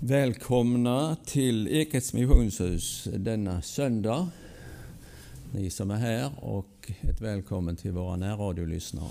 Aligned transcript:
Välkomna 0.00 1.16
till 1.24 1.68
Ekets 1.68 2.12
missionshus 2.12 3.08
denna 3.16 3.62
söndag, 3.62 4.28
ni 5.52 5.70
som 5.70 5.90
är 5.90 5.96
här 5.96 6.30
och 6.40 6.92
ett 7.00 7.20
välkommen 7.20 7.76
till 7.76 7.92
våra 7.92 8.16
närradiolyssnare. 8.16 9.10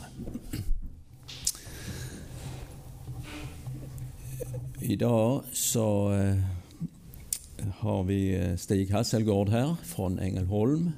Idag 4.81 5.43
så 5.51 6.13
eh, 6.13 6.37
har 7.77 8.03
vi 8.03 8.35
eh, 8.35 8.55
Stig 8.55 8.91
Hasselgård 8.91 9.49
här 9.49 9.75
från 9.83 10.19
Ängelholm 10.19 10.91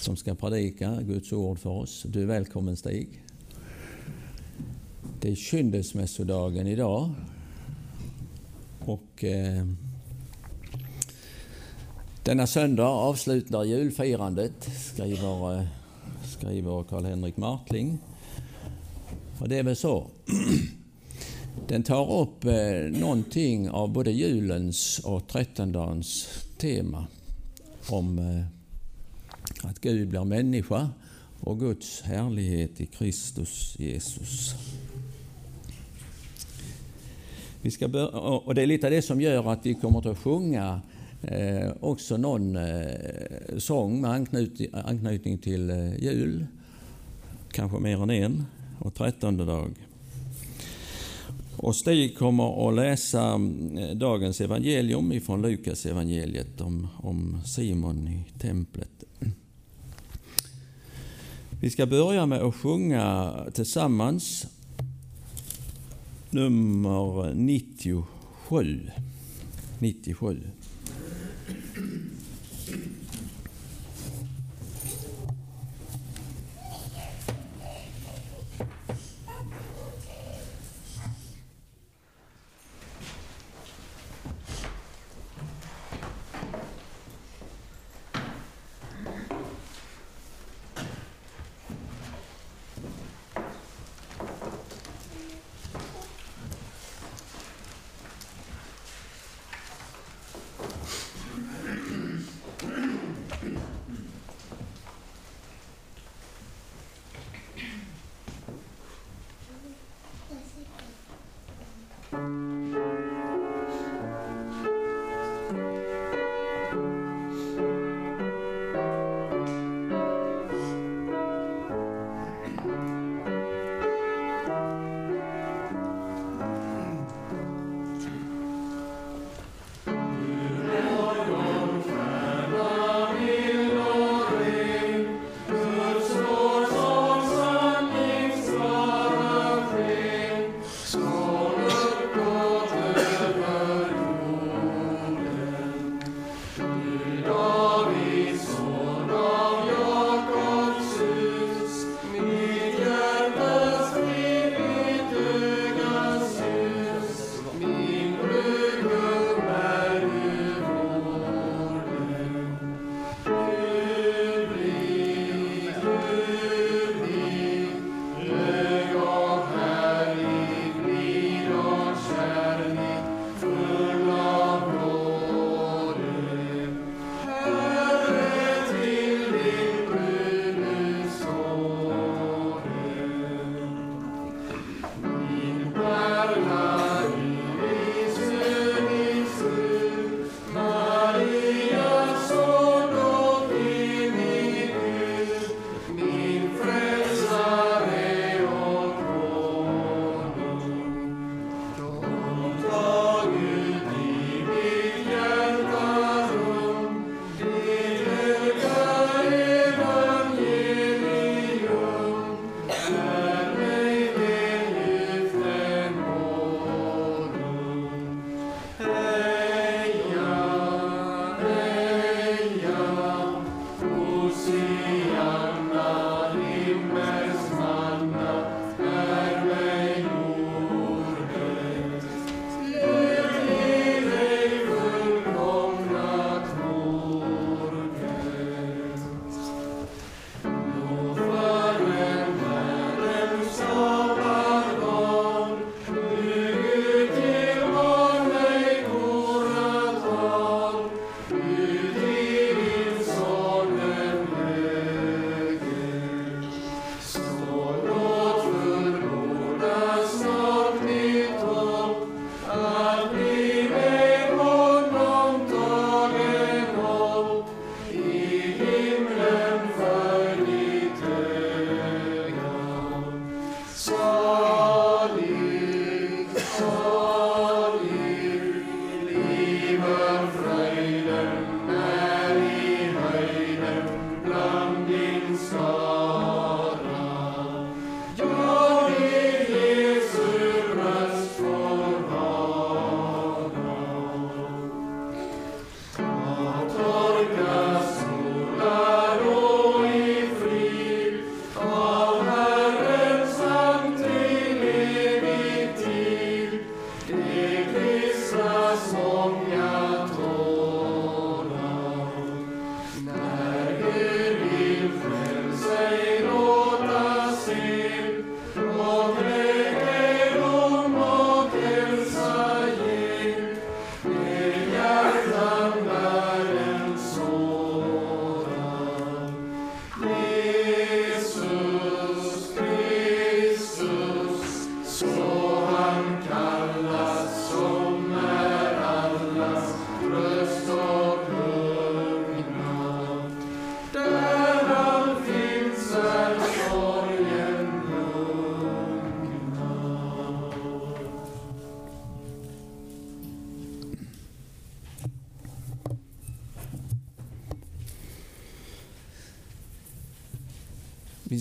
som 0.00 0.16
ska 0.16 0.34
predika 0.34 0.98
Guds 1.02 1.32
ord 1.32 1.58
för 1.58 1.70
oss. 1.70 2.06
Du 2.08 2.22
är 2.22 2.26
välkommen 2.26 2.76
Stig. 2.76 3.08
Det 5.20 5.30
är 5.30 5.34
kyndelsmässodagen 5.34 6.66
idag 6.66 7.14
och 8.86 9.24
eh, 9.24 9.66
denna 12.24 12.46
söndag 12.46 12.88
avslutar 12.88 13.64
julfirandet, 13.64 14.70
skriver, 14.92 15.58
eh, 15.58 15.66
skriver 16.24 16.82
Karl-Henrik 16.82 17.36
Martling. 17.36 17.98
Och 19.38 19.48
det 19.48 19.58
är 19.58 19.62
väl 19.62 19.76
så. 19.76 20.10
Den 21.68 21.82
tar 21.82 22.20
upp 22.20 22.44
eh, 22.44 23.00
någonting 23.00 23.70
av 23.70 23.92
både 23.92 24.10
julens 24.10 24.98
och 24.98 25.28
trettondagens 25.28 26.28
tema 26.58 27.06
om 27.88 28.18
eh, 28.18 28.44
att 29.68 29.80
Gud 29.80 30.08
blir 30.08 30.24
människa 30.24 30.90
och 31.40 31.60
Guds 31.60 32.02
härlighet 32.02 32.80
i 32.80 32.86
Kristus 32.86 33.76
Jesus. 33.78 34.54
Och 37.62 38.54
det 38.54 38.62
är 38.62 38.66
lite 38.66 38.90
det 38.90 39.02
som 39.02 39.20
gjør 39.20 39.46
at 39.52 39.66
vi 39.66 39.76
kommer 39.78 40.02
til 40.02 40.16
å 40.16 40.18
synge 40.18 40.64
eh, 41.22 41.68
også 41.78 42.18
noen 42.18 42.56
eh, 42.58 43.58
sång 43.62 44.00
med 44.02 44.26
anknytning, 44.82 45.38
till 45.38 45.70
eh, 45.70 45.94
jul. 46.02 46.40
Kanskje 47.54 47.80
mer 47.80 48.02
enn, 48.02 48.10
en. 48.10 48.36
og 48.82 48.94
trettonde 48.94 49.46
dag. 49.46 49.78
Og 51.62 51.74
Stig 51.78 52.16
kommer 52.18 52.50
å 52.58 52.72
lese 52.74 53.22
eh, 53.22 53.94
dagens 53.94 54.40
evangelium 54.42 55.12
fra 55.22 55.38
Lukas 55.38 55.86
evangeliet 55.86 56.60
om, 56.66 56.82
om 57.06 57.38
Simon 57.46 58.08
i 58.10 58.18
tempelet. 58.42 59.06
Vi 61.62 61.70
skal 61.70 61.86
begynne 61.86 62.26
med 62.26 62.42
å 62.42 62.50
synge 62.50 63.06
tillsammans 63.54 64.32
nummer 66.32 67.34
97. 67.34 68.92
97. 69.80 70.52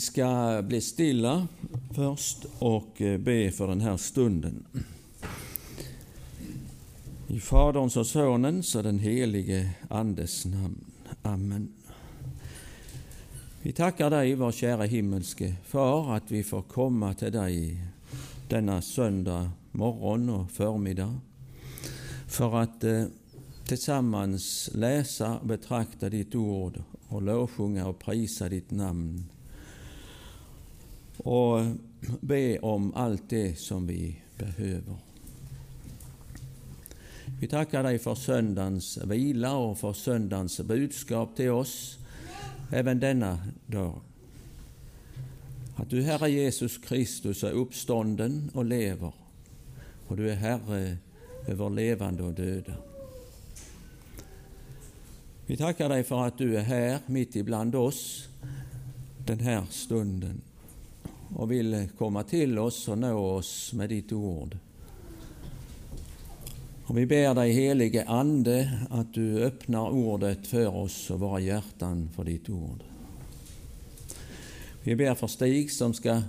Vi 0.01 0.06
ska 0.06 0.62
bli 0.68 0.81
stille 0.81 1.48
først 1.95 2.45
och 2.59 3.01
eh, 3.01 3.18
be 3.18 3.51
for 3.51 3.68
denne 3.68 3.98
stunden. 3.98 4.63
I 7.27 7.39
Faderns 7.39 7.98
og 7.98 8.06
Sønnens 8.06 8.75
og 8.75 8.83
den 8.83 9.00
helige 9.00 9.59
Andes 9.89 10.45
namn. 10.45 10.80
Amen. 11.21 11.68
Vi 13.62 13.75
takker 13.77 14.09
deg, 14.09 14.39
vår 14.39 14.56
kjære 14.57 14.88
himmelske 14.89 15.51
Far, 15.69 16.09
at 16.15 16.33
vi 16.33 16.42
får 16.44 16.63
komme 16.74 17.12
til 17.13 17.30
deg 17.36 17.77
denne 18.50 18.80
søndag 18.81 19.51
morgen 19.77 20.31
og 20.33 20.48
formiddag 20.50 21.13
for 22.25 22.57
at 22.63 22.88
eh, 22.89 23.06
til 23.69 23.77
sammen 23.77 24.33
lese 24.81 25.30
og 25.30 25.45
betrakte 25.53 26.09
ditt 26.09 26.33
ord 26.42 26.81
og 27.12 27.21
lovsynge 27.21 27.86
og 27.86 28.01
prise 28.01 28.50
ditt 28.50 28.74
namn 28.74 29.21
och 31.24 31.66
be 32.22 32.60
om 32.60 32.94
alt 32.96 33.30
det 33.30 33.60
som 33.60 33.88
vi 33.88 34.16
behøver. 34.38 34.98
Vi 37.40 37.48
takker 37.48 37.84
deg 37.84 37.98
for 38.02 38.16
søndagens 38.16 38.98
vila 39.10 39.56
og 39.58 39.78
for 39.80 39.98
søndagens 39.98 40.62
budskap 40.68 41.36
til 41.36 41.52
oss 41.52 41.98
även 42.72 43.00
denne 43.00 43.38
dag. 43.68 44.02
At 45.78 45.90
du, 45.92 46.02
Herre 46.02 46.30
Jesus 46.30 46.78
Kristus, 46.78 47.44
er 47.44 47.58
oppstånden 47.58 48.52
og 48.54 48.66
lever 48.66 49.12
og 50.12 50.18
du 50.18 50.26
er 50.28 50.36
Herre 50.36 50.98
over 51.48 51.70
levende 51.70 52.24
og 52.24 52.38
døde. 52.38 52.74
Vi 55.48 55.56
takker 55.56 55.88
deg 55.88 56.04
for 56.06 56.28
at 56.28 56.40
du 56.40 56.52
er 56.52 56.68
her 56.68 57.00
mitt 57.08 57.36
iblant 57.40 57.76
oss 57.76 58.30
denne 59.28 59.62
stunden 59.72 60.42
och 61.36 61.51
vil 61.51 61.89
komme 61.98 62.24
til 62.24 62.60
oss 62.60 62.88
og 62.92 62.98
nå 63.00 63.12
oss 63.38 63.74
med 63.74 63.89
ditt 63.89 64.12
ord. 64.12 64.57
Og 66.92 66.95
vi 66.98 67.06
ber 67.07 67.31
Deg, 67.38 67.54
helige 67.56 68.04
Ande 68.04 68.66
at 68.92 69.13
du 69.16 69.39
åpner 69.45 69.94
ordet 69.95 70.48
for 70.50 70.81
oss 70.83 71.06
og 71.13 71.22
våre 71.22 71.39
hjerter 71.45 72.01
for 72.16 72.28
ditt 72.28 72.50
ord. 72.51 72.83
Vi 74.83 74.95
ber 75.00 75.16
for 75.16 75.31
Stig 75.31 75.72
som 75.72 75.94
skal 75.95 76.25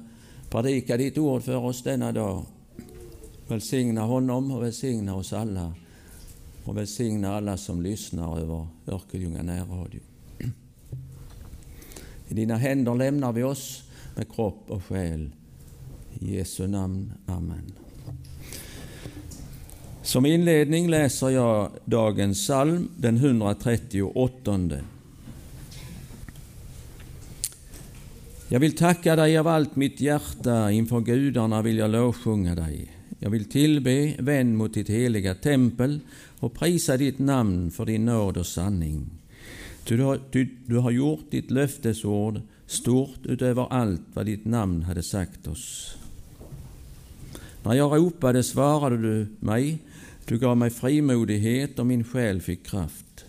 predike 0.53 0.97
ditt 1.01 1.19
ord 1.19 1.43
for 1.43 1.67
oss 1.73 1.83
denne 1.83 2.13
dag. 2.15 2.45
Velsigne 3.49 4.07
honom 4.07 4.53
og 4.55 4.63
velsigne 4.63 5.17
oss 5.19 5.33
alle, 5.35 5.67
og 6.63 6.77
velsigne 6.77 7.33
alle 7.33 7.57
som 7.59 7.83
lyssnar 7.83 8.39
over 8.39 8.69
Ørkeljunga 8.87 9.43
nærradio. 9.43 10.01
I 12.29 12.35
dina 12.35 12.57
hender 12.57 12.95
lämnar 12.95 13.33
vi 13.33 13.43
oss 13.43 13.83
med 14.17 14.29
kropp 14.31 14.71
og 14.73 14.83
sjel. 14.89 15.31
I 16.21 16.37
Jesu 16.37 16.67
navn. 16.67 17.13
Amen. 17.27 17.73
Som 20.03 20.27
inledning 20.27 20.89
leser 20.91 21.31
jeg 21.37 21.83
dagens 21.87 22.41
salm, 22.47 22.89
den 22.99 23.21
138. 23.23 24.81
Jeg 28.53 28.61
vil 28.61 28.75
takke 28.77 29.15
deg 29.17 29.37
av 29.41 29.49
alt 29.49 29.79
mitt 29.81 30.03
hjerte, 30.03 30.53
innenfor 30.75 31.07
gudarna 31.07 31.63
vil 31.65 31.79
jeg 31.81 31.95
lovsjunga 31.95 32.57
deg. 32.59 32.91
Jeg 33.23 33.31
vil 33.33 33.47
tilbe, 33.49 33.95
venn 34.27 34.57
mot 34.59 34.75
ditt 34.75 34.91
helige 34.91 35.37
tempel 35.41 36.01
og 36.43 36.53
prisa 36.57 36.99
ditt 36.99 37.21
navn 37.23 37.71
for 37.71 37.87
din 37.89 38.11
nåd 38.11 38.43
og 38.43 38.49
sanning. 38.49 39.05
Du 39.87 39.95
du, 39.97 40.45
du 40.67 40.77
har 40.83 40.91
gjort 40.91 41.31
ditt 41.31 41.51
löftesord 41.51 42.43
stort 42.73 43.27
utover 43.27 43.71
alt 43.71 44.09
vad 44.15 44.27
ditt 44.27 44.45
namn 44.45 44.83
hadde 44.89 45.03
sagt 45.03 45.49
oss. 45.49 45.97
Når 47.63 47.79
jeg 47.79 47.91
ropade 47.93 48.43
svarade 48.43 48.99
du 48.99 49.27
meg, 49.41 49.79
du 50.27 50.39
gav 50.39 50.57
meg 50.59 50.75
frimodighet 50.75 51.79
og 51.79 51.89
min 51.89 52.05
sjel 52.07 52.41
fikk 52.43 52.67
kraft. 52.71 53.25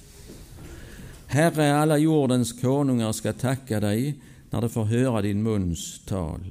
Herre, 1.33 1.71
alle 1.81 1.97
jordens 2.01 2.53
konunger 2.57 3.11
ska 3.13 3.33
takke 3.33 3.79
deg 3.81 4.19
når 4.51 4.65
de 4.65 4.69
får 4.73 4.91
høre 4.91 5.23
din 5.25 5.41
muns 5.45 5.85
tal. 6.05 6.43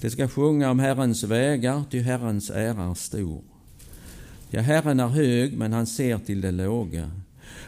De 0.00 0.10
skal 0.10 0.30
sjunga 0.30 0.70
om 0.70 0.82
Herrens 0.82 1.24
vägar, 1.26 1.86
ty 1.90 2.02
Herrens 2.06 2.50
ære 2.50 2.90
er 2.90 2.94
stor. 2.98 3.42
Ja, 4.54 4.62
Herren 4.62 5.00
er 5.00 5.10
hög, 5.10 5.56
men 5.58 5.72
han 5.72 5.86
ser 5.86 6.20
til 6.22 6.42
det 6.44 6.52
låga, 6.54 7.08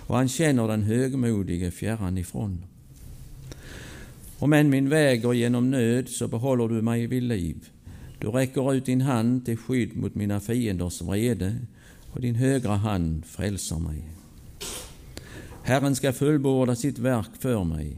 og 0.07 0.17
han 0.19 0.31
kjenner 0.31 0.69
den 0.71 0.85
högmodige 0.87 1.71
Fjerran 1.71 2.19
ifrån. 2.19 2.61
Om 4.41 4.53
enn 4.53 4.71
min 4.71 4.91
vei 4.91 5.17
går 5.19 5.35
gjennom 5.35 5.71
nød, 5.71 6.11
så 6.13 6.29
behåller 6.29 6.69
du 6.69 6.83
meg 6.85 7.11
ved 7.11 7.25
liv. 7.25 7.71
Du 8.21 8.31
rekker 8.31 8.73
ut 8.77 8.87
din 8.87 9.01
hand 9.01 9.45
til 9.47 9.57
skydd 9.57 9.97
mot 9.97 10.17
mine 10.17 10.41
fienders 10.41 11.03
vrede, 11.05 11.55
og 12.13 12.23
din 12.23 12.37
høyre 12.37 12.79
hand 12.85 13.25
frelser 13.25 13.81
meg. 13.81 14.05
Herren 15.67 15.95
skal 15.95 16.15
fullborda 16.15 16.77
sitt 16.79 17.01
verk 17.03 17.37
før 17.41 17.65
meg. 17.65 17.97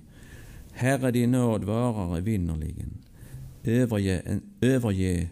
Herre, 0.79 1.11
din 1.11 1.35
nåd 1.35 1.67
varer 1.67 2.19
evinnerligen. 2.19 2.95
Overgi 4.63 5.29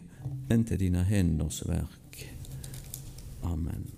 inte 0.50 0.76
dina 0.76 1.02
henders 1.02 1.62
verk. 1.66 2.26
Amen. 3.42 3.95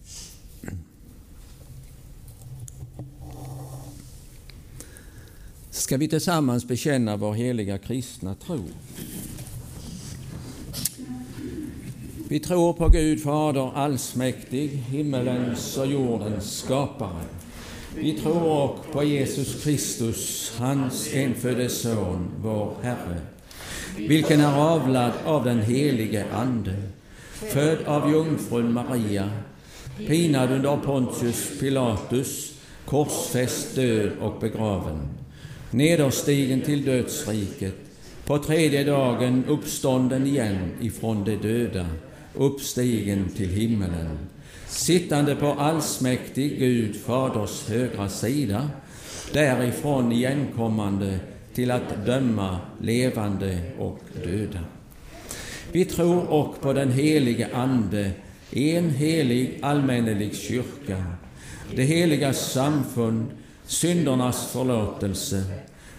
Ska 5.78 5.96
vi 5.96 6.08
tillsammans 6.08 6.68
bekänna 6.68 7.16
vår 7.16 7.34
heliga 7.34 7.78
kristna 7.78 8.34
tro? 8.34 8.60
Vi 12.28 12.40
tror 12.40 12.72
på 12.72 12.88
Gud 12.88 13.22
Fader 13.22 13.72
allsmäktig, 13.74 14.68
himmelens 14.68 15.76
och 15.76 15.86
jordens 15.86 16.58
skapare. 16.58 17.22
Vi 17.94 18.12
tror 18.12 18.64
också 18.64 18.92
på 18.92 19.04
Jesus 19.04 19.62
Kristus, 19.62 20.52
hans 20.58 21.14
enfödde 21.14 21.68
Son, 21.68 22.30
vår 22.42 22.74
Herre, 22.82 23.20
vilken 23.96 24.40
är 24.40 24.58
avlad 24.60 25.12
av 25.24 25.44
den 25.44 25.62
helige 25.62 26.26
Ande, 26.32 26.76
född 27.32 27.78
av 27.86 28.10
jungfrun 28.10 28.72
Maria, 28.72 29.30
pinad 29.96 30.50
under 30.52 30.76
Pontius 30.76 31.60
Pilatus, 31.60 32.52
korsfäst, 32.84 33.74
död 33.74 34.10
och 34.20 34.40
begraven, 34.40 35.08
nederstigen 35.70 36.60
till 36.60 36.84
dödsriket, 36.84 37.74
på 38.26 38.38
tredje 38.38 38.84
dagen 38.84 39.44
uppstånden 39.48 40.26
igen 40.26 40.70
ifrån 40.80 41.24
de 41.24 41.36
döda, 41.36 41.86
uppstigen 42.34 43.28
till 43.36 43.48
himmelen, 43.48 44.18
sittande 44.66 45.36
på 45.36 45.46
allsmäktig 45.46 46.58
Gud 46.58 46.96
Faders 46.96 47.68
högra 47.68 48.08
sida, 48.08 48.70
därifrån 49.32 50.12
igenkommande 50.12 51.18
till 51.54 51.70
att 51.70 52.06
döma 52.06 52.58
levande 52.80 53.58
och 53.78 54.00
döda. 54.24 54.60
Vi 55.72 55.84
tror 55.84 56.28
och 56.30 56.60
på 56.60 56.72
den 56.72 56.92
helige 56.92 57.48
Ande, 57.54 58.10
en 58.50 58.90
helig 58.90 59.58
allmännelig 59.62 60.36
kyrka, 60.36 61.04
det 61.76 61.82
heliga 61.82 62.32
samfund, 62.32 63.26
syndernas 63.68 64.52
förlåtelse, 64.52 65.44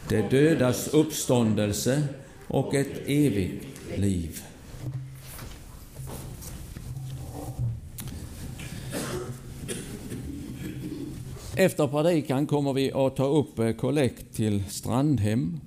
det 0.09 0.29
dödas 0.29 0.87
uppståndelse 0.87 2.03
och 2.47 2.75
ett 2.75 3.01
evigt 3.07 3.65
liv. 3.97 4.41
Efter 11.55 11.87
predikan 11.87 12.47
kommer 12.47 12.73
vi 12.73 12.91
att 12.91 13.15
ta 13.15 13.25
upp 13.25 13.59
eh, 13.59 13.71
kollekt 13.71 14.35
till 14.35 14.63
Strandhem. 14.69 15.59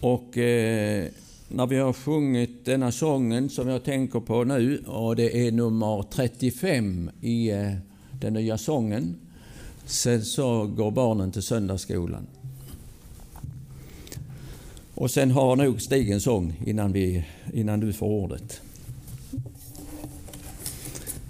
Och 0.00 0.38
eh, 0.38 1.06
när 1.48 1.66
vi 1.66 1.76
har 1.76 1.92
sjungit 1.92 2.64
denna 2.64 2.92
sången 2.92 3.48
som 3.48 3.68
jag 3.68 3.84
tänker 3.84 4.20
på 4.20 4.44
nu, 4.44 4.84
och 4.86 5.16
det 5.16 5.46
är 5.46 5.52
nummer 5.52 6.04
35 6.10 7.10
i 7.20 7.50
eh, 7.50 7.72
den 8.20 8.32
nya 8.32 8.58
sången, 8.58 9.16
sen 9.86 10.24
så 10.24 10.66
går 10.66 10.90
barnen 10.90 11.32
til 11.32 11.42
søndagsskolen. 11.42 12.26
Og 14.94 15.10
sen 15.10 15.30
har 15.30 15.56
nok 15.56 15.80
Stig 15.80 16.10
en 16.10 16.20
sang 16.20 16.52
innan, 16.66 17.80
du 17.80 17.92
får 17.92 18.06
ordet. 18.06 18.60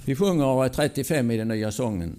Vi 0.05 0.15
sjunger 0.15 0.69
35 0.75 1.35
i 1.35 1.37
den 1.37 1.49
nye 1.49 1.73
sången. 1.73 2.19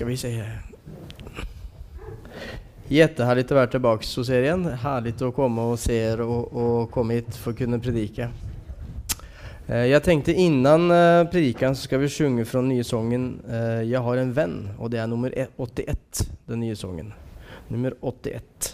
Ska 0.00 0.06
vi 0.06 0.16
se 0.16 0.44
Jättehärligt 2.88 3.50
att 3.50 3.54
vara 3.54 3.66
tillbaka 3.66 4.06
hos 4.16 4.30
er 4.30 4.42
igen. 4.42 4.64
Härligt 4.64 5.22
att 5.22 5.34
komma 5.34 5.64
och 5.64 5.78
se 5.78 5.94
er 5.94 6.20
och, 6.20 6.52
och 6.52 6.90
komma 6.90 7.12
hit 7.12 7.36
för 7.36 7.50
att 7.50 7.58
kunna 7.58 7.78
predika. 7.78 8.30
Jeg 9.66 10.02
tenkte 10.02 10.32
innan 10.32 10.90
eh, 10.90 11.30
predikan 11.30 11.76
så 11.76 11.82
skal 11.82 11.98
vi 11.98 12.08
synge 12.08 12.44
fra 12.44 12.60
den 12.60 12.68
nye 12.68 12.84
sangen 12.84 13.42
'Jeg 13.84 14.00
har 14.00 14.16
en 14.16 14.32
venn', 14.32 14.68
og 14.78 14.90
det 14.90 15.00
er 15.00 15.06
nummer 15.06 15.30
81, 15.58 16.30
den 16.46 16.60
nye 16.60 16.76
sangen. 16.76 17.12
Nummer 17.68 17.92
81. 18.00 18.69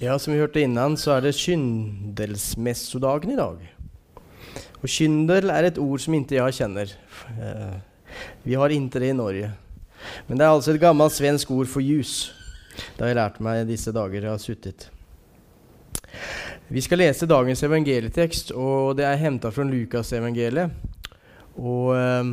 Ja, 0.00 0.14
som 0.18 0.32
vi 0.32 0.38
hørte 0.40 0.62
innan, 0.64 0.94
så 0.96 1.10
er 1.12 1.26
det 1.26 1.34
kyndelsmessodagen 1.36 3.34
i 3.34 3.36
dag. 3.36 3.58
Og 4.80 4.88
kyndel 4.88 5.52
er 5.52 5.66
et 5.68 5.80
ord 5.82 6.00
som 6.00 6.16
ikke 6.16 6.38
jeg 6.38 6.56
kjenner. 6.56 6.94
Eh, 7.36 7.74
vi 8.46 8.56
har 8.56 8.72
ikke 8.72 9.02
det 9.02 9.10
i 9.12 9.18
Norge. 9.18 9.50
Men 10.24 10.40
det 10.40 10.46
er 10.46 10.54
altså 10.54 10.72
et 10.72 10.80
gammelt 10.80 11.12
svensk 11.12 11.52
ord 11.52 11.68
for 11.68 11.84
jus. 11.84 12.32
Det 12.96 13.04
har 13.04 13.12
jeg 13.12 13.20
lært 13.20 13.44
meg 13.44 13.68
disse 13.68 13.92
dager 13.92 14.24
jeg 14.24 14.32
har 14.32 14.40
sittet. 14.40 14.88
Vi 16.72 16.80
skal 16.80 17.04
lese 17.04 17.28
dagens 17.28 17.60
evangelietekst, 17.68 18.56
og 18.56 18.96
det 18.96 19.04
er 19.04 19.20
henta 19.20 19.52
fra 19.52 19.68
Lukasevangeliet. 19.68 20.72
Og 21.60 21.92
eh, 21.98 22.32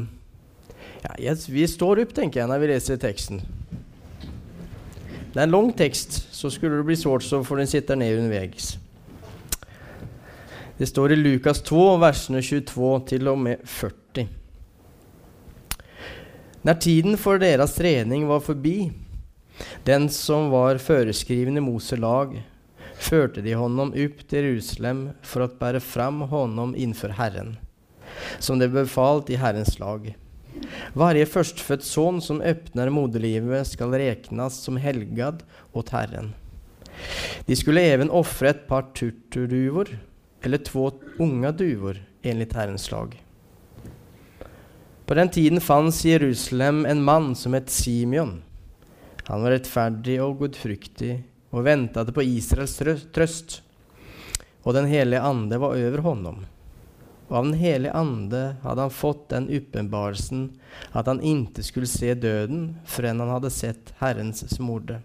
ja, 1.19 1.35
vi 1.35 1.67
står 1.67 2.05
opp, 2.05 2.15
tenker 2.15 2.45
jeg, 2.45 2.47
når 2.47 2.63
vi 2.63 2.75
leser 2.77 3.03
teksten. 3.03 3.43
Det 5.33 5.39
er 5.41 5.45
en 5.45 5.53
lang 5.53 5.71
tekst, 5.77 6.19
så 6.33 6.49
skulle 6.49 6.79
det 6.79 6.87
bli 6.87 6.97
svårt 6.97 7.25
så 7.25 7.43
får 7.43 7.61
den 7.61 7.69
sitte 7.69 7.95
ned 7.99 8.19
underveis. 8.19 8.77
Det 10.77 10.87
står 10.87 11.13
i 11.13 11.17
Lukas 11.17 11.61
2, 11.65 11.83
versene 12.01 12.41
22 12.45 12.91
til 13.09 13.31
og 13.31 13.39
med 13.41 13.63
40. 13.65 14.27
Når 16.67 16.79
tiden 16.83 17.17
for 17.17 17.41
deres 17.41 17.73
trening 17.77 18.27
var 18.29 18.43
forbi, 18.45 18.91
den 19.87 20.05
som 20.13 20.51
var 20.53 20.77
føreskriven 20.81 21.57
i 21.57 21.63
Moselag, 21.63 22.37
førte 22.97 23.41
de 23.45 23.55
honom 23.57 23.93
opp 23.93 24.21
til 24.29 24.51
Jerusalem 24.51 25.01
for 25.25 25.45
å 25.45 25.51
bære 25.59 25.81
fram 25.81 26.23
honom 26.29 26.75
innenfor 26.75 27.15
Herren, 27.17 27.55
som 28.39 28.61
det 28.61 28.69
befalt 28.73 29.31
i 29.33 29.39
Herrens 29.41 29.77
lag. 29.81 30.11
Varje 30.93 31.25
förstfödd 31.25 31.83
son 31.83 32.21
som 32.21 32.41
öppnar 32.41 32.89
moderlivet 32.89 33.67
skall 33.67 33.91
räknas 33.93 34.59
som 34.59 34.77
helgad 34.77 35.43
åt 35.71 35.89
Herren. 35.89 36.33
De 37.45 37.55
skulle 37.55 37.81
även 37.81 38.09
offra 38.09 38.49
ett 38.49 38.67
par 38.67 38.81
turturduvor 38.81 39.99
eller 40.41 40.57
två 40.57 40.91
unga 41.19 41.51
duvor 41.51 41.97
enligt 42.21 42.53
Herrens 42.53 42.91
lag. 42.91 43.23
På 45.05 45.13
den 45.13 45.29
tiden 45.29 45.61
fanns 45.61 46.05
i 46.05 46.09
Jerusalem 46.09 46.85
en 46.85 47.03
mann 47.03 47.35
som 47.35 47.53
het 47.53 47.69
Simeon. 47.69 48.43
Han 49.23 49.41
var 49.41 49.51
rettferdig 49.51 50.19
og 50.23 50.39
gudfryktig 50.39 51.23
og 51.49 51.63
ventet 51.63 52.13
på 52.15 52.23
Israels 52.23 52.77
trøst, 53.15 53.61
og 54.63 54.75
den 54.75 54.87
hele 54.87 55.19
ande 55.19 55.59
var 55.59 55.75
over 55.75 56.03
honom 56.03 56.45
og 57.27 57.37
av 57.37 57.43
Den 57.43 57.59
hellige 57.59 57.93
ande 57.93 58.43
hadde 58.63 58.81
han 58.81 58.93
fått 58.93 59.29
den 59.29 59.49
uppenbarelsen 59.49 60.47
at 60.95 61.09
han 61.11 61.19
ikke 61.19 61.63
skulle 61.65 61.89
se 61.91 62.13
døden 62.15 62.77
før 62.87 63.09
han 63.11 63.33
hadde 63.33 63.51
sett 63.51 63.91
Herrens 63.99 64.45
smorde. 64.53 65.01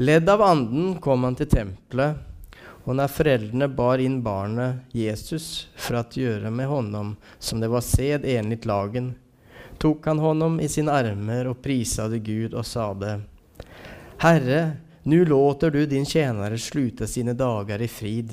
Ledd 0.00 0.28
av 0.28 0.42
anden 0.42 0.96
kom 1.04 1.26
han 1.26 1.36
til 1.36 1.50
tempelet, 1.52 2.16
og 2.88 2.96
når 2.96 3.12
foreldrene 3.12 3.68
bar 3.68 4.00
inn 4.00 4.22
barnet 4.24 4.94
Jesus 4.96 5.68
for 5.76 6.00
å 6.00 6.04
gjøre 6.08 6.50
med 6.54 6.70
honom 6.70 7.16
som 7.38 7.60
det 7.60 7.68
var 7.68 7.84
sed 7.84 8.24
enligt 8.24 8.64
lagen, 8.64 9.12
tok 9.78 10.06
han 10.08 10.22
honom 10.22 10.56
i 10.64 10.68
sine 10.72 10.94
armer 10.94 11.50
og 11.50 11.60
prisade 11.62 12.22
Gud 12.24 12.56
og 12.56 12.64
sa 12.66 12.94
det. 12.96 13.18
Herre, 14.24 14.78
nu 15.04 15.20
låter 15.24 15.70
du 15.70 15.84
din 15.86 16.06
tjenare 16.08 16.58
sluta 16.58 17.06
sine 17.06 17.36
dager 17.36 17.82
i 17.82 17.88
frid, 17.88 18.32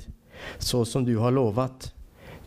så 0.58 0.86
som 0.86 1.06
du 1.06 1.18
har 1.18 1.32
lovat 1.32 1.92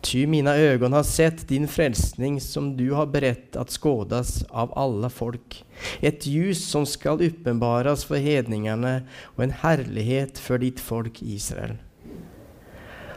Ty 0.01 0.27
mina 0.27 0.55
ögon 0.55 0.93
har 0.93 1.03
sett 1.03 1.47
din 1.47 1.67
frälsning 1.67 2.41
som 2.41 2.77
du 2.77 2.91
har 2.91 3.05
berett 3.05 3.55
att 3.55 3.69
skådas 3.69 4.43
av 4.49 4.77
alla 4.77 5.09
folk. 5.09 5.65
Ett 5.99 6.25
ljus 6.25 6.69
som 6.69 6.85
skall 6.85 7.21
uppenbaras 7.21 8.05
för 8.05 8.15
hedningarna 8.15 9.01
och 9.21 9.43
en 9.43 9.51
härlighet 9.51 10.37
för 10.37 10.57
ditt 10.57 10.79
folk 10.79 11.21
Israel. 11.21 11.77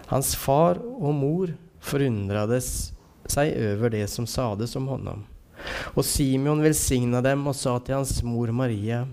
Hans 0.06 0.36
far 0.36 1.02
och 1.02 1.14
mor 1.14 1.56
förundrades 1.80 2.92
sig 3.26 3.52
över 3.52 3.90
det 3.90 4.06
som 4.06 4.26
sades 4.26 4.76
om 4.76 4.88
honom. 4.88 5.24
Och 5.68 6.04
Simeon 6.04 6.62
välsignade 6.62 7.30
dem 7.30 7.46
och 7.46 7.56
sa 7.56 7.78
till 7.78 7.94
hans 7.94 8.22
mor 8.22 8.48
Maria 8.48 9.08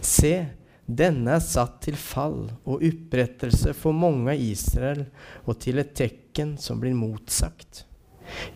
Se, 0.00 0.46
denne 0.86 1.34
er 1.34 1.42
satt 1.42 1.80
til 1.82 1.96
fall 1.98 2.44
og 2.62 2.84
opprettelse 2.86 3.72
for 3.74 3.96
mange 3.96 4.36
i 4.38 4.52
Israel 4.52 5.02
og 5.44 5.58
til 5.64 5.82
et 5.82 5.96
tekken 5.98 6.54
som 6.62 6.78
blir 6.82 6.94
motsagt. 6.94 7.82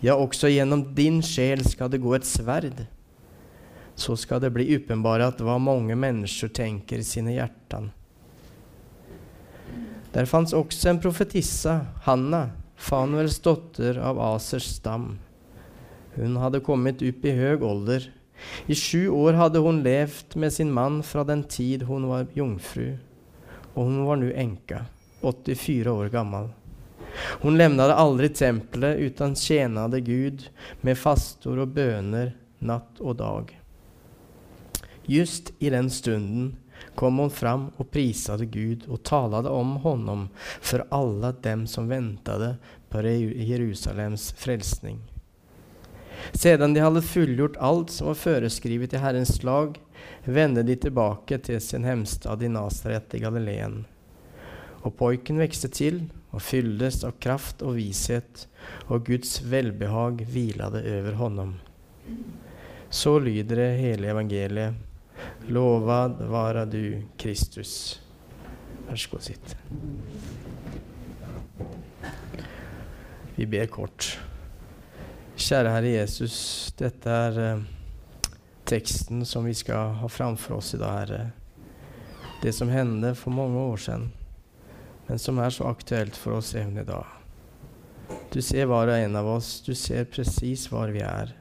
Ja, 0.03 0.15
også 0.15 0.51
gjennom 0.51 0.85
din 0.95 1.21
sjel 1.27 1.65
skal 1.67 1.91
det 1.91 2.03
gå 2.03 2.15
et 2.15 2.27
sverd. 2.27 2.85
Så 3.99 4.17
skal 4.17 4.41
det 4.43 4.53
bli 4.55 4.69
åpenbart 4.77 5.43
hva 5.43 5.59
mange 5.63 5.97
mennesker 5.99 6.53
tenker 6.55 7.03
i 7.03 7.07
sine 7.07 7.35
hjerter. 7.35 7.91
Der 10.11 10.27
fantes 10.27 10.55
også 10.57 10.91
en 10.91 11.03
profetissa, 11.03 11.81
Hanna, 12.07 12.49
Fanuels 12.81 13.39
datter 13.45 13.99
av 14.03 14.19
Asers 14.33 14.71
stam. 14.79 15.13
Hun 16.17 16.39
hadde 16.43 16.63
kommet 16.67 17.03
opp 17.07 17.27
i 17.27 17.35
høg 17.37 17.63
alder 17.67 18.09
i 18.67 18.75
sju 18.75 19.09
år 19.09 19.39
hadde 19.41 19.63
hun 19.65 19.83
levd 19.85 20.37
med 20.37 20.53
sin 20.53 20.73
mann 20.73 21.03
fra 21.03 21.25
den 21.25 21.45
tid 21.45 21.83
hun 21.89 22.09
var 22.11 22.27
jungfru, 22.35 22.97
og 23.75 23.85
hun 23.85 24.05
var 24.07 24.21
nå 24.21 24.33
enka, 24.35 24.85
84 25.21 25.93
år 25.93 26.09
gammel. 26.15 26.51
Hun 27.43 27.59
levnade 27.59 27.95
aldri 27.95 28.29
tempelet 28.29 28.99
utan 28.99 29.35
tjenade 29.37 30.01
Gud 30.01 30.47
med 30.81 30.99
fastor 30.99 31.59
og 31.59 31.75
bøner 31.75 32.35
natt 32.59 33.01
og 33.01 33.17
dag. 33.19 33.57
Just 35.11 35.53
i 35.59 35.71
den 35.71 35.91
stunden 35.91 36.57
kom 36.95 37.19
hun 37.19 37.31
fram 37.31 37.71
og 37.77 37.91
prisade 37.91 38.47
Gud 38.47 38.87
og 38.89 39.03
talade 39.03 39.51
om 39.51 39.77
honom 39.83 40.29
for 40.61 40.87
alle 40.91 41.33
dem 41.43 41.67
som 41.67 41.89
ventade 41.89 42.57
på 42.91 43.03
Jerusalems 43.03 44.33
frälsning. 44.33 45.10
Sedan 46.33 46.75
de 46.75 46.81
hadde 46.81 47.03
fullgjort 47.03 47.57
alt 47.57 47.91
som 47.91 48.07
var 48.07 48.15
föreskrivet 48.15 48.93
i 48.93 48.97
Herrens 48.97 49.43
lag, 49.43 49.81
vende 50.25 50.63
de 50.63 50.77
tilbake 50.77 51.39
til 51.39 51.61
sin 51.61 51.85
hemstad 51.85 52.43
i 52.43 52.49
Nasaret 52.49 53.15
i 53.15 53.23
Galileen. 53.23 53.85
Og 54.81 54.97
pojken 54.97 55.41
vekste 55.41 55.69
til 55.69 56.05
og 56.31 56.43
fyldes 56.43 57.03
av 57.05 57.19
kraft 57.21 57.63
og 57.67 57.77
vishet, 57.77 58.47
og 58.89 59.05
Guds 59.09 59.41
velbehag 59.43 60.23
hvilade 60.31 60.85
over 60.99 61.19
honom. 61.19 61.57
Så 62.91 63.19
lyder 63.19 63.57
det 63.57 63.71
hele 63.81 64.11
evangeliet. 64.11 64.75
Lovad 65.49 66.23
vara 66.31 66.65
du, 66.65 67.03
Kristus. 67.19 68.01
Vær 68.89 68.97
så 68.97 69.11
god, 69.13 69.27
sitt. 69.27 69.57
Vi 73.37 73.47
ber 73.47 73.67
kort. 73.67 74.17
Kjære 75.51 75.71
Herre 75.75 75.89
Jesus, 75.91 76.35
dette 76.79 77.11
er 77.11 77.39
eh, 77.43 77.63
teksten 78.71 79.25
som 79.27 79.43
vi 79.49 79.51
skal 79.59 79.97
ha 79.99 80.07
framfor 80.07 80.61
oss 80.61 80.77
i 80.77 80.79
dag, 80.79 81.01
Herre. 81.01 81.25
Det 82.39 82.53
som 82.55 82.71
hendte 82.71 83.17
for 83.19 83.35
mange 83.35 83.59
år 83.59 83.83
siden, 83.83 84.05
men 85.09 85.19
som 85.19 85.43
er 85.43 85.51
så 85.51 85.67
aktuelt 85.67 86.15
for 86.15 86.39
oss 86.39 86.53
even 86.55 86.79
i 86.79 86.87
dag. 86.87 87.03
Du 88.31 88.39
ser 88.39 88.71
hver 88.71 88.95
og 88.95 88.95
en 88.95 89.19
av 89.19 89.33
oss. 89.33 89.51
Du 89.67 89.75
ser 89.75 90.07
presis 90.07 90.69
hvor 90.71 90.95
vi 90.95 91.03
er. 91.03 91.35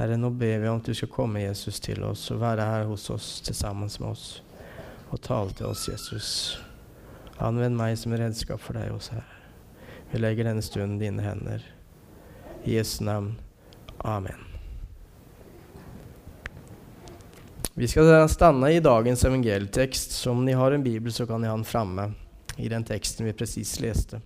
Herre, 0.00 0.16
nå 0.16 0.32
ber 0.32 0.64
vi 0.64 0.72
om 0.72 0.80
at 0.80 0.88
du 0.88 0.96
skal 0.96 1.12
komme, 1.12 1.44
Jesus, 1.44 1.84
til 1.84 2.00
oss 2.00 2.24
og 2.32 2.40
være 2.46 2.64
her 2.64 2.88
hos 2.88 3.10
oss 3.12 3.28
sammen 3.52 3.92
med 3.92 4.08
oss. 4.14 4.26
Og 5.12 5.20
tale 5.20 5.52
til 5.52 5.68
oss, 5.68 5.84
Jesus. 5.92 6.34
Anvend 7.36 7.76
meg 7.76 8.00
som 8.00 8.16
redskap 8.16 8.64
for 8.64 8.80
deg 8.80 8.96
også, 8.96 9.20
Herre. 9.20 9.42
Vi 10.14 10.24
legger 10.24 10.48
denne 10.48 10.64
stunden 10.64 10.96
dine 11.02 11.20
hender. 11.20 11.75
I 12.66 12.74
Jesu 12.74 13.04
navn. 13.04 13.34
Amen. 13.98 14.42
Vi 17.74 17.88
skal 17.88 18.28
stanna 18.28 18.72
i 18.72 18.80
dagens 18.80 19.24
evangelietekst. 19.24 20.10
Så 20.10 20.30
om 20.30 20.44
ni 20.44 20.52
har 20.52 20.72
en 20.72 20.82
bibel, 20.82 21.12
så 21.12 21.26
kan 21.26 21.40
ni 21.40 21.46
ha 21.46 21.54
den 21.54 21.64
framme 21.64 22.12
i 22.56 22.68
den 22.68 22.84
teksten 22.84 23.26
vi 23.26 23.32
precis 23.32 23.80
leste. 23.80 24.20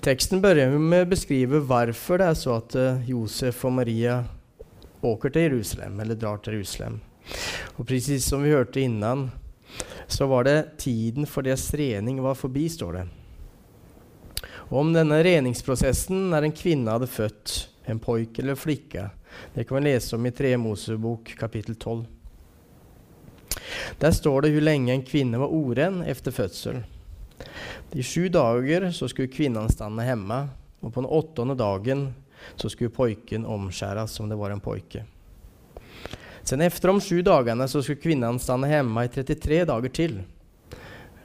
Teksten 0.00 0.40
begynner 0.42 0.78
med 0.78 1.04
å 1.06 1.10
beskrive 1.10 1.60
hvorfor 1.60 2.22
det 2.22 2.30
er 2.30 2.38
så 2.38 2.56
at 2.60 2.76
uh, 2.78 3.04
Josef 3.06 3.64
og 3.66 3.76
Maria 3.78 4.20
åker 5.06 5.30
til 5.30 5.46
Jerusalem, 5.48 6.00
eller 6.00 6.18
drar 6.18 6.40
til 6.42 6.58
Jerusalem. 6.58 7.00
Og 7.76 7.86
precis 7.86 8.26
som 8.26 8.42
vi 8.42 8.54
hørte 8.54 8.80
innan, 8.80 9.28
så 10.08 10.26
var 10.30 10.46
det 10.46 10.78
tiden 10.82 11.26
for 11.26 11.46
deres 11.46 11.68
rening 11.74 12.22
var 12.22 12.38
forbi, 12.38 12.68
står 12.70 13.00
det. 13.00 13.06
Og 14.68 14.80
om 14.80 14.92
denne 14.94 15.20
reningsprosessen 15.22 16.28
når 16.32 16.48
en 16.48 16.54
kvinne 16.56 16.90
hadde 16.96 17.10
født 17.10 17.54
en 17.86 18.00
poik 18.02 18.38
eller 18.42 18.58
flikke. 18.58 19.10
det 19.54 19.64
kan 19.64 19.76
vi 19.76 19.82
lese 19.82 20.16
om 20.16 20.26
i 20.26 20.30
3 20.30 20.56
Mosebok 20.56 21.34
kapittel 21.38 21.76
12. 21.76 22.04
Der 23.98 24.10
står 24.10 24.42
det 24.42 24.52
hvor 24.52 24.66
lenge 24.66 24.92
en 24.92 25.06
kvinne 25.06 25.38
var 25.38 25.54
oren 25.54 26.02
etter 26.02 26.34
fødsel. 26.34 26.82
I 27.92 28.02
sju 28.02 28.28
dager 28.28 28.90
så 28.90 29.08
skulle 29.08 29.32
kvinnen 29.32 29.68
stanne 29.70 30.04
hjemme, 30.04 30.48
og 30.80 30.92
på 30.92 31.00
den 31.00 31.10
åttende 31.10 31.54
dagen 31.54 32.08
så 32.56 32.68
skulle 32.68 32.94
pojken 32.94 33.46
omskjæres 33.46 34.16
som 34.18 34.28
det 34.28 34.38
var 34.38 34.50
en 34.50 34.60
pojke. 34.60 35.04
Sen 36.42 36.60
efter 36.60 36.92
de 36.92 37.00
sju 37.00 37.22
dagene 37.22 37.68
så 37.68 37.82
skulle 37.82 38.02
kvinnen 38.02 38.38
stande 38.38 38.70
hjemme 38.70 39.04
i 39.04 39.08
33 39.10 39.64
dager 39.66 39.94
til. 39.94 40.20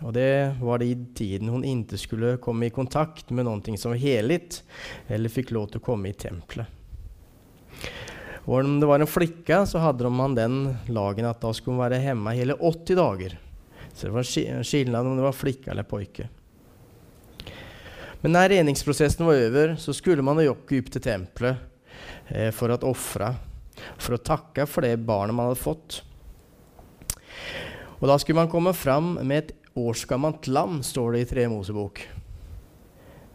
Og 0.02 0.14
det 0.14 0.58
var 0.62 0.82
i 0.82 0.96
tiden 1.16 1.52
hun 1.54 1.66
ikke 1.68 2.00
skulle 2.00 2.38
komme 2.42 2.68
i 2.68 2.74
kontakt 2.74 3.30
med 3.30 3.46
noe 3.46 3.78
som 3.78 3.94
var 3.94 4.02
heligt, 4.02 4.64
eller 5.08 5.30
fikk 5.30 5.54
lov 5.54 5.70
til 5.70 5.82
å 5.82 5.86
komme 5.92 6.10
i 6.10 6.18
tempelet. 6.18 6.66
Og 8.50 8.64
om 8.64 8.80
det 8.82 8.90
var 8.90 9.00
en 9.00 9.10
flikke, 9.10 9.62
så 9.70 9.84
hadde 9.84 10.10
man 10.10 10.34
den 10.36 10.64
lagen 10.90 11.28
at 11.30 11.42
da 11.44 11.52
skulle 11.54 11.78
hun 11.78 11.84
være 11.84 12.02
hjemme 12.02 12.34
hele 12.34 12.58
80 12.58 12.98
dager. 12.98 13.38
Så 13.94 14.08
det 14.08 14.16
var 14.16 14.64
skillnad 14.66 15.06
om 15.06 15.20
det 15.20 15.28
var 15.28 15.38
flikke 15.38 15.70
eller 15.72 15.86
pojke. 15.86 16.30
Men 18.22 18.36
når 18.36 18.54
reningsprosessen 18.56 19.26
var 19.26 19.38
over, 19.48 19.76
så 19.82 19.94
skulle 19.98 20.26
man 20.26 20.42
jokke 20.42 20.82
opp 20.82 20.92
til 20.94 21.06
tempelet 21.06 21.62
eh, 22.30 22.50
for 22.54 22.74
å 22.74 22.80
ofre, 22.90 23.32
for 23.98 24.18
å 24.18 24.22
takke 24.22 24.68
for 24.70 24.86
det 24.86 24.98
barnet 25.06 25.38
man 25.38 25.50
hadde 25.50 25.62
fått. 25.62 26.02
Og 28.02 28.10
da 28.10 28.18
skulle 28.18 28.42
man 28.42 28.50
komme 28.50 28.74
fram 28.78 29.16
med 29.22 29.38
et 29.38 29.58
årsgammelt 29.74 30.48
lam, 30.48 30.84
står 30.84 31.12
det 31.12 31.24
i 31.24 31.30
Tre 31.30 31.48
Mosebok. 31.52 32.04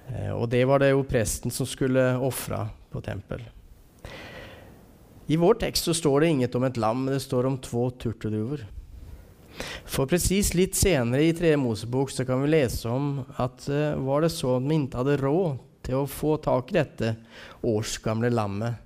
Eh, 0.09 0.33
og 0.33 0.49
det 0.53 0.64
var 0.68 0.83
det 0.83 0.92
jo 0.92 1.07
presten 1.09 1.55
som 1.55 1.68
skulle 1.68 2.14
ofre 2.22 2.66
på 2.92 3.03
tempel. 3.05 3.42
I 5.27 5.38
vår 5.40 5.59
tekst 5.59 5.88
så 5.88 5.94
står 5.96 6.20
det 6.22 6.33
inget 6.35 6.55
om 6.55 6.64
et 6.64 6.77
lam, 6.79 7.05
men 7.05 7.16
det 7.16 7.25
står 7.25 7.49
om 7.49 7.59
to 7.59 7.88
turteduver. 7.99 8.62
For 9.88 10.07
presis 10.07 10.53
litt 10.55 10.77
senere 10.77 11.25
i 11.25 11.35
Tre 11.35 11.55
Mosebok 11.59 12.12
så 12.12 12.27
kan 12.29 12.42
vi 12.44 12.53
lese 12.53 12.90
om 12.92 13.25
at 13.40 13.64
uh, 13.72 13.96
var 14.05 14.22
det 14.22 14.31
så 14.35 14.59
at 14.59 14.66
vi 14.68 14.77
ikke 14.77 15.01
hadde 15.01 15.16
råd 15.22 15.62
til 15.87 16.03
å 16.03 16.11
få 16.11 16.37
tak 16.44 16.70
i 16.70 16.77
dette 16.77 17.14
årsgamle 17.66 18.31
lammet, 18.35 18.77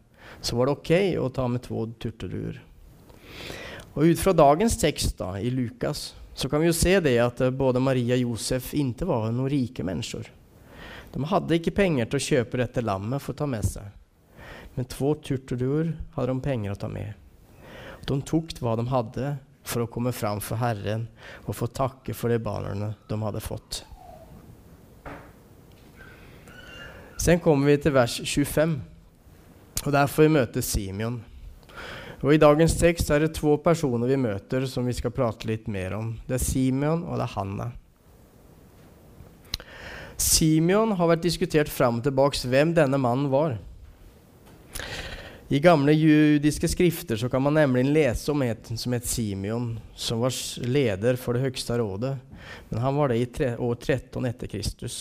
så 0.41 0.57
var 0.57 0.69
det 0.69 0.77
ok 0.79 0.93
å 1.21 1.29
ta 1.35 1.49
med 1.51 1.65
to 1.67 1.85
turtelduer. 2.01 2.61
Og 3.99 4.13
ut 4.13 4.23
fra 4.23 4.33
dagens 4.37 4.79
tekst 4.81 5.19
da, 5.19 5.35
i 5.41 5.51
Lukas 5.51 6.13
så 6.41 6.49
kan 6.49 6.61
vi 6.61 6.71
jo 6.71 6.73
se 6.73 6.95
det 7.05 7.19
at 7.21 7.41
eh, 7.45 7.51
både 7.53 7.83
Maria 7.85 8.17
og 8.17 8.23
Josef 8.31 8.71
ikke 8.73 9.05
var 9.05 9.27
noen 9.29 9.51
rike 9.53 9.85
mennesker. 9.85 10.31
De 11.13 11.27
hadde 11.29 11.59
ikke 11.59 11.75
penger 11.77 12.09
til 12.09 12.17
å 12.17 12.27
kjøpe 12.27 12.61
dette 12.63 12.81
lammet 12.81 13.21
for 13.21 13.35
å 13.35 13.41
ta 13.43 13.49
med 13.51 13.67
seg. 13.69 13.91
Men 14.73 14.89
to 14.89 15.13
turturduer 15.21 15.91
hadde 16.15 16.33
de 16.33 16.45
penger 16.47 16.73
å 16.73 16.79
ta 16.81 16.89
med. 16.89 17.13
De 18.09 18.17
tok 18.25 18.55
hva 18.65 18.73
de 18.81 18.87
hadde 18.89 19.35
for 19.69 19.85
å 19.85 19.91
komme 19.93 20.15
fram 20.17 20.41
for 20.41 20.57
Herren 20.63 21.11
og 21.45 21.59
få 21.59 21.69
takke 21.69 22.17
for 22.17 22.33
de 22.33 22.41
barna 22.41 22.95
de 23.11 23.21
hadde 23.21 23.45
fått. 23.45 23.83
Sen 27.21 27.43
kommer 27.45 27.69
vi 27.69 27.83
til 27.85 27.93
vers 27.93 28.17
25, 28.25 28.79
og 29.85 29.93
der 29.93 30.09
får 30.09 30.25
vi 30.25 30.37
møte 30.39 30.65
Simeon. 30.65 31.21
Og 32.21 32.35
I 32.35 32.41
dagens 32.41 32.75
tekst 32.77 33.09
er 33.13 33.23
det 33.25 33.33
to 33.39 33.55
personer 33.65 34.11
vi 34.11 34.19
møter 34.21 34.67
som 34.69 34.85
vi 34.85 34.93
skal 34.97 35.15
prate 35.15 35.49
litt 35.49 35.71
mer 35.73 35.95
om. 35.97 36.13
Det 36.29 36.37
er 36.37 36.45
Simeon 36.45 37.07
og 37.07 37.17
det 37.17 37.25
er 37.25 37.35
Hanna. 37.37 37.71
Simeon 40.21 40.93
har 40.99 41.09
vært 41.09 41.25
diskutert 41.25 41.71
fram 41.73 42.01
og 42.01 42.05
tilbake 42.05 42.49
hvem 42.53 42.75
denne 42.77 43.01
mannen 43.01 43.31
var. 43.33 43.57
I 45.51 45.59
gamle 45.65 45.95
judiske 45.97 46.69
skrifter 46.71 47.19
så 47.19 47.31
kan 47.33 47.43
man 47.43 47.57
nemlig 47.57 47.87
lese 47.89 48.29
om 48.31 48.45
et 48.45 48.69
som 48.79 48.93
het 48.95 49.09
Simeon, 49.09 49.73
som 49.97 50.21
var 50.23 50.37
leder 50.63 51.17
for 51.19 51.35
det 51.35 51.43
høgste 51.43 51.79
rådet. 51.81 52.13
Men 52.69 52.83
han 52.85 53.01
var 53.01 53.11
det 53.11 53.19
i 53.19 53.49
år 53.57 53.81
13 53.81 54.29
etter 54.29 54.53
Kristus. 54.53 54.99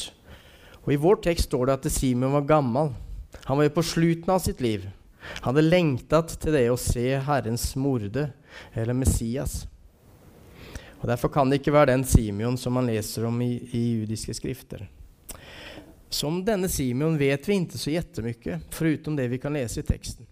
Og 0.88 0.96
I 0.96 1.02
vår 1.04 1.20
tekst 1.28 1.52
står 1.52 1.68
det 1.68 1.76
at 1.76 1.92
Simeon 1.94 2.34
var 2.40 2.48
gammel. 2.50 2.96
Han 3.44 3.60
var 3.60 3.68
jo 3.68 3.76
på 3.76 3.86
slutten 3.92 4.34
av 4.34 4.42
sitt 4.42 4.64
liv. 4.64 4.88
Han 5.20 5.52
hadde 5.52 5.68
lengtet 5.68 6.38
til 6.42 6.56
det 6.56 6.68
å 6.72 6.78
se 6.80 7.06
Herrens 7.26 7.72
morde, 7.80 8.30
eller 8.74 8.98
Messias. 8.98 9.66
Og 11.00 11.08
Derfor 11.08 11.32
kan 11.32 11.50
det 11.50 11.62
ikke 11.62 11.74
være 11.76 11.94
den 11.94 12.04
Simeon 12.08 12.58
som 12.60 12.76
man 12.76 12.90
leser 12.90 13.28
om 13.30 13.38
i, 13.42 13.54
i 13.72 13.84
judiske 14.00 14.36
skrifter. 14.36 14.88
Som 16.10 16.42
denne 16.46 16.68
Simeon 16.72 17.18
vet 17.20 17.46
vi 17.48 17.60
ikke 17.62 17.80
så 17.80 17.94
jättemycket, 17.94 18.66
förutom 18.74 19.16
det 19.16 19.28
vi 19.30 19.38
kan 19.38 19.54
lese 19.54 19.80
i 19.80 19.88
teksten. 19.88 20.26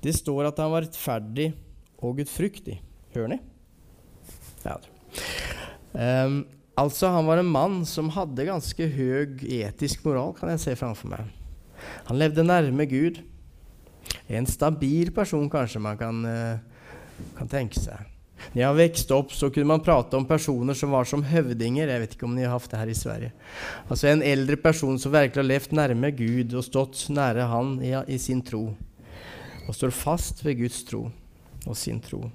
Det 0.00 0.14
står 0.16 0.48
at 0.48 0.58
han 0.62 0.72
var 0.72 0.86
rettferdig 0.86 1.50
og 1.98 2.18
gudfryktig. 2.18 2.80
Hører 3.14 3.34
ni? 3.34 3.38
Ja. 4.64 4.76
Um, 5.92 6.44
altså, 6.74 7.10
han 7.12 7.26
var 7.26 7.40
en 7.40 7.50
mann 7.50 7.80
som 7.88 8.10
hadde 8.14 8.48
ganske 8.48 8.88
høy 8.92 9.36
etisk 9.60 10.04
moral, 10.06 10.34
kan 10.36 10.52
jeg 10.52 10.62
se 10.62 10.76
framfor 10.78 11.12
meg. 11.12 11.30
Han 12.08 12.20
levde 12.20 12.44
nærme 12.46 12.86
Gud. 12.90 13.22
En 14.28 14.46
stabil 14.46 15.12
person, 15.14 15.48
kanskje 15.50 15.82
man 15.82 15.98
kan, 16.00 16.20
uh, 16.24 17.24
kan 17.38 17.50
tenke 17.50 17.80
seg. 17.80 18.04
Når 18.52 18.60
jeg 18.60 18.76
vokste 18.78 19.16
opp, 19.16 19.32
så 19.32 19.48
kunne 19.52 19.70
man 19.70 19.82
prate 19.84 20.16
om 20.18 20.26
personer 20.28 20.76
som 20.76 20.92
var 20.92 21.08
som 21.08 21.24
høvdinger. 21.24 21.88
Jeg 21.88 22.02
vet 22.02 22.16
ikke 22.16 22.26
om 22.28 22.34
ni 22.36 22.44
har 22.44 22.54
hatt 22.54 22.68
det 22.70 22.80
her 22.80 22.92
i 22.92 22.96
Sverige. 22.96 23.32
Altså 23.88 24.10
En 24.10 24.24
eldre 24.24 24.58
person 24.60 24.98
som 25.00 25.14
virkelig 25.14 25.42
har 25.42 25.48
levd 25.48 25.76
nærme 25.76 26.10
Gud 26.16 26.54
og 26.54 26.66
stått 26.66 27.06
nære 27.12 27.48
Han 27.50 27.78
i, 27.84 27.94
i 28.12 28.18
sin 28.20 28.42
tro. 28.44 28.68
Og 29.66 29.74
står 29.74 29.94
fast 29.94 30.44
ved 30.44 30.60
Guds 30.60 30.84
tro 30.86 31.08
og 31.66 31.76
sin 31.76 31.98
tro. 32.00 32.26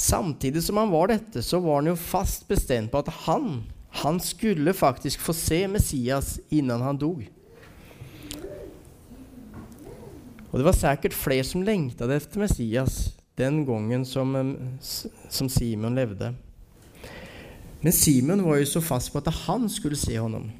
Samtidig 0.00 0.62
som 0.64 0.78
han 0.80 0.92
var 0.92 1.10
dette, 1.10 1.42
så 1.44 1.60
var 1.60 1.80
han 1.80 1.90
jo 1.90 1.98
fast 1.98 2.46
bestemt 2.48 2.92
på 2.92 3.02
at 3.02 3.10
han, 3.26 3.62
han 3.90 4.20
skulle 4.20 4.74
faktisk 4.76 5.20
få 5.20 5.34
se 5.34 5.68
Messias 5.68 6.38
innan 6.48 6.82
han 6.82 6.98
dog. 6.98 7.24
Og 10.50 10.58
det 10.58 10.66
var 10.66 10.74
sikkert 10.74 11.14
flere 11.14 11.46
som 11.46 11.62
lengtet 11.66 12.10
etter 12.10 12.42
Messias 12.42 13.00
den 13.38 13.62
gangen 13.66 14.04
som, 14.06 14.34
som 14.80 15.48
Simon 15.48 15.98
levde. 15.98 16.32
Men 17.80 17.94
Simon 17.96 18.42
var 18.44 18.58
jo 18.60 18.66
så 18.68 18.82
fast 18.84 19.12
på 19.12 19.22
at 19.22 19.30
han 19.46 19.68
skulle 19.72 19.98
se 19.98 20.18
honom. 20.18 20.50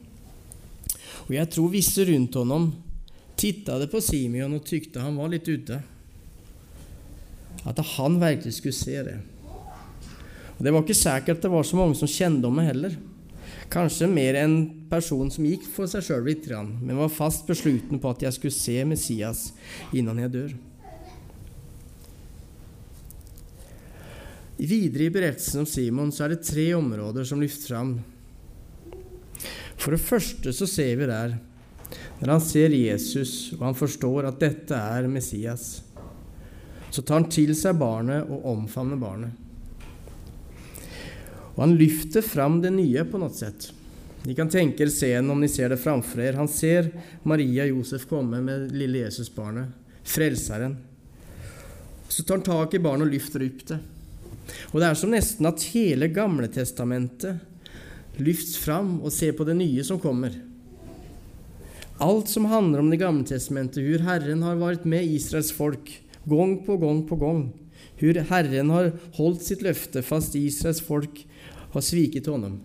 Og 1.26 1.34
jeg 1.36 1.50
tror 1.52 1.72
visse 1.72 2.04
rundt 2.08 2.38
honom 2.38 2.70
tittet 3.38 3.90
på 3.92 4.00
Simon 4.04 4.56
og 4.56 4.64
tykte 4.66 5.02
han 5.02 5.18
var 5.18 5.30
litt 5.32 5.48
ute. 5.48 5.82
At 7.68 7.82
han 7.96 8.16
virkelig 8.22 8.56
skulle 8.56 8.78
se 8.78 9.02
det. 9.04 9.18
Og 10.56 10.64
Det 10.64 10.72
var 10.72 10.82
ikke 10.84 10.96
sikkert 10.96 11.42
det 11.42 11.50
var 11.52 11.64
så 11.64 11.76
mange 11.76 11.96
som 11.96 12.08
kjente 12.08 12.48
om 12.48 12.56
meg 12.56 12.70
heller. 12.72 12.96
Kanskje 13.70 14.08
mer 14.10 14.34
en 14.34 14.56
person 14.90 15.28
som 15.30 15.46
gikk 15.46 15.68
for 15.70 15.86
seg 15.90 16.02
sjøl 16.02 16.24
litt, 16.26 16.48
men 16.50 16.98
var 16.98 17.12
fast 17.12 17.46
besluten 17.46 18.00
på 18.02 18.10
at 18.10 18.24
jeg 18.26 18.34
skulle 18.34 18.56
se 18.56 18.80
Messias 18.84 19.44
innan 19.94 20.18
jeg 20.24 20.34
dør. 20.34 20.56
Videre 24.60 25.06
i 25.06 25.12
berettelsen 25.14 25.62
om 25.62 25.68
Simon 25.70 26.10
så 26.12 26.26
er 26.26 26.34
det 26.34 26.44
tre 26.44 26.66
områder 26.76 27.24
som 27.24 27.40
løfter 27.40 27.70
fram. 27.72 27.92
For 29.80 29.94
det 29.94 30.02
første 30.02 30.52
så 30.52 30.66
ser 30.68 30.98
vi 31.00 31.08
der 31.08 31.38
når 32.20 32.34
han 32.34 32.42
ser 32.44 32.74
Jesus 32.76 33.54
og 33.56 33.62
han 33.70 33.78
forstår 33.78 34.28
at 34.28 34.42
dette 34.42 34.76
er 34.76 35.08
Messias, 35.08 35.80
så 36.90 37.00
tar 37.00 37.22
han 37.22 37.30
til 37.32 37.54
seg 37.56 37.78
barnet 37.80 38.28
og 38.28 38.44
omfavner 38.50 39.00
barnet. 39.00 39.32
Og 41.60 41.66
han 41.66 41.76
løfter 41.76 42.24
fram 42.24 42.62
det 42.64 42.70
nye 42.72 43.02
på 43.04 43.18
noe 43.20 43.34
sett. 43.36 43.66
Ni 44.24 44.32
kan 44.32 44.48
tenke 44.48 44.80
dere 44.80 44.92
scenen 44.94 45.28
om 45.34 45.42
de 45.44 45.48
ser 45.52 45.68
det 45.68 45.76
framfor 45.82 46.22
dere. 46.22 46.40
Han 46.40 46.48
ser 46.48 46.88
Maria 47.28 47.66
Josef 47.68 48.06
komme 48.08 48.40
med 48.40 48.72
lille 48.72 49.02
Jesusbarnet, 49.02 49.68
frelseren. 50.00 50.78
Så 52.08 52.24
tar 52.24 52.40
han 52.40 52.46
tak 52.48 52.74
i 52.74 52.80
barnet 52.80 53.04
og 53.04 53.12
løfter 53.12 53.44
opp 53.44 53.60
det. 53.68 53.76
Og 54.72 54.80
det 54.80 54.88
er 54.88 54.96
som 54.96 55.12
nesten 55.12 55.52
at 55.52 55.68
hele 55.74 56.08
Gamletestamentet 56.08 57.44
lyfts 58.24 58.56
fram 58.64 58.96
og 59.04 59.12
ser 59.12 59.36
på 59.36 59.44
det 59.44 59.60
nye 59.60 59.84
som 59.84 60.00
kommer. 60.00 60.32
Alt 62.00 62.32
som 62.32 62.48
handler 62.48 62.80
om 62.80 62.88
Det 62.88 63.04
gamle 63.04 63.28
testamentet, 63.28 63.84
hvor 63.84 64.08
Herren 64.08 64.48
har 64.48 64.56
vært 64.56 64.88
med 64.88 65.04
Israels 65.04 65.52
folk 65.52 65.92
gang 66.24 66.56
på 66.64 66.80
gang 66.80 67.04
på 67.04 67.20
gang. 67.20 67.50
Hvor 68.00 68.20
Herren 68.30 68.70
har 68.72 68.90
holdt 69.18 69.44
sitt 69.44 69.62
løfte 69.64 70.02
fast 70.04 70.36
Israels 70.38 70.80
folk 70.84 71.22
har 71.74 71.84
sviket 71.84 72.30
honom. 72.30 72.58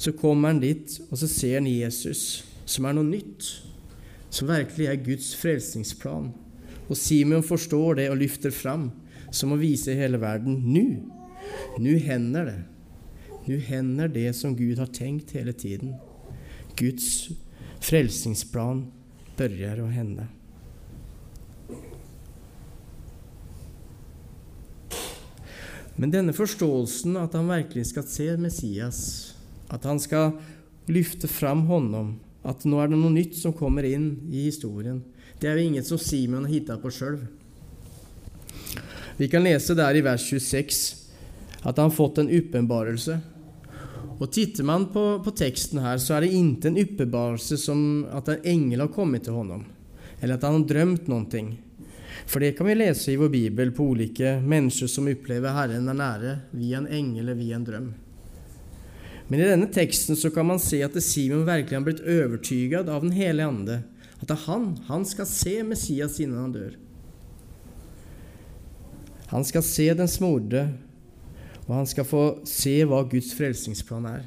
Så 0.00 0.14
kommer 0.16 0.54
han 0.54 0.62
dit, 0.62 0.94
og 1.10 1.18
så 1.20 1.28
ser 1.28 1.58
han 1.58 1.68
Jesus, 1.68 2.44
som 2.64 2.86
er 2.88 2.96
noe 2.96 3.04
nytt. 3.04 3.48
Som 4.30 4.48
virkelig 4.48 4.86
er 4.86 5.02
Guds 5.04 5.34
frelsningsplan. 5.36 6.30
Og 6.88 6.96
Simeon 6.96 7.44
forstår 7.46 7.98
det 8.00 8.08
og 8.10 8.20
løfter 8.22 8.54
fram 8.54 8.88
som 9.34 9.52
å 9.54 9.58
vise 9.60 9.94
hele 9.94 10.20
verden 10.22 10.62
nå. 10.70 10.86
Nå 11.82 11.96
hender 12.02 12.48
det. 12.50 12.60
Nå 13.46 13.58
hender 13.66 14.10
det 14.10 14.30
som 14.38 14.56
Gud 14.56 14.78
har 14.78 14.90
tenkt 14.94 15.34
hele 15.36 15.52
tiden. 15.52 15.94
Guds 16.78 17.30
frelsningsplan 17.84 18.84
begynner 19.38 19.84
å 19.84 19.90
hende. 19.90 20.28
Men 25.96 26.12
denne 26.12 26.34
forståelsen 26.36 27.18
at 27.20 27.34
han 27.36 27.50
virkelig 27.50 27.90
skal 27.90 28.06
se 28.08 28.28
Messias, 28.40 29.00
at 29.70 29.84
han 29.86 30.00
skal 30.02 30.36
lyfte 30.90 31.28
fram 31.30 31.66
honom, 31.70 32.14
at 32.46 32.64
nå 32.64 32.78
er 32.80 32.90
det 32.90 32.98
noe 32.98 33.12
nytt 33.12 33.36
som 33.36 33.54
kommer 33.56 33.86
inn 33.86 34.14
i 34.30 34.46
historien, 34.48 35.02
det 35.40 35.48
er 35.48 35.56
jo 35.56 35.66
inget 35.70 35.88
som 35.88 36.00
Simon 36.00 36.44
har 36.44 36.52
hittet 36.52 36.82
på 36.82 36.92
sjøl. 36.92 37.20
Vi 39.20 39.28
kan 39.28 39.44
lese 39.44 39.76
der 39.76 39.96
i 39.96 40.02
vers 40.04 40.24
26 40.28 40.80
at 41.60 41.76
han 41.76 41.88
har 41.88 41.96
fått 41.96 42.20
en 42.20 42.30
uppenbarelse. 42.32 43.18
Og 44.20 44.28
Titter 44.32 44.64
man 44.68 44.86
på, 44.92 45.02
på, 45.24 45.32
teksten 45.32 45.80
her, 45.80 45.96
så 46.00 46.16
er 46.16 46.24
det 46.24 46.34
ikke 46.36 46.68
en 46.68 46.80
uppenbarelse 46.82 47.56
som 47.60 47.82
at 48.12 48.28
en 48.28 48.46
engel 48.52 48.84
har 48.84 48.92
kommet 48.92 49.24
til 49.24 49.36
honom, 49.36 49.64
eller 50.20 50.36
at 50.36 50.44
han 50.44 50.58
har 50.58 50.66
drømt 50.68 51.08
noe. 51.08 51.44
For 52.30 52.38
det 52.38 52.52
kan 52.52 52.68
vi 52.68 52.76
lese 52.76 53.10
i 53.10 53.16
vår 53.18 53.28
bibel 53.28 53.72
på 53.74 53.88
ulike 53.90 54.36
mennesker 54.38 54.86
som 54.86 55.08
opplever 55.10 55.50
Herren 55.50 55.88
er 55.90 55.96
nære 55.98 56.34
via 56.54 56.78
en 56.78 56.86
engel 56.86 57.24
eller 57.24 57.38
via 57.40 57.56
en 57.58 57.64
drøm. 57.66 57.88
Men 59.26 59.42
i 59.42 59.48
denne 59.48 59.66
teksten 59.74 60.18
så 60.18 60.30
kan 60.30 60.46
man 60.46 60.62
se 60.62 60.78
at 60.86 60.94
Simon 61.02 61.42
virkelig 61.48 61.74
har 61.74 61.86
blitt 61.88 62.04
overtyget 62.06 62.86
av 62.86 63.02
Den 63.02 63.16
hele 63.18 63.46
ande. 63.46 63.80
At 64.22 64.30
han, 64.46 64.76
han 64.86 65.06
skal 65.06 65.26
se 65.26 65.56
Messias 65.66 66.20
innen 66.22 66.38
han 66.38 66.54
dør. 66.54 66.78
Han 69.34 69.46
skal 69.46 69.66
se 69.66 69.88
den 69.94 70.10
smorde, 70.10 70.64
og 71.66 71.76
han 71.80 71.86
skal 71.90 72.06
få 72.06 72.24
se 72.46 72.76
hva 72.86 73.02
Guds 73.10 73.34
frelsingsplan 73.34 74.06
er. 74.10 74.24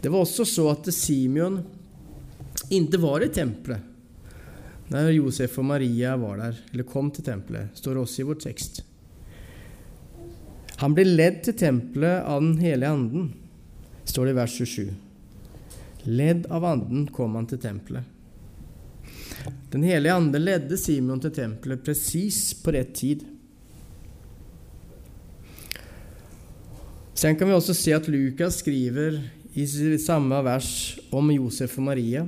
Det 0.00 0.12
var 0.12 0.24
også 0.24 0.44
så 0.48 0.70
at 0.72 0.88
Simeon 0.92 1.62
ikke 2.70 3.00
var 3.02 3.24
i 3.24 3.28
tempelet 3.28 3.90
när 4.88 5.10
Josef 5.10 5.58
og 5.58 5.64
Maria 5.64 6.16
var 6.16 6.36
der, 6.38 6.58
eller 6.72 6.84
kom 6.84 7.10
til 7.10 7.24
tempelet, 7.24 7.72
står 7.74 7.98
også 8.02 8.20
i 8.20 8.26
vår 8.28 8.40
tekst. 8.44 8.82
Han 10.82 10.94
ble 10.96 11.06
ledd 11.06 11.40
til 11.46 11.56
tempelet 11.58 12.24
av 12.26 12.42
Den 12.42 12.58
hele 12.60 12.88
anden, 12.90 13.32
står 14.04 14.26
det 14.26 14.34
i 14.34 14.38
vers 14.38 14.56
27. 14.58 14.90
Ledd 16.04 16.46
av 16.52 16.66
anden 16.68 17.06
kom 17.08 17.34
han 17.38 17.46
til 17.48 17.62
tempelet. 17.62 18.04
Den 19.72 19.82
hellige 19.82 20.14
ande 20.14 20.38
ledde 20.38 20.76
Simon 20.78 21.20
til 21.20 21.32
tempelet 21.34 21.82
presis 21.84 22.52
på 22.60 22.74
rett 22.74 22.92
tid. 22.94 23.24
Sen 27.14 27.36
kan 27.38 27.48
vi 27.48 27.56
også 27.56 27.74
se 27.76 27.94
at 27.94 28.08
Lukas 28.10 28.60
skriver 28.60 29.20
i 29.54 29.66
samme 30.02 30.40
vers 30.44 30.98
om 31.14 31.30
Josef 31.32 31.78
og 31.78 31.88
Maria. 31.88 32.26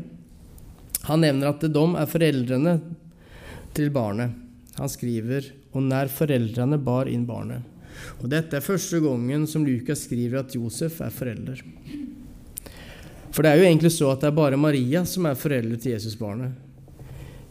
Han 1.07 1.23
nevner 1.23 1.53
at 1.53 1.63
de 1.63 1.85
er 2.01 2.11
foreldrene 2.11 2.75
til 3.77 3.93
barnet. 3.95 4.35
Han 4.77 4.91
skriver 4.91 5.53
og 5.77 5.85
nær 5.87 6.11
foreldrene 6.13 6.79
bar 6.83 7.09
inn 7.11 7.27
barnet. 7.29 7.63
Og 8.21 8.29
Dette 8.33 8.59
er 8.59 8.65
første 8.65 9.01
gangen 9.01 9.47
som 9.49 9.65
Lukas 9.65 10.05
skriver 10.05 10.43
at 10.43 10.55
Josef 10.57 11.01
er 11.05 11.15
forelder. 11.15 11.63
For 13.33 13.45
det 13.45 13.53
er 13.53 13.61
jo 13.61 13.69
egentlig 13.69 13.93
så 13.93 14.11
at 14.13 14.23
det 14.23 14.31
er 14.31 14.37
bare 14.37 14.61
Maria 14.61 15.05
som 15.09 15.29
er 15.29 15.39
forelder 15.39 15.81
til 15.81 15.95
Jesusbarnet. 15.95 16.57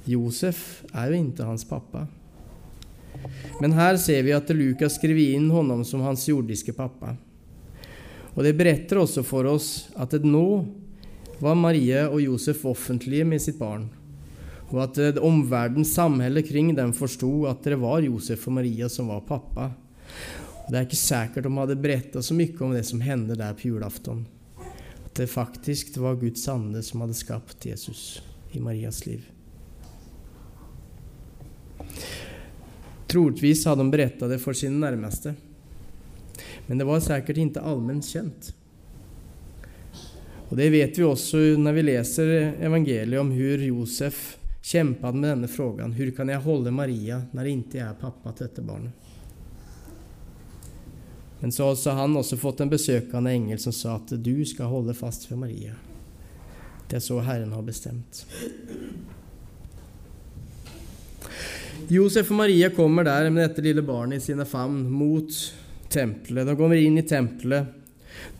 Josef 0.09 0.83
er 0.93 1.09
jo 1.09 1.21
ikke 1.21 1.47
hans 1.47 1.65
pappa. 1.65 2.05
Men 3.61 3.73
her 3.73 3.97
ser 4.01 4.25
vi 4.25 4.33
at 4.35 4.49
Lukas 4.53 4.99
skriver 4.99 5.37
inn 5.37 5.47
honom 5.53 5.83
som 5.87 6.03
hans 6.05 6.27
jordiske 6.29 6.75
pappa. 6.77 7.15
Og 8.35 8.43
det 8.43 8.57
beretter 8.57 8.99
også 8.99 9.23
for 9.25 9.47
oss 9.47 9.87
at 9.95 10.11
det 10.11 10.27
nå 10.27 10.65
var 11.39 11.55
Marie 11.59 12.05
og 12.07 12.21
Josef 12.21 12.65
offentlige 12.65 13.25
med 13.27 13.41
sitt 13.43 13.57
barn, 13.59 13.89
og 14.71 14.81
at 14.85 15.19
omverdens 15.21 15.93
samhelle 15.95 16.43
kring 16.45 16.71
dem 16.77 16.93
forsto 16.95 17.45
at 17.49 17.65
det 17.65 17.77
var 17.81 18.05
Josef 18.05 18.47
og 18.49 18.57
Maria 18.59 18.89
som 18.89 19.11
var 19.11 19.25
pappa 19.27 19.69
Og 20.65 20.71
det 20.71 20.79
er 20.79 20.87
ikke 20.87 20.97
sikkert 20.97 21.45
de 21.45 21.51
hadde 21.59 21.77
beretta 21.77 22.21
så 22.25 22.33
mye 22.33 22.55
om 22.65 22.73
det 22.73 22.81
som 22.87 23.03
hendte 23.05 23.37
der 23.37 23.53
på 23.53 23.67
julafton. 23.69 24.23
At 24.57 25.13
det 25.19 25.29
faktisk 25.29 25.97
var 26.01 26.17
Guds 26.17 26.47
ande 26.49 26.81
som 26.83 27.03
hadde 27.03 27.17
skapt 27.17 27.67
Jesus 27.69 28.23
i 28.51 28.59
Marias 28.59 29.05
liv. 29.05 29.21
Troligtvis 33.05 33.61
hadde 33.69 33.85
de 33.85 33.93
beretta 33.93 34.27
det 34.27 34.41
for 34.41 34.57
sine 34.57 34.81
nærmeste. 34.81 35.35
Men 36.65 36.81
det 36.81 36.87
var 36.89 37.03
sikkert 37.03 37.37
ikke 37.37 37.61
allment 37.61 38.07
kjent. 38.09 38.49
Og 40.55 40.59
Det 40.59 40.69
vet 40.71 40.97
vi 40.97 41.03
også 41.03 41.39
når 41.59 41.73
vi 41.75 41.81
leser 41.83 42.29
evangeliet 42.63 43.19
om 43.19 43.27
hvordan 43.27 43.65
Josef 43.67 44.37
kjempet 44.63 45.17
med 45.17 45.27
denne 45.33 45.49
frågan. 45.51 45.91
Hvordan 45.91 46.15
kan 46.15 46.31
jeg 46.31 46.43
holde 46.45 46.71
Maria 46.71 47.17
når 47.33 47.49
jeg 47.49 47.57
ikke 47.59 47.81
er 47.83 47.97
pappa 47.99 48.31
til 48.31 48.47
dette 48.47 48.63
barnet? 48.63 49.11
Men 51.41 51.51
så 51.51 51.73
har 51.75 51.99
han 51.99 52.15
også 52.15 52.39
fått 52.39 52.63
en 52.63 52.71
besøkende 52.71 53.35
engel 53.35 53.59
som 53.59 53.75
sa 53.75 53.97
at 53.99 54.15
du 54.15 54.31
skal 54.47 54.71
holde 54.71 54.95
fast 54.95 55.27
ved 55.27 55.43
Maria. 55.43 55.75
Det 56.87 57.01
er 57.01 57.03
så 57.03 57.19
Herren 57.19 57.51
har 57.51 57.67
bestemt. 57.73 58.23
Josef 61.91 62.31
og 62.31 62.45
Maria 62.45 62.71
kommer 62.71 63.03
der 63.03 63.27
med 63.27 63.49
dette 63.49 63.67
lille 63.67 63.83
barnet 63.83 64.23
i 64.23 64.31
sine 64.31 64.47
favn 64.47 64.85
mot 64.87 65.35
tempelet. 65.91 66.47
Da 66.47 66.55
går 66.55 66.77
vi 66.77 66.85
inn 66.87 67.03
i 67.03 67.03
tempelet. 67.03 67.81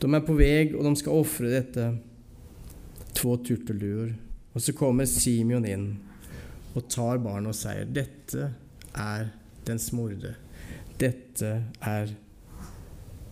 De 0.00 0.10
er 0.10 0.24
på 0.24 0.36
vei, 0.36 0.72
og 0.74 0.84
de 0.84 0.94
skal 0.98 1.22
ofre 1.22 1.50
dette 1.52 1.86
to 3.16 3.36
turtelduer. 3.44 4.12
Og 4.54 4.62
så 4.62 4.74
kommer 4.76 5.08
Simeon 5.08 5.66
inn 5.68 5.88
og 6.76 6.88
tar 6.92 7.20
barnet 7.24 7.52
og 7.52 7.56
sier, 7.56 7.84
'Dette 7.84 8.50
er 8.94 9.32
den 9.64 9.78
smorde. 9.78 10.34
Dette 10.98 11.62
er 11.80 12.12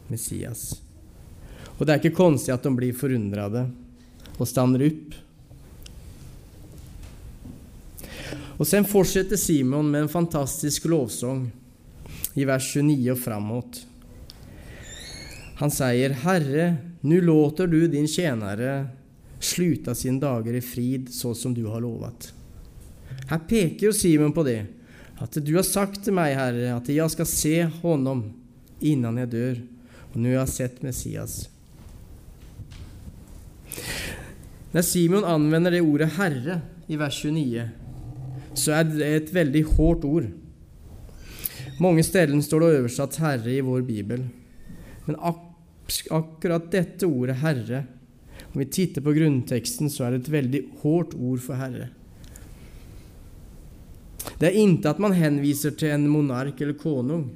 Messias.' 0.09 0.81
Og 1.79 1.87
det 1.87 1.93
er 1.93 2.01
ikke 2.01 2.17
konstig 2.17 2.55
at 2.55 2.63
de 2.63 2.71
blir 2.71 2.95
forundrede 2.95 3.67
og 4.39 4.49
stander 4.49 4.87
opp. 4.87 5.15
Og 8.59 8.67
sen 8.67 8.87
fortsetter 8.87 9.37
Simon 9.37 9.91
med 9.91 10.05
en 10.05 10.13
fantastisk 10.13 10.87
lovsang 10.87 11.49
i 12.39 12.47
vers 12.47 12.69
29 12.77 13.11
og 13.11 13.19
framåt. 13.19 13.81
Han 15.55 15.71
sier, 15.71 16.11
'Herre, 16.11 16.77
nu 17.01 17.21
låter 17.21 17.67
du 17.67 17.87
din 17.89 18.09
tjenere 18.09 18.89
sluta 19.41 19.95
sine 19.95 20.21
dager 20.21 20.55
i 20.55 20.61
frid, 20.61 21.09
så 21.15 21.35
som 21.35 21.55
du 21.55 21.67
har 21.67 21.81
lovet.' 21.81 22.33
Her 23.31 23.39
peker 23.39 23.87
jo 23.87 23.93
Simon 23.93 24.33
på 24.33 24.43
det, 24.43 24.67
at 25.23 25.39
du 25.39 25.55
har 25.55 25.63
sagt 25.63 26.03
til 26.05 26.17
meg, 26.17 26.35
Herre, 26.35 26.75
at 26.77 26.89
jeg 26.91 27.11
skal 27.11 27.27
se 27.27 27.55
honom 27.83 28.25
innan 28.83 29.21
jeg 29.23 29.31
dør, 29.31 29.61
og 30.13 30.21
nå 30.21 30.35
har 30.35 30.43
jeg 30.43 30.55
sett 30.57 30.83
Messias. 30.83 31.49
Når 34.75 34.83
Simon 34.83 35.25
anvender 35.25 35.71
det 35.71 35.83
ordet 35.83 36.11
'Herre' 36.19 36.61
i 36.89 36.97
vers 36.99 37.23
29, 37.23 37.71
så 38.55 38.73
er 38.73 38.83
det 38.83 39.07
et 39.07 39.35
veldig 39.35 39.65
hardt 39.77 40.05
ord. 40.05 40.27
Mange 41.81 42.03
steder 42.03 42.41
står 42.41 42.61
det 42.61 42.79
oversatt 42.81 43.17
'Herre' 43.23 43.55
i 43.55 43.61
vår 43.61 43.83
bibel. 43.87 44.25
Men 45.07 45.17
ak 45.21 45.43
akkurat 46.11 46.71
dette 46.73 47.07
ordet 47.07 47.37
'Herre' 47.37 47.85
Om 48.55 48.59
vi 48.59 48.67
titter 48.67 49.03
på 49.03 49.13
grunnteksten, 49.13 49.91
så 49.91 50.05
er 50.05 50.11
det 50.15 50.19
et 50.25 50.29
veldig 50.31 50.61
hårdt 50.83 51.15
ord 51.19 51.41
for 51.43 51.59
Herre. 51.59 51.89
Det 54.39 54.47
er 54.47 54.59
ikke 54.59 54.93
at 54.93 55.01
man 55.03 55.17
henviser 55.19 55.75
til 55.75 55.91
en 55.91 56.07
monark 56.07 56.61
eller 56.63 56.79
konung. 56.79 57.33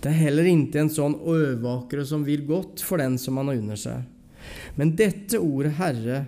Det 0.00 0.08
er 0.08 0.16
heller 0.16 0.48
ikke 0.48 0.80
en 0.80 0.90
sånn 0.92 1.18
overvåker 1.20 2.06
som 2.08 2.24
vil 2.24 2.46
godt 2.48 2.80
for 2.82 3.04
den 3.04 3.18
som 3.20 3.36
man 3.36 3.52
har 3.52 3.60
under 3.60 3.76
seg. 3.76 4.08
Men 4.80 4.96
dette 4.96 5.36
ordet 5.36 5.74
'Herre' 5.76 6.24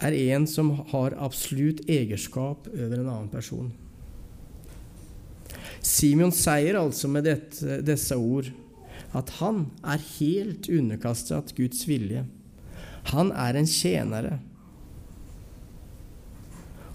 er 0.00 0.18
en 0.34 0.46
som 0.46 0.74
har 0.90 1.14
absolutt 1.14 1.86
eierskap 1.88 2.66
over 2.66 2.98
en 2.98 3.08
annen 3.08 3.30
person. 3.30 3.72
Simeon 5.80 6.32
sier 6.32 6.74
altså 6.74 7.08
med 7.08 7.24
dette, 7.24 7.78
disse 7.86 8.16
ord 8.16 8.50
at 9.14 9.36
han 9.38 9.66
er 9.86 10.02
helt 10.18 10.68
underkastet 10.68 11.54
Guds 11.56 11.84
vilje. 11.88 12.24
Han 13.12 13.30
er 13.32 13.58
en 13.58 13.68
tjenere. 13.68 14.38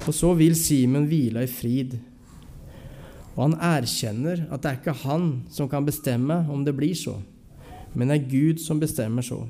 Og 0.05 0.15
så 0.15 0.33
vil 0.37 0.55
Simen 0.57 1.07
hvile 1.09 1.45
i 1.45 1.51
frid. 1.51 1.97
Og 3.35 3.45
han 3.45 3.57
erkjenner 3.63 4.45
at 4.49 4.63
det 4.63 4.71
er 4.71 4.79
ikke 4.81 4.99
han 5.05 5.29
som 5.53 5.69
kan 5.71 5.87
bestemme 5.87 6.41
om 6.51 6.65
det 6.67 6.75
blir 6.75 6.97
så, 6.97 7.15
men 7.93 8.11
det 8.11 8.17
er 8.17 8.29
Gud 8.31 8.59
som 8.61 8.81
bestemmer 8.81 9.23
så. 9.25 9.45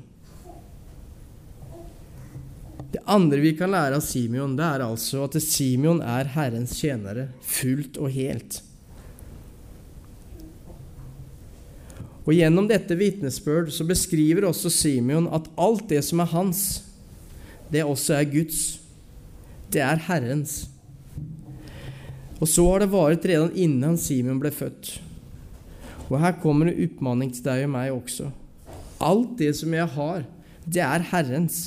Det 2.90 3.02
andre 3.10 3.38
vi 3.42 3.52
kan 3.58 3.70
lære 3.70 3.98
av 3.98 4.02
Simeon, 4.02 4.56
det 4.58 4.66
er 4.66 4.84
altså 4.84 5.24
at 5.26 5.38
Simeon 5.42 6.02
er 6.02 6.30
Herrens 6.34 6.74
tjenere 6.78 7.28
fullt 7.46 7.98
og 8.02 8.10
helt. 8.14 8.60
Og 12.30 12.36
Gjennom 12.38 12.68
dette 12.70 12.94
vitnesbyrd 12.94 13.72
så 13.74 13.82
beskriver 13.82 14.44
også 14.46 14.70
Simeon 14.70 15.26
at 15.34 15.48
alt 15.58 15.88
det 15.90 15.98
som 16.06 16.20
er 16.22 16.30
hans, 16.30 16.60
det 17.74 17.82
også 17.82 18.20
er 18.20 18.28
Guds. 18.30 18.60
Det 19.66 19.82
er 19.82 19.98
Herrens. 20.06 20.68
Og 22.38 22.46
så 22.46 22.68
har 22.68 22.84
det 22.84 22.92
vært 22.94 23.26
redan 23.26 23.50
innan 23.58 23.98
Simeon 23.98 24.38
ble 24.38 24.54
født. 24.54 24.92
Og 26.06 26.20
her 26.22 26.38
kommer 26.38 26.70
en 26.70 26.78
oppmanning 26.86 27.34
til 27.34 27.48
deg 27.50 27.66
og 27.66 27.74
meg 27.74 27.90
også. 27.96 28.30
Alt 29.02 29.34
det 29.42 29.50
som 29.58 29.74
jeg 29.74 29.90
har, 29.98 30.24
det 30.62 30.86
er 30.86 31.10
Herrens. 31.10 31.60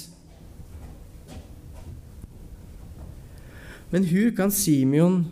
Men 3.92 4.08
hvor 4.08 4.32
kan 4.40 4.52
Simeon 4.64 5.26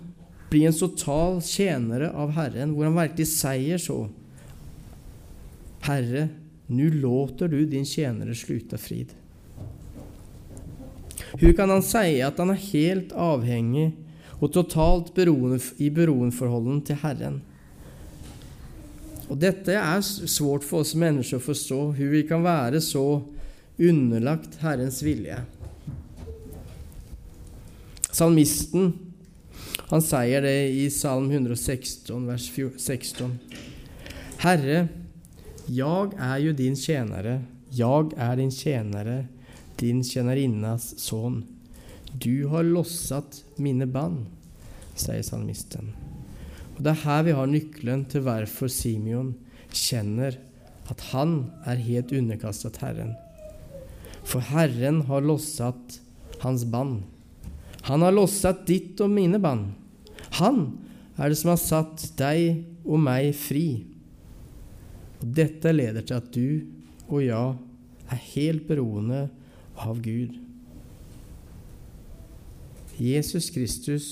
bli 0.51 0.67
en 0.67 0.75
total 0.75 1.39
tjenere 1.39 2.11
av 2.11 2.35
Herren, 2.35 2.75
hvor 2.75 2.91
han 2.91 2.99
virkelig 2.99 3.31
sier 3.31 3.79
så? 3.79 4.03
Herre, 5.81 6.27
nu 6.67 6.89
låter 6.91 7.47
du 7.47 7.65
din 7.65 7.85
tjenere 7.85 8.35
sluta 8.35 8.77
frid. 8.77 9.13
Hvordan 11.31 11.55
kan 11.55 11.69
han 11.69 11.83
si 11.85 12.19
at 12.21 12.39
han 12.39 12.51
er 12.53 12.65
helt 12.71 13.13
avhengig 13.13 13.91
og 14.41 14.51
totalt 14.53 15.13
beroende, 15.15 15.59
i 15.77 15.89
beroendeforholdet 15.93 16.85
til 16.89 17.01
Herren? 17.03 17.41
Og 19.31 19.39
Dette 19.39 19.77
er 19.79 20.01
svårt 20.03 20.65
for 20.67 20.83
oss 20.83 20.91
mennesker 20.95 21.39
å 21.39 21.45
forstå, 21.45 21.79
hvordan 21.95 22.11
vi 22.11 22.23
kan 22.27 22.43
være 22.43 22.81
så 22.83 23.05
underlagt 23.79 24.57
Herrens 24.61 24.99
vilje. 25.05 25.39
Salmisten 28.11 28.91
han 29.91 30.03
sier 30.03 30.43
det 30.43 30.57
i 30.71 30.85
Salm 30.91 31.25
116, 31.31 32.27
vers 32.27 32.45
16. 32.79 33.31
Herre, 34.43 34.85
jeg 35.69 36.13
er 36.17 36.37
jo 36.41 36.53
din 36.57 36.75
tjenere, 36.75 37.41
jeg 37.71 38.13
er 38.17 38.35
din 38.39 38.51
tjenere, 38.51 39.17
din 39.79 40.01
tjenerinnas 40.03 40.93
son. 41.01 41.43
Du 42.13 42.47
har 42.51 42.65
losset 42.67 43.43
mine 43.61 43.87
band, 43.87 44.25
sier 44.95 45.23
salmisten. 45.23 45.93
Og 46.75 46.83
Det 46.83 46.91
er 46.91 47.03
her 47.05 47.23
vi 47.23 47.35
har 47.37 47.49
nøkkelen 47.49 48.05
til 48.09 48.25
hvorfor 48.25 48.71
Simeon 48.71 49.35
kjenner 49.71 50.37
at 50.91 51.01
han 51.11 51.51
er 51.69 51.79
helt 51.79 52.11
underkastet 52.11 52.81
Herren. 52.81 53.13
For 54.23 54.43
Herren 54.51 55.03
har 55.07 55.23
losset 55.23 55.99
hans 56.41 56.65
band. 56.65 57.03
Han 57.87 58.03
har 58.05 58.13
losset 58.13 58.65
ditt 58.67 59.01
og 59.01 59.13
mine 59.13 59.39
band. 59.41 59.71
Han 60.41 60.77
er 61.17 61.31
det 61.31 61.39
som 61.39 61.53
har 61.53 61.61
satt 61.61 62.05
deg 62.19 62.63
og 62.85 63.01
meg 63.01 63.31
fri. 63.37 63.90
Og 65.21 65.27
dette 65.37 65.73
leder 65.73 66.05
til 66.05 66.17
at 66.17 66.31
du 66.33 66.47
og 67.11 67.21
jeg 67.23 67.55
er 68.11 68.25
helt 68.33 68.67
beroende 68.67 69.27
av 69.79 70.01
Gud. 70.03 70.35
Jesus 73.01 73.49
Kristus 73.53 74.07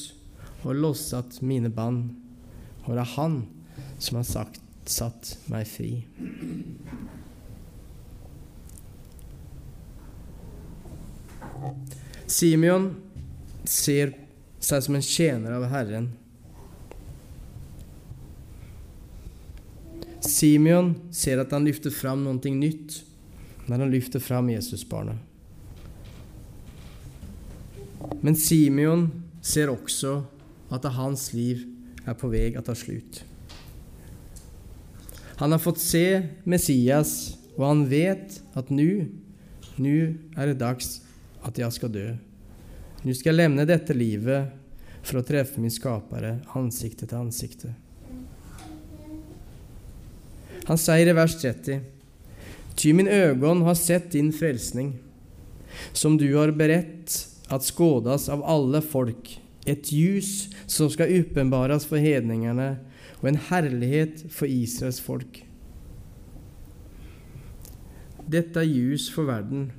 har 0.64 0.78
losset 0.78 1.40
mine 1.46 1.70
bånd, 1.72 2.10
og 2.86 2.96
det 2.96 3.04
er 3.04 3.14
Han 3.16 3.42
som 4.00 4.20
har 4.20 4.28
sagt, 4.28 4.62
satt 4.90 5.36
meg 5.52 5.68
fri. 5.70 5.92
Simeon 12.30 12.90
ser 13.68 14.16
seg 14.64 14.86
som 14.86 14.98
en 14.98 15.06
tjener 15.06 15.56
av 15.58 15.68
Herren. 15.72 16.10
Simeon 20.30 20.94
ser 21.12 21.42
at 21.42 21.52
han 21.56 21.66
lyfter 21.68 21.94
fram 21.94 22.24
noe 22.26 22.54
nytt 22.54 23.02
når 23.70 23.84
han 23.84 23.92
lyfter 23.94 24.22
fram 24.24 24.50
Jesusbarnet. 24.50 25.18
Men 28.24 28.36
Simeon 28.36 29.10
ser 29.42 29.72
også 29.72 30.22
at 30.74 30.86
hans 30.96 31.32
liv 31.34 31.66
er 32.08 32.18
på 32.18 32.30
vei 32.32 32.50
å 32.58 32.64
ta 32.66 32.76
slutt. 32.78 33.22
Han 35.40 35.54
har 35.56 35.62
fått 35.64 35.80
se 35.80 36.22
Messias, 36.50 37.38
og 37.56 37.64
han 37.64 37.84
vet 37.92 38.40
at 38.60 38.72
nå, 38.74 39.06
nå 39.80 39.98
er 40.36 40.50
det 40.50 40.60
dags 40.60 40.98
at 41.48 41.60
jeg 41.60 41.76
skal 41.76 41.94
dø. 41.94 42.08
Nå 43.06 43.16
skal 43.16 43.32
jeg 43.32 43.40
levne 43.46 43.68
dette 43.68 43.96
livet 43.96 44.50
for 45.00 45.22
å 45.22 45.26
treffe 45.26 45.62
min 45.64 45.72
skapere 45.72 46.40
ansikte 46.60 47.08
til 47.08 47.22
ansikte. 47.22 47.72
Han 50.70 50.78
sier 50.78 51.10
i 51.10 51.14
vers 51.18 51.34
30.: 51.42 51.80
Ty 52.78 52.94
min 52.94 53.08
øgon 53.10 53.62
har 53.66 53.74
sett 53.74 54.12
din 54.12 54.30
frelsning, 54.34 54.94
som 55.94 56.18
du 56.18 56.28
har 56.36 56.52
beredt 56.54 57.16
at 57.50 57.66
skådas 57.66 58.28
av 58.30 58.44
alle 58.46 58.82
folk, 58.86 59.32
et 59.66 59.90
ljus 59.92 60.52
som 60.70 60.92
skal 60.94 61.10
åpenbares 61.24 61.88
for 61.90 61.98
hedningene, 61.98 62.76
og 63.20 63.32
en 63.32 63.40
herlighet 63.50 64.22
for 64.30 64.46
Israels 64.46 65.02
folk. 65.02 65.42
Dette 68.30 68.62
er 68.62 68.70
ljus 68.70 69.08
for 69.10 69.26
verden, 69.26 69.72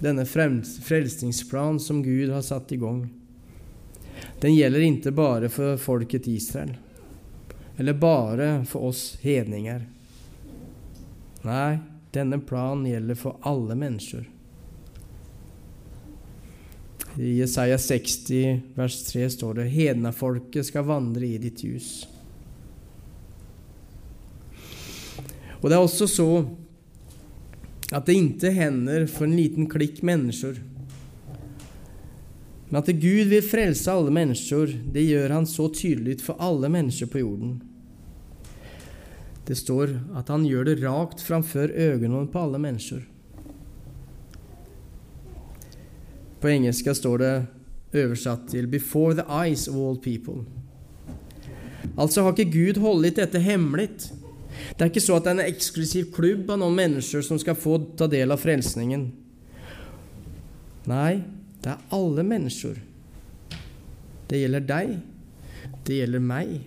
denne 0.00 0.24
frelsningsplan 0.24 1.76
som 1.76 2.00
Gud 2.02 2.32
har 2.32 2.46
satt 2.46 2.72
i 2.72 2.80
gang. 2.80 3.04
Den 4.40 4.56
gjelder 4.56 4.88
ikke 4.88 5.12
bare 5.12 5.52
for 5.52 5.76
folket 5.76 6.32
Israel, 6.32 6.72
eller 7.76 8.00
bare 8.00 8.50
for 8.64 8.88
oss 8.88 9.18
hedninger. 9.20 9.84
Nei, 11.46 11.78
denne 12.14 12.40
planen 12.42 12.86
gjelder 12.88 13.18
for 13.18 13.38
alle 13.46 13.76
mennesker. 13.78 14.26
I 17.18 17.38
Jesaja 17.38 17.78
60, 17.78 18.60
vers 18.74 19.02
3 19.12 19.30
står 19.30 19.54
det:" 19.54 19.68
Hednafolket 19.74 20.66
skal 20.66 20.84
vandre 20.84 21.26
i 21.26 21.38
ditt 21.38 21.62
hus. 21.66 22.06
Og 25.60 25.70
det 25.70 25.76
er 25.76 25.82
også 25.82 26.06
så 26.06 26.46
at 27.92 28.06
det 28.06 28.18
ikke 28.20 28.52
hender 28.52 29.06
for 29.06 29.24
en 29.24 29.36
liten 29.36 29.68
klikk 29.70 30.02
mennesker. 30.02 30.60
Men 32.68 32.82
at 32.82 32.90
Gud 33.00 33.30
vil 33.32 33.42
frelse 33.42 33.90
alle 33.90 34.12
mennesker, 34.12 34.74
det 34.92 35.06
gjør 35.08 35.32
han 35.38 35.46
så 35.48 35.70
tydelig 35.72 36.20
for 36.20 36.36
alle 36.38 36.68
mennesker 36.68 37.08
på 37.08 37.22
jorden. 37.22 37.56
Det 39.48 39.56
står 39.56 39.94
at 40.18 40.28
han 40.28 40.44
gjør 40.44 40.68
det 40.68 40.80
rakt 40.82 41.22
framfor 41.24 41.72
øynene 41.72 42.26
på 42.28 42.40
alle 42.42 42.60
mennesker. 42.60 43.00
På 46.38 46.50
engelsk 46.52 46.90
står 46.94 47.18
det 47.18 47.34
oversatt 47.94 48.48
til 48.52 48.66
'before 48.66 49.14
the 49.14 49.24
eyes 49.26 49.68
of 49.68 49.74
all 49.74 49.96
people'. 49.96 50.44
Altså 51.98 52.22
har 52.22 52.32
ikke 52.32 52.52
Gud 52.52 52.80
holdt 52.80 53.16
dette 53.16 53.40
hemmelig. 53.40 53.88
Det 54.76 54.80
er 54.80 54.90
ikke 54.90 55.00
så 55.00 55.16
at 55.16 55.24
det 55.24 55.30
er 55.30 55.38
en 55.40 55.54
eksklusiv 55.54 56.12
klubb 56.12 56.50
av 56.50 56.58
noen 56.58 56.76
mennesker 56.76 57.22
som 57.22 57.38
skal 57.38 57.54
få 57.54 57.78
ta 57.96 58.06
del 58.06 58.30
av 58.34 58.38
frelsningen. 58.38 59.12
Nei, 60.86 61.22
det 61.62 61.72
er 61.72 61.94
alle 61.94 62.22
mennesker. 62.22 62.78
Det 64.28 64.42
gjelder 64.42 64.60
deg. 64.60 64.98
Det 65.84 65.94
gjelder 65.94 66.20
meg. 66.20 66.60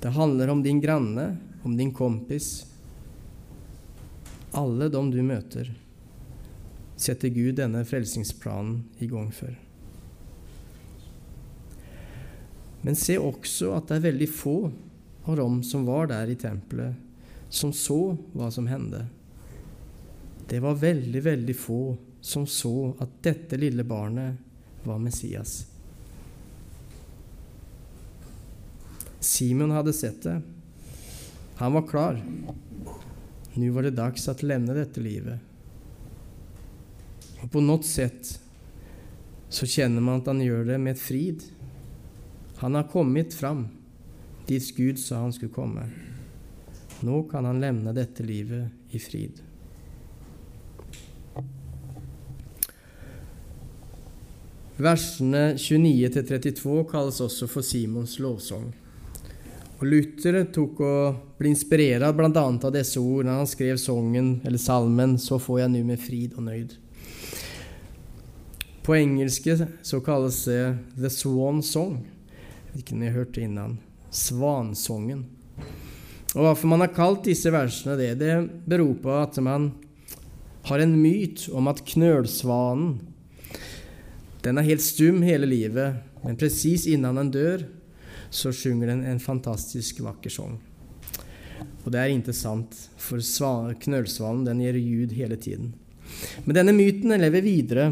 Det 0.00 0.12
handler 0.12 0.48
om 0.52 0.62
din 0.62 0.80
granne, 0.80 1.38
om 1.64 1.76
din 1.76 1.94
kompis. 1.94 2.66
Alle 4.52 4.88
dem 4.88 5.10
du 5.10 5.22
møter, 5.24 5.72
setter 6.96 7.32
Gud 7.34 7.56
denne 7.58 7.82
frelsingsplanen 7.88 8.84
i 9.02 9.08
gang 9.10 9.32
for. 9.34 9.50
Men 12.84 12.96
se 13.00 13.16
også 13.16 13.72
at 13.78 13.88
det 13.88 13.96
er 13.96 14.08
veldig 14.10 14.28
få 14.28 14.58
av 15.24 15.38
dem 15.40 15.62
som 15.64 15.86
var 15.88 16.10
der 16.12 16.30
i 16.30 16.36
tempelet, 16.36 16.94
som 17.48 17.72
så 17.72 18.16
hva 18.36 18.50
som 18.52 18.68
hendte. 18.68 19.06
Det 20.48 20.60
var 20.60 20.76
veldig, 20.76 21.22
veldig 21.24 21.56
få 21.56 21.82
som 22.20 22.44
så 22.46 22.92
at 23.00 23.22
dette 23.24 23.56
lille 23.56 23.84
barnet 23.88 24.84
var 24.84 25.00
Messias. 25.00 25.62
Simon 29.24 29.72
hadde 29.72 29.92
sett 29.96 30.22
det. 30.22 30.42
Han 31.56 31.72
var 31.72 31.86
klar. 31.86 32.22
Nå 33.54 33.72
var 33.72 33.86
det 33.86 33.94
dags 33.94 34.28
å 34.28 34.34
levne 34.42 34.74
dette 34.74 35.02
livet. 35.02 35.38
Og 37.42 37.50
på 37.52 37.62
noe 37.62 37.84
sett 37.86 38.32
så 39.52 39.68
kjenner 39.68 40.02
man 40.02 40.22
at 40.22 40.32
han 40.32 40.42
gjør 40.42 40.64
det 40.72 40.78
med 40.82 40.98
frid. 40.98 41.44
Han 42.58 42.74
har 42.74 42.90
kommet 42.90 43.34
fram 43.34 43.68
dit 44.48 44.76
Gud 44.76 44.98
sa 44.98 45.22
han 45.22 45.32
skulle 45.32 45.54
komme. 45.54 45.88
Nå 47.00 47.22
kan 47.30 47.44
han 47.44 47.60
levne 47.60 47.92
dette 47.96 48.24
livet 48.26 48.94
i 48.94 48.98
frid. 48.98 49.40
Versene 54.74 55.52
29-32 55.54 56.80
kalles 56.90 57.20
også 57.22 57.46
for 57.46 57.62
Simons 57.62 58.18
lovsang. 58.18 58.72
Og 59.84 59.90
Luther 59.92 60.38
tok 60.48 60.78
og 60.80 61.16
ble 61.36 61.50
inspirert 61.52 62.16
bl.a. 62.16 62.30
av 62.32 62.70
disse 62.72 62.96
ord 62.96 63.26
når 63.26 63.42
han 63.42 63.48
skrev 63.50 63.76
sangen, 63.76 64.38
eller 64.40 64.56
salmen 64.56 65.18
'Så 65.20 65.36
får 65.36 65.58
jeg 65.60 65.72
nu 65.74 65.84
med 65.84 66.00
frid 66.00 66.32
og 66.38 66.46
nøyd'. 66.46 66.72
På 68.82 68.96
engelske 68.96 69.68
så 69.82 70.00
kalles 70.00 70.44
det 70.48 70.78
'The 70.96 71.10
Swan 71.10 71.60
Song'. 71.60 72.00
Hvilken 72.72 73.02
jeg 73.02 73.12
hørte 73.12 73.42
innan. 73.42 73.78
Svansongen. 74.10 75.26
Og 76.34 76.40
Hvorfor 76.40 76.66
man 76.66 76.80
har 76.80 76.96
kalt 76.96 77.24
disse 77.24 77.52
versene 77.52 77.98
det, 77.98 78.18
det 78.18 78.50
beror 78.66 78.94
på 78.94 79.20
at 79.20 79.36
man 79.42 79.72
har 80.64 80.78
en 80.78 80.96
myt 80.96 81.48
om 81.52 81.68
at 81.68 81.84
knølsvanen 81.84 83.00
den 84.42 84.58
er 84.58 84.62
helt 84.62 84.82
stum 84.82 85.22
hele 85.22 85.46
livet, 85.46 86.00
men 86.24 86.36
presis 86.36 86.86
innan 86.86 87.16
den 87.16 87.30
dør, 87.30 87.68
så 88.34 88.50
synger 88.52 88.90
den 88.90 89.04
en 89.06 89.20
fantastisk 89.22 90.00
vakker 90.02 90.32
sang. 90.32 90.56
Og 91.84 91.92
det 91.92 92.00
er 92.00 92.10
ikke 92.10 92.34
sant, 92.34 92.74
for 92.98 93.22
knølsvanen 93.84 94.46
den 94.48 94.62
gir 94.64 94.78
ljud 94.80 95.14
hele 95.14 95.38
tiden. 95.38 95.70
Men 96.44 96.58
denne 96.58 96.74
myten 96.74 97.14
lever 97.20 97.44
videre, 97.44 97.86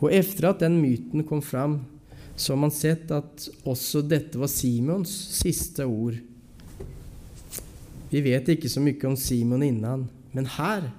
og 0.00 0.12
etter 0.12 0.50
at 0.50 0.64
den 0.64 0.78
myten 0.80 1.26
kom 1.28 1.42
fram, 1.44 1.80
så 2.36 2.52
har 2.52 2.60
man 2.60 2.72
sett 2.72 3.10
at 3.16 3.46
også 3.68 4.02
dette 4.04 4.40
var 4.40 4.50
Simons 4.52 5.12
siste 5.38 5.86
ord. 5.88 6.18
Vi 8.10 8.22
vet 8.24 8.48
ikke 8.52 8.70
så 8.70 8.80
mye 8.84 9.08
om 9.08 9.16
Simon 9.18 9.64
innan, 9.64 10.06
men 10.36 10.48
her 10.56 10.90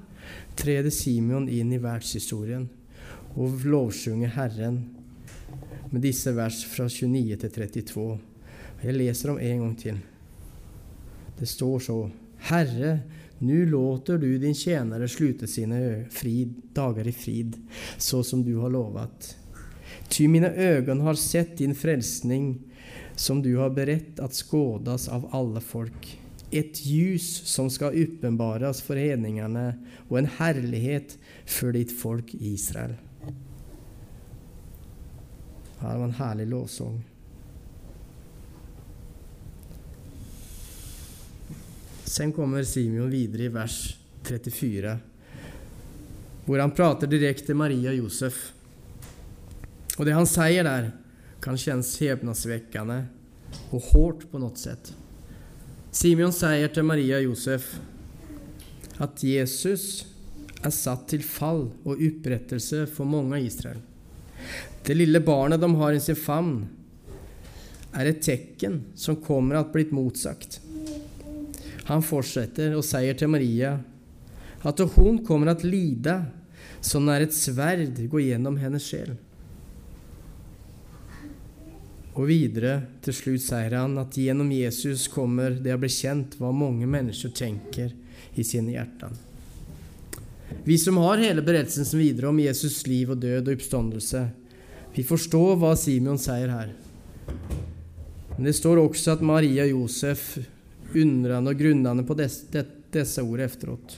trer 0.58 0.90
Simon 0.94 1.46
inn 1.50 1.74
i 1.74 1.82
verdenshistorien 1.82 2.66
og 3.38 3.66
lovsjunger 3.70 4.34
Herren 4.34 4.82
med 5.92 6.02
disse 6.04 6.34
vers 6.36 6.64
fra 6.68 6.90
29 6.90 7.38
til 7.38 7.54
32. 7.54 8.18
Jeg 8.84 8.94
leser 8.94 9.32
dem 9.32 9.42
en 9.42 9.64
gang 9.66 9.76
til. 9.80 9.98
Det 11.38 11.48
står 11.50 11.80
så 11.88 11.98
Herre, 12.50 13.00
nå 13.40 13.66
låter 13.70 14.18
du 14.18 14.30
din 14.42 14.56
tjenere 14.58 15.10
slutte 15.10 15.50
sine 15.50 16.06
frid, 16.14 16.54
dager 16.74 17.08
i 17.10 17.14
frid, 17.14 17.58
så 17.98 18.24
som 18.24 18.44
du 18.46 18.56
har 18.62 18.74
lovet. 18.74 19.34
Ty 20.10 20.28
mine 20.28 20.50
øyne 20.54 21.02
har 21.04 21.18
sett 21.20 21.58
din 21.58 21.76
frelsning, 21.76 22.56
som 23.16 23.42
du 23.42 23.56
har 23.58 23.74
beredt 23.74 24.22
at 24.22 24.38
skådas 24.38 25.08
av 25.10 25.28
alle 25.36 25.62
folk. 25.62 26.08
Et 26.52 26.80
ljus 26.86 27.26
som 27.50 27.70
skal 27.70 27.98
åpenbares 27.98 28.80
for 28.86 28.98
hedningene, 28.98 29.74
og 30.08 30.22
en 30.22 30.32
herlighet 30.38 31.18
for 31.46 31.76
ditt 31.76 31.92
folk 31.92 32.32
Israel. 32.38 32.96
Her 35.82 35.98
var 36.00 36.08
en 36.08 36.18
herlig 36.22 36.48
lovsang. 36.54 37.02
Sen 42.08 42.32
kommer 42.34 42.64
Simeon 42.64 43.10
videre 43.10 43.44
i 43.44 43.48
vers 43.52 43.98
34, 44.24 44.98
hvor 46.46 46.62
han 46.64 46.72
prater 46.72 47.10
direkte 47.12 47.54
Maria 47.54 47.92
og 47.92 48.06
Josef. 48.06 48.38
Og 49.98 50.06
det 50.08 50.14
han 50.16 50.30
sier 50.30 50.64
der, 50.64 50.94
kan 51.44 51.60
kjennes 51.60 51.90
hevnadsvekkende 52.00 53.02
og 53.76 53.90
hardt 53.92 54.24
på 54.32 54.40
noe 54.40 54.56
sett. 54.56 54.94
Simeon 55.92 56.32
sier 56.36 56.72
til 56.72 56.88
Maria 56.88 57.20
og 57.20 57.28
Josef 57.28 57.74
at 59.04 59.24
Jesus 59.28 60.06
er 60.64 60.74
satt 60.74 61.10
til 61.12 61.26
fall 61.28 61.66
og 61.84 62.00
opprettelse 62.08 62.86
for 62.88 63.10
mange 63.10 63.36
av 63.36 63.50
Israel. 63.50 63.84
Det 64.88 64.96
lille 64.96 65.20
barnet 65.20 65.60
de 65.60 65.70
har 65.76 65.92
i 65.92 66.00
sin 66.00 66.16
favn, 66.16 66.56
er 67.92 68.08
et 68.08 68.24
tegn 68.24 68.80
som 68.96 69.20
kommer 69.20 69.60
at 69.60 69.74
blitt 69.76 69.92
motsagt. 69.92 70.62
Han 71.88 72.04
fortsetter 72.04 72.76
og 72.76 72.84
sier 72.86 73.16
til 73.18 73.32
Maria 73.32 73.78
at 74.68 74.82
hun 74.98 75.22
kommer 75.24 75.54
at 75.54 75.64
lide 75.64 76.18
som 76.84 77.06
når 77.08 77.28
et 77.28 77.36
sverd 77.36 78.02
går 78.12 78.24
gjennom 78.26 78.58
hennes 78.60 78.84
sjel. 78.84 79.14
Og 82.18 82.26
videre, 82.32 82.82
til 83.06 83.14
slutt 83.14 83.44
sier 83.46 83.76
han 83.78 83.94
at 84.02 84.18
gjennom 84.18 84.50
Jesus 84.52 85.06
kommer 85.14 85.54
det 85.62 85.76
å 85.76 85.80
bli 85.80 85.92
kjent 85.94 86.40
hva 86.42 86.50
mange 86.50 86.90
mennesker 86.90 87.32
tenker 87.38 87.94
i 88.34 88.46
sine 88.46 88.74
hjerter. 88.74 89.14
Vi 90.66 90.78
som 90.82 90.98
har 91.04 91.22
hele 91.22 91.44
berettelsen 91.46 92.00
videre 92.00 92.32
om 92.32 92.42
Jesus' 92.42 92.88
liv 92.90 93.14
og 93.14 93.22
død 93.22 93.46
og 93.46 93.54
oppståndelse, 93.54 94.24
vi 94.96 95.06
forstår 95.06 95.60
hva 95.62 95.76
Simeon 95.78 96.18
sier 96.18 96.50
her. 96.50 96.74
Men 98.34 98.50
det 98.50 98.56
står 98.58 98.82
også 98.82 99.18
at 99.18 99.26
Maria 99.26 99.68
og 99.68 99.76
Josef 99.76 100.40
undrende 101.02 101.54
og 101.54 101.60
grunnende 101.60 102.06
på 102.08 102.18
disse, 102.18 102.66
disse 102.94 103.24
ord 103.24 103.44
efteråt. 103.46 103.98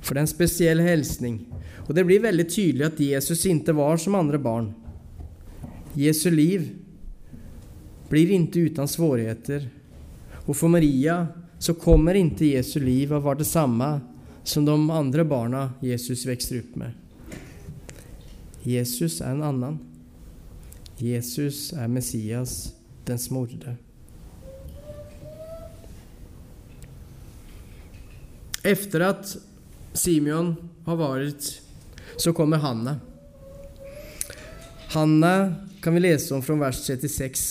For 0.00 0.14
det 0.14 0.20
er 0.20 0.26
en 0.26 0.30
spesiell 0.30 0.82
hilsning, 0.86 1.40
og 1.86 1.94
det 1.94 2.04
blir 2.06 2.22
veldig 2.22 2.46
tydelig 2.50 2.86
at 2.86 3.00
Jesus 3.02 3.46
ikke 3.50 3.74
var 3.76 3.98
som 3.98 4.18
andre 4.18 4.38
barn. 4.42 4.70
Jesu 5.96 6.28
liv 6.30 6.68
blir 8.10 8.30
ikke 8.36 8.68
uten 8.68 8.90
svårigheter, 8.90 9.66
og 10.46 10.54
for 10.54 10.70
Maria 10.70 11.24
så 11.58 11.74
kommer 11.74 12.18
ikke 12.18 12.52
Jesu 12.52 12.78
liv 12.82 13.14
å 13.14 13.22
være 13.24 13.42
det 13.42 13.48
samme 13.48 13.88
som 14.46 14.66
de 14.66 14.74
andre 14.74 15.24
barna 15.26 15.70
Jesus 15.82 16.26
vokser 16.28 16.60
opp 16.62 16.76
med. 16.78 16.94
Jesus 18.66 19.20
er 19.22 19.34
en 19.34 19.44
annen. 19.46 19.80
Jesus 20.98 21.72
er 21.76 21.90
Messias, 21.92 22.72
den 23.06 23.18
smorde. 23.18 23.76
Efter 28.66 29.04
at 29.06 29.36
Simeon 29.94 30.56
har 30.86 30.96
vært, 30.98 31.50
så 32.18 32.32
kommer 32.34 32.58
Hanna. 32.58 32.96
Hanna 34.90 35.54
kan 35.82 35.94
vi 35.94 36.02
lese 36.02 36.34
om 36.34 36.42
fra 36.42 36.56
vers 36.58 36.80
36. 36.82 37.44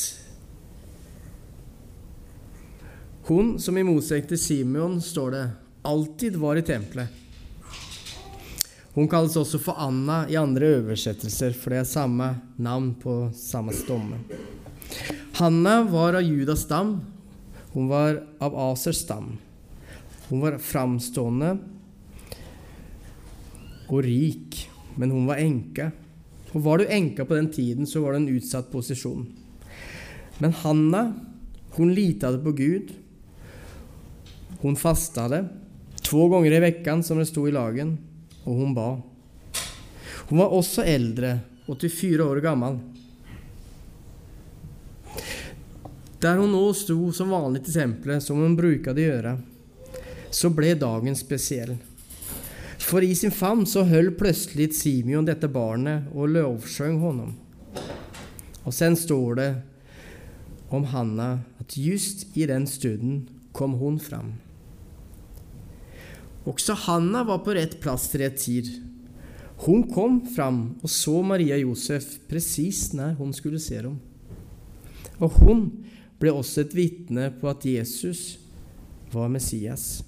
Hun 3.30 3.56
som 3.64 3.78
i 3.78 3.86
motsetning 3.88 4.28
til 4.34 4.42
Simeon, 4.42 5.00
står 5.02 5.32
det, 5.32 5.46
alltid 5.88 6.36
var 6.42 6.60
i 6.60 6.66
tempelet. 6.68 7.08
Hun 8.96 9.08
kalles 9.12 9.40
også 9.40 9.60
for 9.60 9.80
Anna 9.80 10.26
i 10.32 10.36
andre 10.40 10.74
oversettelser, 10.82 11.56
for 11.56 11.72
det 11.72 11.82
er 11.86 11.90
samme 11.90 12.30
navn 12.60 12.94
på 13.00 13.18
samme 13.40 13.72
stomme. 13.76 14.20
Hanna 15.40 15.82
var 15.88 16.20
av 16.20 16.28
Judas 16.28 16.68
stam. 16.68 16.98
Hun 17.74 17.88
var 17.92 18.22
av 18.40 18.56
Asers 18.72 19.04
stam. 19.04 19.38
Hun 20.30 20.42
var 20.42 20.58
framstående 20.58 21.52
og 23.86 24.02
rik, 24.02 24.58
men 24.98 25.14
hun 25.14 25.28
var 25.30 25.42
enke. 25.44 25.92
Og 26.56 26.64
var 26.66 26.80
du 26.80 26.90
enke 26.90 27.26
på 27.28 27.38
den 27.38 27.52
tiden, 27.54 27.86
så 27.86 28.02
var 28.02 28.16
du 28.16 28.24
en 28.24 28.32
utsatt 28.38 28.72
posisjon. 28.72 29.26
Men 30.40 30.56
Hanna, 30.64 31.04
hun 31.78 31.94
litade 31.94 32.40
på 32.44 32.56
Gud. 32.56 32.94
Hun 34.62 34.80
fastade 34.80 35.44
to 36.02 36.28
ganger 36.32 36.58
i 36.58 36.64
veckan, 36.64 37.04
som 37.04 37.20
det 37.20 37.28
sto 37.30 37.46
i 37.48 37.54
lagen, 37.54 37.98
og 38.46 38.62
hun 38.62 38.74
ba. 38.78 38.90
Hun 40.30 40.42
var 40.42 40.54
også 40.54 40.86
eldre, 40.88 41.40
84 41.68 42.22
år 42.26 42.42
gammel. 42.46 42.78
Der 46.22 46.40
hun 46.40 46.54
nå 46.54 46.64
sto 46.78 47.12
som 47.14 47.34
vanlig 47.34 47.66
til 47.66 47.76
tempelet, 47.82 48.24
som 48.24 48.40
hun 48.42 48.58
brukade 48.58 49.04
gjøre, 49.04 49.36
så 50.36 50.52
ble 50.52 50.74
dagen 50.76 51.16
spesiell. 51.16 51.78
For 52.86 53.04
i 53.04 53.16
sin 53.16 53.32
fam 53.32 53.64
så 53.66 53.86
höll 53.88 54.12
plutselig 54.20 54.74
Simeon 54.76 55.26
dette 55.26 55.48
barnet 55.50 56.10
og 56.14 56.34
lovsjøng 56.36 57.00
honom. 57.02 57.32
Og 58.66 58.74
sen 58.76 58.98
står 59.00 59.38
det 59.40 59.52
om 60.74 60.84
Hanna 60.92 61.30
at 61.62 61.78
just 61.80 62.28
i 62.38 62.48
den 62.50 62.68
stunden 62.68 63.24
kom 63.56 63.78
hun 63.80 64.00
fram. 64.02 64.34
Også 66.46 66.76
Hanna 66.86 67.24
var 67.26 67.42
på 67.46 67.56
rett 67.58 67.80
plass 67.82 68.10
til 68.12 68.26
rett 68.26 68.38
tid. 68.42 68.70
Hun 69.66 69.86
kom 69.90 70.20
fram 70.36 70.76
og 70.84 70.92
så 70.92 71.22
Maria 71.26 71.58
Josef 71.62 72.18
presis 72.30 72.90
når 72.94 73.16
hun 73.22 73.32
skulle 73.34 73.62
se 73.64 73.80
dem. 73.86 73.96
Og 75.24 75.40
hun 75.40 75.64
ble 76.20 76.34
også 76.36 76.66
et 76.66 76.76
vitne 76.76 77.30
på 77.40 77.48
at 77.50 77.64
Jesus 77.66 78.36
var 79.14 79.32
Messias. 79.32 80.04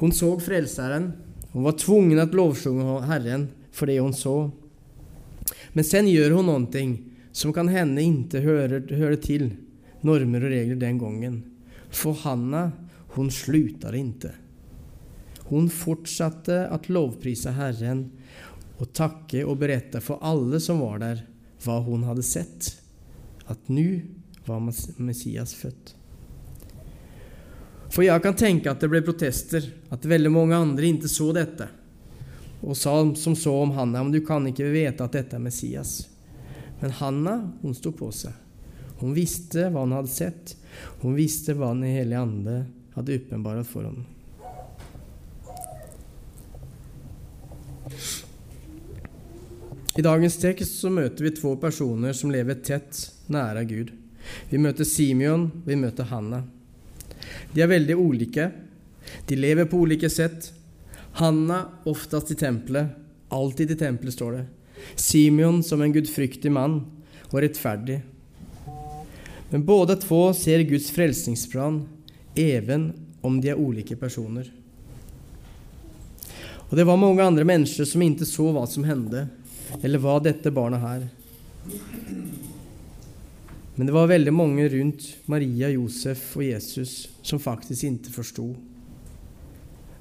Hun 0.00 0.12
så 0.12 0.34
Frelseren. 0.40 1.12
Hun 1.52 1.62
var 1.62 1.72
tvungen 1.72 2.18
att 2.18 2.34
lovsjunga 2.34 3.00
Herren 3.00 3.48
for 3.72 3.86
det 3.86 4.00
hun 4.00 4.14
så. 4.14 4.50
Men 5.72 5.84
sen 5.84 6.08
gjør 6.08 6.36
hun 6.36 6.48
noe 6.50 6.84
som 7.32 7.52
kan 7.52 7.68
hende 7.72 8.04
ikke 8.04 8.42
hører, 8.44 8.84
hører 8.92 9.16
til 9.20 9.50
normer 10.04 10.44
og 10.44 10.52
regler 10.52 10.80
den 10.80 10.98
gangen. 11.00 11.38
For 11.92 12.16
Hanna, 12.24 12.70
hun 13.16 13.30
slutter 13.32 13.96
ikke. 13.96 14.32
Hun 15.48 15.68
fortsatte 15.72 16.66
å 16.72 16.80
lovprise 16.92 17.52
Herren 17.56 18.06
og 18.80 18.92
takke 18.96 19.44
og 19.46 19.58
berette 19.60 20.00
for 20.04 20.20
alle 20.24 20.60
som 20.60 20.80
var 20.82 21.00
der, 21.02 21.24
hva 21.62 21.78
hun 21.84 22.04
hadde 22.08 22.24
sett, 22.26 22.72
at 23.46 23.68
nå 23.70 24.02
var 24.48 24.62
Messias 24.98 25.54
født. 25.54 25.94
For 27.92 28.06
jeg 28.06 28.22
kan 28.24 28.36
tenke 28.38 28.72
at 28.72 28.80
det 28.80 28.88
ble 28.88 29.02
protester, 29.04 29.66
at 29.92 30.08
veldig 30.08 30.30
mange 30.32 30.56
andre 30.56 30.88
ikke 30.94 31.10
så 31.12 31.28
dette, 31.36 31.66
og 32.62 32.76
sa 32.78 32.94
som 33.18 33.34
så 33.36 33.52
om 33.64 33.74
Hanna, 33.76 34.00
men 34.00 34.14
du 34.14 34.22
kan 34.24 34.46
ikke 34.48 34.70
vite 34.72 35.04
at 35.04 35.12
dette 35.18 35.36
er 35.36 35.42
Messias. 35.42 36.06
Men 36.80 36.94
Hanna, 37.02 37.34
hun 37.60 37.74
sto 37.76 37.92
på 37.92 38.08
seg. 38.14 38.32
Hun 39.02 39.12
visste 39.16 39.66
hva 39.68 39.82
hun 39.82 39.92
hadde 39.96 40.12
sett. 40.14 40.54
Hun 41.02 41.16
visste 41.18 41.56
hva 41.58 41.72
Den 41.74 41.84
hellige 41.90 42.22
ande 42.22 42.56
hadde 42.94 43.18
åpenbart 43.18 43.66
for 43.68 43.84
henne. 43.84 44.06
I 49.98 50.06
dagens 50.06 50.38
tekst 50.40 50.78
så 50.80 50.88
møter 50.88 51.26
vi 51.26 51.34
to 51.36 51.52
personer 51.60 52.16
som 52.16 52.32
lever 52.32 52.62
tett 52.64 53.04
nære 53.28 53.66
Gud. 53.68 53.92
Vi 54.48 54.58
møter 54.62 54.88
Simeon, 54.88 55.50
vi 55.66 55.76
møter 55.76 56.08
Hanna. 56.08 56.44
De 57.52 57.62
er 57.62 57.70
veldig 57.70 57.96
ulike. 57.98 58.48
De 59.28 59.36
lever 59.36 59.68
på 59.68 59.82
ulike 59.84 60.10
sett. 60.10 60.50
Hanna 61.20 61.64
oftest 61.88 62.32
i 62.32 62.38
tempelet. 62.40 62.94
Alltid 63.32 63.70
i 63.70 63.78
tempelet, 63.80 64.14
står 64.14 64.38
det. 64.38 64.44
Simeon 64.96 65.62
som 65.62 65.82
en 65.82 65.92
gudfryktig 65.92 66.52
mann 66.52 66.80
og 67.30 67.38
rettferdig. 67.44 68.00
Men 69.52 69.64
både 69.68 69.98
to 70.00 70.24
ser 70.36 70.64
Guds 70.64 70.88
frelsningsplan, 70.94 71.82
even 72.34 72.92
om 73.20 73.38
de 73.40 73.52
er 73.52 73.60
ulike 73.60 73.96
personer. 74.00 74.48
Og 76.70 76.76
det 76.78 76.86
var 76.88 76.96
mange 76.96 77.20
andre 77.20 77.44
mennesker 77.44 77.84
som 77.84 78.00
ikke 78.00 78.24
så 78.24 78.48
hva 78.54 78.64
som 78.64 78.86
hendte, 78.88 79.26
eller 79.82 80.00
hva 80.00 80.16
dette 80.24 80.52
barnet 80.56 80.80
her. 80.80 81.04
Men 83.82 83.86
det 83.86 83.92
var 83.96 84.06
veldig 84.06 84.30
mange 84.30 84.68
rundt 84.70 85.04
Maria, 85.26 85.66
Josef 85.72 86.36
og 86.36 86.44
Jesus 86.46 86.90
som 87.26 87.40
faktisk 87.42 87.82
ikke 87.88 88.12
forsto 88.14 88.44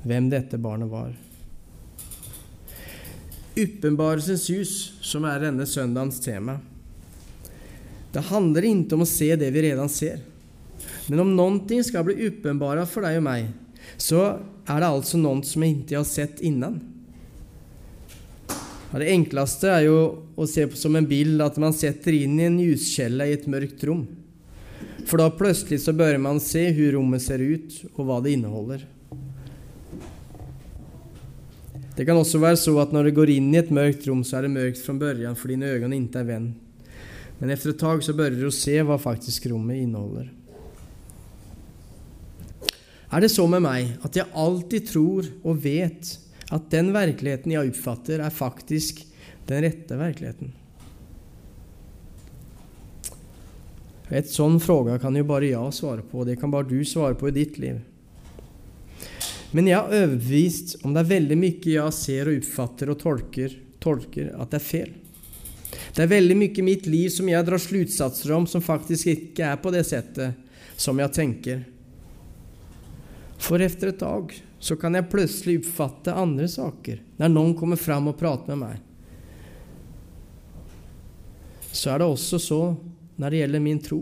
hvem 0.06 0.28
dette 0.30 0.60
barnet 0.62 0.92
var. 0.92 1.16
Åpenbarelsens 3.58 4.46
hus, 4.54 4.76
som 5.02 5.26
er 5.26 5.42
denne 5.48 5.66
søndagens 5.66 6.22
tema. 6.22 6.60
Det 8.14 8.22
handler 8.30 8.70
ikke 8.70 9.00
om 9.00 9.02
å 9.02 9.10
se 9.10 9.32
det 9.34 9.50
vi 9.50 9.66
redan 9.66 9.90
ser. 9.90 10.22
Men 11.10 11.26
om 11.26 11.34
noe 11.34 11.82
skal 11.82 12.06
bli 12.06 12.30
åpenbart 12.30 12.86
for 12.86 13.10
deg 13.10 13.18
og 13.18 13.26
meg, 13.32 13.50
så 13.98 14.28
er 14.70 14.78
det 14.78 14.92
altså 14.92 15.18
noe 15.18 15.42
som 15.42 15.66
jeg 15.66 15.80
ikke 15.80 16.04
har 16.04 16.10
sett 16.12 16.46
innan. 16.46 16.78
Det 18.92 19.08
enkleste 19.08 19.70
er 19.72 19.86
jo 19.86 20.00
å 20.36 20.46
se 20.50 20.66
på 20.68 20.76
som 20.76 20.98
en 21.00 21.08
bil 21.08 21.40
at 21.44 21.56
man 21.62 21.72
setter 21.76 22.16
inn 22.18 22.36
i 22.40 22.48
en 22.50 22.58
ljuskjelle 22.60 23.30
i 23.30 23.36
et 23.38 23.48
mørkt 23.48 23.86
rom. 23.88 24.04
For 25.08 25.22
da 25.22 25.30
plutselig 25.32 25.80
så 25.86 25.94
bør 25.96 26.20
man 26.22 26.42
se 26.44 26.66
hvordan 26.68 26.98
rommet 26.98 27.24
ser 27.24 27.40
ut, 27.40 27.78
og 27.96 28.04
hva 28.08 28.20
det 28.24 28.36
inneholder. 28.36 28.84
Det 31.96 32.06
kan 32.08 32.20
også 32.20 32.40
være 32.42 32.60
så 32.60 32.74
at 32.82 32.92
når 32.96 33.10
du 33.10 33.16
går 33.20 33.32
inn 33.34 33.50
i 33.54 33.60
et 33.60 33.72
mørkt 33.72 34.06
rom, 34.10 34.26
så 34.28 34.40
er 34.40 34.48
det 34.48 34.56
mørkt 34.56 34.84
fra 34.84 34.96
børjan 34.98 35.40
for 35.40 35.52
dine 35.52 35.72
øyne 35.72 35.98
ikke 35.98 36.22
er 36.22 36.28
venn. 36.28 36.52
Men 37.40 37.52
etter 37.54 37.74
et 37.74 37.80
tak 37.82 38.04
så 38.06 38.16
bør 38.18 38.36
du 38.36 38.48
se 38.54 38.76
hva 38.86 39.00
faktisk 39.02 39.48
rommet 39.52 39.82
inneholder. 39.82 40.30
Er 43.12 43.24
det 43.24 43.32
så 43.34 43.44
med 43.50 43.64
meg 43.66 43.96
at 44.08 44.16
jeg 44.16 44.32
alltid 44.40 44.88
tror 44.88 45.28
og 45.44 45.64
vet 45.64 46.14
at 46.52 46.72
den 46.74 46.92
virkeligheten 46.96 47.54
jeg 47.54 47.72
oppfatter, 47.72 48.20
er 48.20 48.34
faktisk 48.34 49.06
den 49.48 49.64
rette 49.66 49.98
virkeligheten. 50.00 50.52
Et 54.12 54.28
sånn 54.28 54.58
fråga 54.60 54.98
kan 55.00 55.16
jo 55.16 55.24
bare 55.24 55.54
jeg 55.54 55.76
svare 55.76 56.04
på, 56.04 56.22
og 56.22 56.28
det 56.28 56.36
kan 56.42 56.52
bare 56.52 56.68
du 56.68 56.82
svare 56.84 57.16
på 57.16 57.30
i 57.30 57.36
ditt 57.36 57.56
liv. 57.62 57.80
Men 59.56 59.68
jeg 59.68 59.78
er 59.80 60.04
overbevist 60.04 60.78
om 60.84 60.94
det 60.96 61.04
er 61.04 61.14
veldig 61.14 61.38
mye 61.40 61.74
jeg 61.74 61.96
ser 61.96 62.28
og 62.28 62.42
oppfatter 62.42 62.92
og 62.92 63.00
tolker, 63.00 63.56
tolker 63.84 64.30
at 64.36 64.52
det 64.52 64.60
er 64.60 64.68
feil. 64.68 64.94
Det 65.96 66.04
er 66.04 66.12
veldig 66.12 66.38
mye 66.40 66.60
i 66.60 66.64
mitt 66.64 66.88
liv 66.88 67.10
som 67.12 67.28
jeg 67.32 67.48
drar 67.48 67.60
slutsatser 67.60 68.32
om, 68.36 68.48
som 68.48 68.64
faktisk 68.64 69.12
ikke 69.12 69.48
er 69.48 69.60
på 69.60 69.72
det 69.76 69.84
settet 69.88 70.36
som 70.80 71.00
jeg 71.00 71.16
tenker. 71.16 71.64
For 73.42 73.64
etter 73.64 73.92
et 73.92 74.00
dag 74.00 74.36
så 74.62 74.76
kan 74.78 74.94
jeg 74.94 75.10
plutselig 75.10 75.58
oppfatte 75.64 76.14
andre 76.14 76.46
saker 76.50 77.00
når 77.18 77.32
noen 77.34 77.54
kommer 77.58 77.80
fram 77.82 78.12
og 78.12 78.18
prater 78.20 78.54
med 78.54 78.62
meg. 78.62 78.80
Så 81.72 81.90
er 81.90 82.02
det 82.02 82.10
også 82.12 82.38
så 82.42 82.60
når 83.18 83.34
det 83.34 83.40
gjelder 83.40 83.64
min 83.64 83.80
tro. 83.82 84.02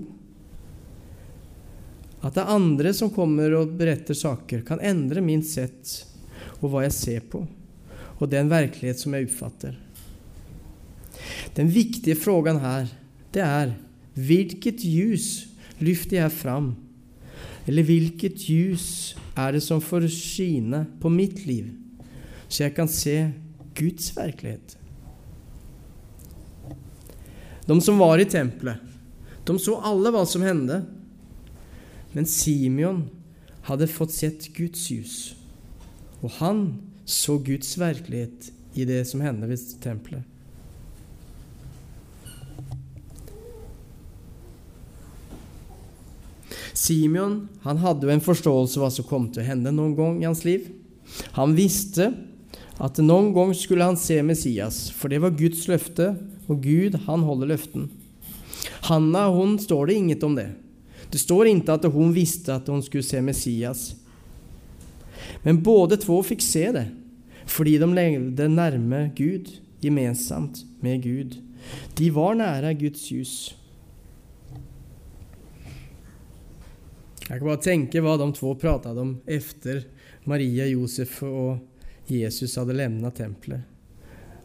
At 2.20 2.36
det 2.36 2.44
er 2.44 2.52
andre 2.58 2.92
som 2.98 3.12
kommer 3.16 3.56
og 3.56 3.72
beretter 3.80 4.18
saker, 4.18 4.66
kan 4.68 4.84
endre 4.84 5.24
min 5.24 5.46
sett 5.48 5.94
og 6.60 6.74
hva 6.74 6.84
jeg 6.84 6.96
ser 6.98 7.24
på, 7.32 7.46
og 8.20 8.28
den 8.28 8.52
virkelighet 8.52 9.00
som 9.00 9.16
jeg 9.16 9.30
oppfatter. 9.30 9.78
Den 11.56 11.72
viktige 11.72 12.20
frågan 12.20 12.60
her, 12.60 12.92
det 13.32 13.46
er 13.46 13.74
hvilket 14.20 14.84
ljus 14.84 15.30
lyfter 15.80 16.20
jeg 16.20 16.36
fram? 16.36 16.74
Eller 17.70 17.86
hvilket 17.86 18.48
ljus 18.50 19.14
er 19.38 19.54
det 19.54 19.62
som 19.62 19.82
får 19.84 20.08
skine 20.10 20.88
på 21.02 21.12
mitt 21.14 21.44
liv, 21.46 21.68
så 22.50 22.64
jeg 22.66 22.74
kan 22.74 22.90
se 22.90 23.18
Guds 23.78 24.10
virkelighet? 24.16 24.74
De 27.70 27.78
som 27.86 28.02
var 28.02 28.18
i 28.18 28.26
tempelet, 28.26 28.82
de 29.46 29.58
så 29.62 29.78
alle 29.86 30.10
hva 30.14 30.24
som 30.30 30.42
hendte. 30.46 30.82
Men 32.16 32.26
Simeon 32.26 33.04
hadde 33.68 33.90
fått 33.92 34.16
sett 34.18 34.48
Guds 34.56 34.88
ljus, 34.90 35.16
og 36.24 36.34
han 36.40 36.64
så 37.06 37.38
Guds 37.38 37.76
virkelighet 37.78 38.50
i 38.74 38.86
det 38.90 39.04
som 39.10 39.22
hendte 39.22 39.50
ved 39.50 39.78
tempelet. 39.84 40.26
Simeon 46.78 47.48
han 47.64 47.82
hadde 47.82 48.08
jo 48.08 48.14
en 48.14 48.24
forståelse 48.24 48.80
av 48.80 48.86
hva 48.86 48.92
som 48.94 49.08
kom 49.08 49.30
til 49.30 49.44
å 49.44 49.50
hende 49.50 49.74
noen 49.76 49.96
gang 49.98 50.20
i 50.22 50.28
hans 50.28 50.44
liv. 50.48 50.68
Han 51.38 51.56
visste 51.58 52.12
at 52.80 53.00
noen 53.04 53.34
gang 53.36 53.52
skulle 53.58 53.88
han 53.88 54.00
se 54.00 54.22
Messias, 54.24 54.88
for 54.96 55.12
det 55.12 55.20
var 55.24 55.36
Guds 55.38 55.66
løfte, 55.68 56.14
og 56.50 56.64
Gud, 56.64 56.96
han 57.06 57.26
holder 57.28 57.52
løften. 57.52 57.90
Hanna 58.88 59.28
hun 59.34 59.58
står 59.62 59.90
det 59.90 59.98
inget 60.00 60.24
om 60.26 60.38
det. 60.38 60.50
Det 61.12 61.20
står 61.22 61.50
ikke 61.52 61.76
at 61.76 61.90
hun 61.92 62.14
visste 62.14 62.56
at 62.56 62.70
hun 62.70 62.82
skulle 62.86 63.06
se 63.06 63.22
Messias. 63.22 63.94
Men 65.44 65.62
både 65.64 66.00
två 66.00 66.22
fikk 66.26 66.44
se 66.46 66.66
det, 66.74 66.88
fordi 67.50 67.78
de 67.82 67.90
levde 67.94 68.50
nærme 68.50 69.10
Gud, 69.18 69.50
gemensamt 69.82 70.64
med 70.82 71.04
Gud. 71.04 71.38
De 71.98 72.10
var 72.14 72.38
nære 72.40 72.74
Guds 72.80 73.10
hus. 73.12 73.34
Jeg 77.30 77.38
kan 77.38 77.46
bare 77.46 77.62
tenke 77.62 78.02
hva 78.02 78.16
de 78.18 78.26
to 78.34 78.56
pratet 78.58 78.98
om 78.98 79.12
etter 79.30 79.84
Maria, 80.26 80.66
Josef 80.66 81.20
og 81.28 81.60
Jesus 82.10 82.56
hadde 82.58 82.74
levnet 82.74 83.20
tempelet. 83.22 83.62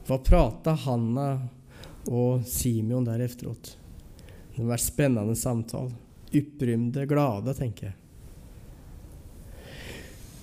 Hva 0.05 0.19
prata 0.21 0.75
Hanna 0.77 1.29
og 2.13 2.43
Simeon 2.45 3.07
der 3.07 3.25
efteråt? 3.25 3.71
Det 4.53 4.67
være 4.69 4.85
spennende 4.85 5.37
samtale. 5.37 5.97
Upprymde, 6.35 7.07
glade, 7.09 7.55
tenker 7.57 7.87
jeg. 7.87 7.97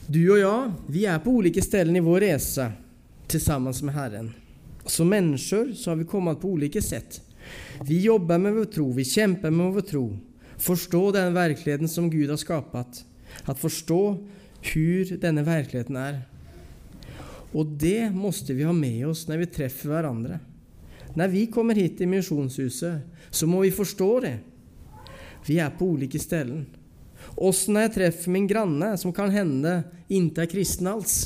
Du 0.09 0.19
og 0.31 0.41
jeg, 0.41 0.73
vi 0.89 1.05
er 1.05 1.21
på 1.21 1.37
ulike 1.37 1.61
steder 1.61 1.93
i 1.93 2.01
vår 2.01 2.25
reise 2.25 2.71
sammen 3.37 3.85
med 3.85 3.93
Herren. 3.95 4.33
Som 4.89 5.13
mennesker 5.13 5.75
så 5.77 5.91
har 5.93 6.01
vi 6.01 6.09
kommet 6.09 6.41
på 6.41 6.57
ulike 6.57 6.81
sett. 6.81 7.21
Vi 7.85 8.01
jobber 8.01 8.41
med 8.41 8.57
vår 8.57 8.65
tro, 8.73 8.89
vi 8.97 9.05
kjemper 9.05 9.53
med 9.53 9.77
vår 9.77 9.87
tro. 9.93 10.05
Forstå 10.61 11.11
den 11.15 11.33
verkligheten 11.33 11.89
som 11.89 12.09
Gud 12.09 12.29
har 12.29 12.37
skapt. 12.37 13.03
At 13.45 13.59
forstå 13.59 14.01
hur 14.73 15.15
denne 15.21 15.43
verkligheten 15.45 15.97
er. 15.97 16.21
Og 17.51 17.67
det 17.81 18.11
måste 18.13 18.53
vi 18.55 18.67
ha 18.67 18.73
med 18.75 19.07
oss 19.09 19.25
når 19.27 19.43
vi 19.43 19.51
treffer 19.57 19.91
hverandre. 19.91 20.37
Når 21.17 21.33
vi 21.33 21.47
kommer 21.51 21.75
hit 21.75 21.97
til 21.99 22.07
Misjonshuset, 22.07 23.01
så 23.29 23.47
må 23.49 23.65
vi 23.65 23.73
forstå 23.75 24.11
det. 24.23 24.37
Vi 25.47 25.57
er 25.59 25.73
på 25.75 25.89
ulike 25.95 26.21
steder. 26.21 26.63
Også 27.35 27.73
når 27.73 27.87
jeg 27.87 27.95
treffer 27.97 28.33
min 28.33 28.47
granne, 28.47 28.93
som 28.97 29.13
kan 29.13 29.33
hende 29.33 29.81
ikke 30.11 30.45
er 30.45 30.51
kristen 30.51 30.87
alls. 30.91 31.17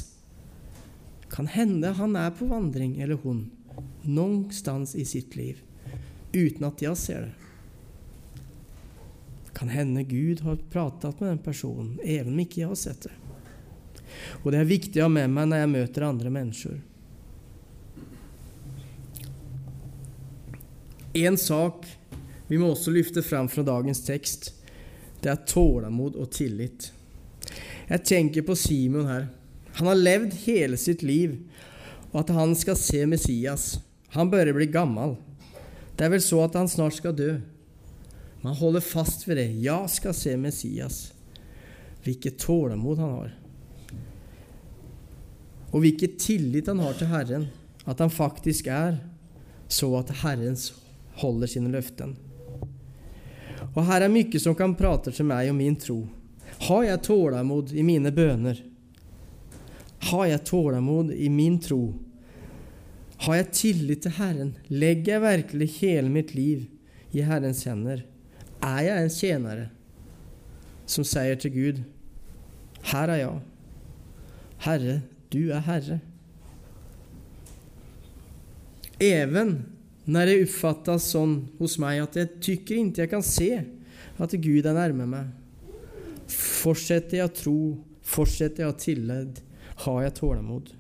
Kan 1.30 1.50
hende 1.52 1.92
han 1.98 2.16
er 2.16 2.34
på 2.34 2.48
vandring, 2.50 2.98
eller 3.04 3.20
hun, 3.22 3.50
någonstans 4.04 4.96
i 4.96 5.06
sitt 5.06 5.36
liv, 5.36 5.60
uten 6.34 6.66
at 6.70 6.82
jeg 6.82 6.98
ser 6.98 7.28
det. 7.28 7.45
Kan 9.56 9.72
hende 9.72 10.04
Gud 10.04 10.42
har 10.46 10.60
pratet 10.72 11.20
med 11.20 11.30
den 11.30 11.44
personen, 11.44 12.00
even 12.04 12.34
om 12.34 12.42
ikke 12.44 12.62
jeg 12.62 12.72
har 12.74 12.80
sett 12.80 13.08
det. 13.08 13.14
Og 14.44 14.52
det 14.52 14.60
er 14.60 14.70
viktig 14.70 15.02
å 15.02 15.08
ha 15.08 15.14
med 15.16 15.32
meg 15.32 15.50
når 15.50 15.64
jeg 15.64 15.72
møter 15.72 16.08
andre 16.08 16.34
mennesker. 16.34 16.82
En 21.16 21.38
sak 21.40 21.88
vi 22.48 22.60
må 22.60 22.74
også 22.74 22.92
lyfte 22.94 23.24
fram 23.26 23.48
fra 23.50 23.64
dagens 23.66 24.04
tekst, 24.06 24.52
det 25.24 25.32
er 25.32 25.46
tålmod 25.48 26.18
og 26.20 26.30
tillit. 26.36 26.92
Jeg 27.88 28.04
tenker 28.06 28.46
på 28.46 28.58
Simon 28.60 29.08
her. 29.10 29.28
Han 29.80 29.90
har 29.90 29.98
levd 29.98 30.36
hele 30.46 30.78
sitt 30.78 31.02
liv, 31.04 31.40
og 32.12 32.22
at 32.24 32.34
han 32.36 32.54
skal 32.58 32.78
se 32.80 33.02
Messias. 33.10 33.66
Han 34.16 34.30
bør 34.32 34.54
bli 34.56 34.68
gammel. 34.72 35.16
Det 35.96 36.06
er 36.06 36.14
vel 36.14 36.24
så 36.24 36.44
at 36.46 36.56
han 36.60 36.70
snart 36.70 36.98
skal 37.00 37.16
dø. 37.16 37.32
Man 38.46 38.54
holder 38.54 38.80
fast 38.80 39.24
ved 39.28 39.40
det. 39.40 39.48
Jeg 39.58 39.90
skal 39.90 40.14
se 40.14 40.36
Messias. 40.38 41.00
Hvilket 42.06 42.38
tålmod 42.38 43.00
han 43.02 43.16
har. 43.16 43.32
Og 45.72 45.82
hvilken 45.82 46.14
tillit 46.22 46.70
han 46.70 46.84
har 46.86 46.94
til 46.94 47.10
Herren. 47.10 47.48
At 47.90 48.04
han 48.06 48.14
faktisk 48.14 48.70
er 48.70 49.00
så 49.66 49.90
at 49.98 50.14
Herren 50.22 50.54
holder 51.24 51.50
sine 51.56 51.74
løften. 51.74 52.14
Og 53.74 53.82
her 53.90 54.06
er 54.06 54.14
mye 54.14 54.46
som 54.46 54.54
kan 54.54 54.78
prate 54.78 55.10
til 55.10 55.26
meg 55.26 55.50
om 55.50 55.58
min 55.58 55.82
tro. 55.82 56.04
Har 56.70 56.86
jeg 56.86 57.02
tålmod 57.10 57.74
i 57.74 57.82
mine 57.82 58.14
bøner? 58.14 58.62
Har 60.14 60.28
jeg 60.30 60.46
tålmod 60.54 61.16
i 61.18 61.34
min 61.34 61.58
tro? 61.58 61.96
Har 63.26 63.42
jeg 63.42 63.54
tillit 63.58 64.06
til 64.06 64.20
Herren? 64.22 64.60
Legger 64.70 65.16
jeg 65.18 65.30
virkelig 65.32 65.76
hele 65.82 66.20
mitt 66.22 66.38
liv 66.38 66.68
i 67.10 67.26
Herrens 67.26 67.66
hender? 67.66 68.12
Er 68.64 68.82
jeg 68.86 69.04
en 69.04 69.14
tjenere 69.14 69.68
som 70.86 71.04
sier 71.04 71.36
til 71.36 71.52
Gud, 71.52 71.84
'Her 72.84 73.10
er 73.10 73.16
jeg. 73.16 73.40
Herre, 74.58 75.02
du 75.34 75.52
er 75.52 75.60
Herre.' 75.60 76.00
Even 79.00 79.66
når 80.06 80.26
det 80.26 80.36
oppfattes 80.46 81.10
sånn 81.12 81.50
hos 81.60 81.80
meg 81.82 82.04
at 82.04 82.16
jeg 82.16 82.30
tykker 82.40 82.78
ikke 82.78 83.02
jeg 83.02 83.10
kan 83.10 83.26
se 83.26 83.50
at 84.22 84.36
Gud 84.40 84.66
er 84.66 84.78
nærme 84.78 85.08
meg, 85.10 85.26
fortsetter 86.32 87.20
jeg 87.20 87.28
å 87.28 87.34
tro, 87.36 87.58
fortsetter 88.06 88.64
jeg 88.64 88.72
å 88.72 88.78
tillit, 88.80 89.42
har 89.84 90.04
jeg 90.06 90.16
tålmod. 90.22 90.72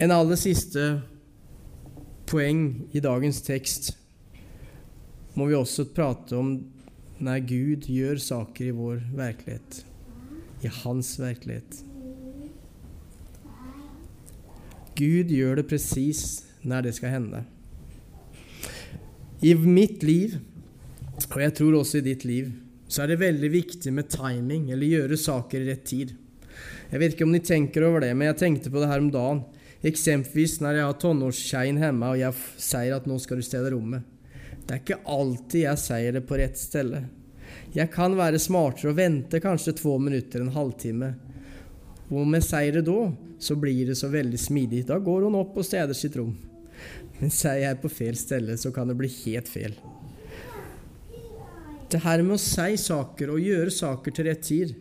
En 0.00 0.14
aller 0.14 0.38
siste 0.38 0.84
poeng 2.30 2.86
i 2.94 3.02
dagens 3.02 3.40
tekst 3.42 3.90
må 5.34 5.48
vi 5.50 5.56
også 5.58 5.88
prate 5.94 6.36
om 6.38 6.52
når 7.20 7.42
Gud 7.48 7.88
gjør 7.90 8.20
saker 8.22 8.70
i 8.70 8.74
vår 8.74 9.00
virkelighet, 9.12 9.80
i 10.64 10.70
hans 10.80 11.12
virkelighet. 11.20 11.82
Gud 14.96 15.32
gjør 15.32 15.60
det 15.60 15.66
presis 15.68 16.22
når 16.62 16.88
det 16.88 16.94
skal 16.96 17.14
hende. 17.14 17.42
I 19.40 19.54
mitt 19.56 20.02
liv, 20.04 20.36
og 21.30 21.38
jeg 21.40 21.54
tror 21.56 21.78
også 21.80 22.00
i 22.00 22.08
ditt 22.10 22.26
liv, 22.28 22.50
så 22.90 23.04
er 23.04 23.12
det 23.12 23.22
veldig 23.22 23.52
viktig 23.52 23.92
med 23.94 24.10
timing, 24.12 24.68
eller 24.72 24.96
gjøre 24.96 25.20
saker 25.20 25.62
i 25.62 25.70
rett 25.70 25.86
tid. 25.88 26.12
Jeg 26.90 27.00
vet 27.00 27.14
ikke 27.14 27.28
om 27.28 27.32
ni 27.32 27.40
tenker 27.44 27.86
over 27.86 28.04
det, 28.04 28.10
men 28.16 28.28
jeg 28.28 28.40
tenkte 28.40 28.72
på 28.72 28.82
det 28.82 28.90
her 28.90 29.00
om 29.00 29.12
dagen. 29.14 29.44
Eksempelvis 29.80 30.58
når 30.60 30.76
jeg 30.76 30.88
har 30.88 30.98
tonårskjeien 31.00 31.78
hjemme 31.80 32.10
og 32.12 32.18
jeg 32.20 32.36
sier 32.60 32.96
at 32.96 33.06
'nå 33.08 33.16
skal 33.18 33.40
du 33.40 33.42
stelle 33.42 33.70
rommet'. 33.72 34.02
Det 34.66 34.74
er 34.74 34.82
ikke 34.84 35.06
alltid 35.08 35.60
jeg 35.60 35.78
sier 35.78 36.12
det 36.12 36.26
på 36.28 36.36
rett 36.38 36.58
sted. 36.58 36.92
Jeg 37.74 37.90
kan 37.90 38.14
være 38.16 38.38
smartere 38.38 38.90
og 38.90 38.96
vente 38.96 39.40
kanskje 39.40 39.76
to 39.80 39.96
minutter, 39.98 40.40
en 40.40 40.52
halvtime. 40.54 41.14
Og 42.10 42.22
om 42.22 42.34
jeg 42.34 42.42
sier 42.42 42.72
det 42.72 42.84
da, 42.86 43.12
så 43.38 43.56
blir 43.56 43.86
det 43.86 43.96
så 43.96 44.08
veldig 44.08 44.38
smidig. 44.38 44.86
Da 44.86 44.98
går 44.98 45.22
hun 45.26 45.34
opp 45.34 45.56
og 45.56 45.64
steder 45.64 45.94
sitt 45.94 46.16
rom. 46.16 46.36
Men 47.20 47.30
sier 47.30 47.64
jeg 47.64 47.80
på 47.80 47.88
feil 47.88 48.16
sted, 48.16 48.46
så 48.58 48.70
kan 48.70 48.88
det 48.88 48.98
bli 49.00 49.08
helt 49.24 49.48
feil. 49.48 49.74
Det 51.90 52.04
her 52.04 52.22
med 52.22 52.36
å 52.36 52.42
si 52.42 52.76
saker 52.76 53.32
og 53.34 53.40
gjøre 53.42 53.70
saker 53.74 54.14
til 54.14 54.28
rett 54.28 54.42
tid, 54.46 54.74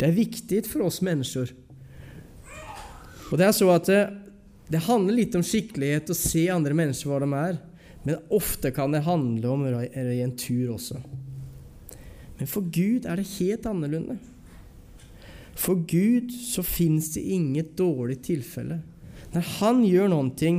det 0.00 0.08
er 0.08 0.16
viktig 0.16 0.64
for 0.66 0.88
oss 0.88 1.02
mennesker. 1.04 1.52
Og 3.30 3.38
det 3.38 3.46
er 3.46 3.54
så 3.54 3.70
at 3.74 3.90
Det 4.68 4.82
handler 4.88 5.20
litt 5.20 5.34
om 5.38 5.44
skikkelighet, 5.46 6.10
å 6.10 6.18
se 6.18 6.48
andre 6.50 6.74
mennesker 6.74 7.10
hva 7.10 7.20
de 7.22 7.30
er. 7.38 7.58
Men 8.06 8.22
ofte 8.34 8.70
kan 8.74 8.94
det 8.94 9.04
handle 9.06 9.50
om 9.50 9.64
en 9.66 10.34
tur 10.38 10.74
også. 10.74 10.98
Men 12.36 12.50
for 12.50 12.66
Gud 12.70 13.06
er 13.06 13.18
det 13.18 13.28
helt 13.38 13.66
annerledes. 13.66 14.32
For 15.56 15.78
Gud 15.88 16.34
så 16.34 16.62
fins 16.66 17.14
det 17.14 17.24
inget 17.32 17.76
dårlig 17.78 18.20
tilfelle. 18.26 18.82
Når 19.32 19.46
Han 19.56 19.84
gjør 19.86 20.10
noe, 20.12 20.56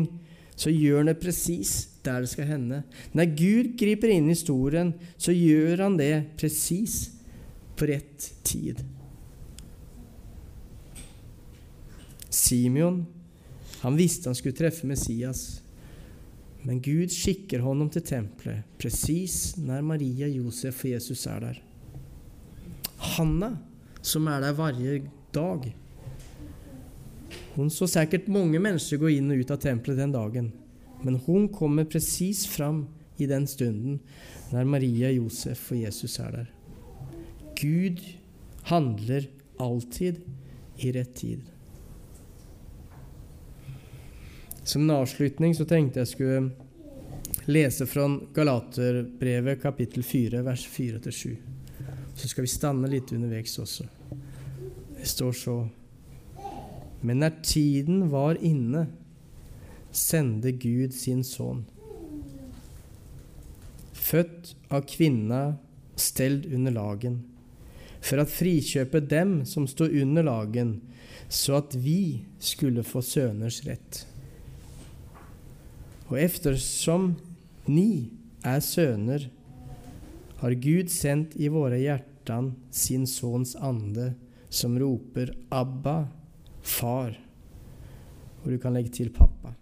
så 0.58 0.74
gjør 0.74 1.04
han 1.04 1.12
det 1.12 1.20
presis 1.22 1.74
der 2.04 2.24
det 2.24 2.32
skal 2.32 2.50
hende. 2.50 2.82
Når 3.14 3.36
Gud 3.38 3.74
griper 3.78 4.10
inn 4.10 4.26
i 4.26 4.34
historien, 4.34 4.94
så 5.22 5.36
gjør 5.36 5.84
han 5.86 6.00
det 6.00 6.14
presis 6.40 7.12
på 7.78 7.92
rett 7.92 8.32
tid. 8.48 8.82
Simeon 12.34 13.04
han 13.82 13.98
visste 13.98 14.30
han 14.30 14.36
skulle 14.36 14.58
treffe 14.58 14.88
Messias. 14.88 15.62
Men 16.66 16.82
Gud 16.82 17.14
skikker 17.14 17.62
honom 17.64 17.90
til 17.94 18.04
tempelet 18.04 18.66
presis 18.82 19.56
når 19.62 19.86
Maria, 19.86 20.28
Josef 20.28 20.84
og 20.84 20.92
Jesus 20.92 21.26
er 21.30 21.44
der. 21.44 21.60
Hanna, 23.16 23.54
som 24.02 24.28
er 24.28 24.42
der 24.42 24.56
hver 24.58 24.80
dag 25.34 25.68
Hun 27.56 27.70
så 27.70 27.88
sikkert 27.90 28.28
mange 28.30 28.60
mennesker 28.60 29.00
gå 29.02 29.10
inn 29.16 29.32
og 29.34 29.40
ut 29.42 29.52
av 29.54 29.62
tempelet 29.62 29.98
den 29.98 30.14
dagen, 30.14 30.52
men 31.02 31.16
hun 31.26 31.48
kommer 31.50 31.88
presis 31.90 32.46
fram 32.50 32.86
i 33.18 33.26
den 33.26 33.48
stunden 33.50 34.00
når 34.52 34.70
Maria, 34.70 35.10
Josef 35.12 35.72
og 35.72 35.82
Jesus 35.82 36.20
er 36.22 36.32
der. 36.36 36.52
Gud 37.58 38.02
handler 38.70 39.26
alltid 39.58 40.22
i 40.78 40.92
rett 40.94 41.16
tid. 41.18 41.48
Som 44.68 44.82
en 44.82 44.90
avslutning 44.98 45.54
så 45.56 45.64
tenkte 45.64 46.02
jeg 46.02 46.10
skulle 46.12 46.40
lese 47.48 47.86
fra 47.88 48.04
Galaterbrevet 48.36 49.62
kapittel 49.62 50.04
4, 50.04 50.42
vers 50.44 50.66
4-7. 50.68 51.38
Så 52.18 52.28
skal 52.28 52.44
vi 52.44 52.52
stanne 52.52 52.90
litt 52.92 53.14
underveis 53.16 53.54
også. 53.64 53.86
Det 54.98 55.08
står 55.08 55.38
så 55.40 55.56
Men 57.00 57.24
når 57.24 57.38
tiden 57.48 58.10
var 58.12 58.42
inne, 58.44 58.90
sendte 59.92 60.52
Gud 60.52 60.92
sin 60.92 61.24
sønn. 61.24 61.64
Født 63.94 64.52
av 64.68 64.84
kvinna, 64.90 65.42
stelt 65.96 66.44
under 66.52 66.76
lagen, 66.76 67.22
for 68.02 68.20
å 68.20 68.28
frikjøpe 68.28 69.00
dem 69.00 69.46
som 69.48 69.64
stod 69.64 69.96
under 69.96 70.28
lagen, 70.28 70.82
så 71.30 71.62
at 71.62 71.80
vi 71.80 72.26
skulle 72.44 72.84
få 72.84 73.06
søners 73.06 73.64
rett. 73.64 74.04
Og 76.08 76.20
eftersom 76.22 77.16
ni 77.68 78.14
er 78.46 78.62
sønner, 78.64 79.28
har 80.38 80.54
Gud 80.62 80.92
sendt 80.94 81.36
i 81.36 81.50
våre 81.52 81.80
hjertan 81.82 82.54
sin 82.72 83.08
sønns 83.10 83.56
ande, 83.56 84.14
som 84.50 84.78
roper 84.80 85.34
'Abba, 85.52 86.08
far', 86.62 87.18
og 88.44 88.52
du 88.52 88.58
kan 88.58 88.74
legge 88.74 88.90
til 88.90 89.10
'pappa'. 89.10 89.56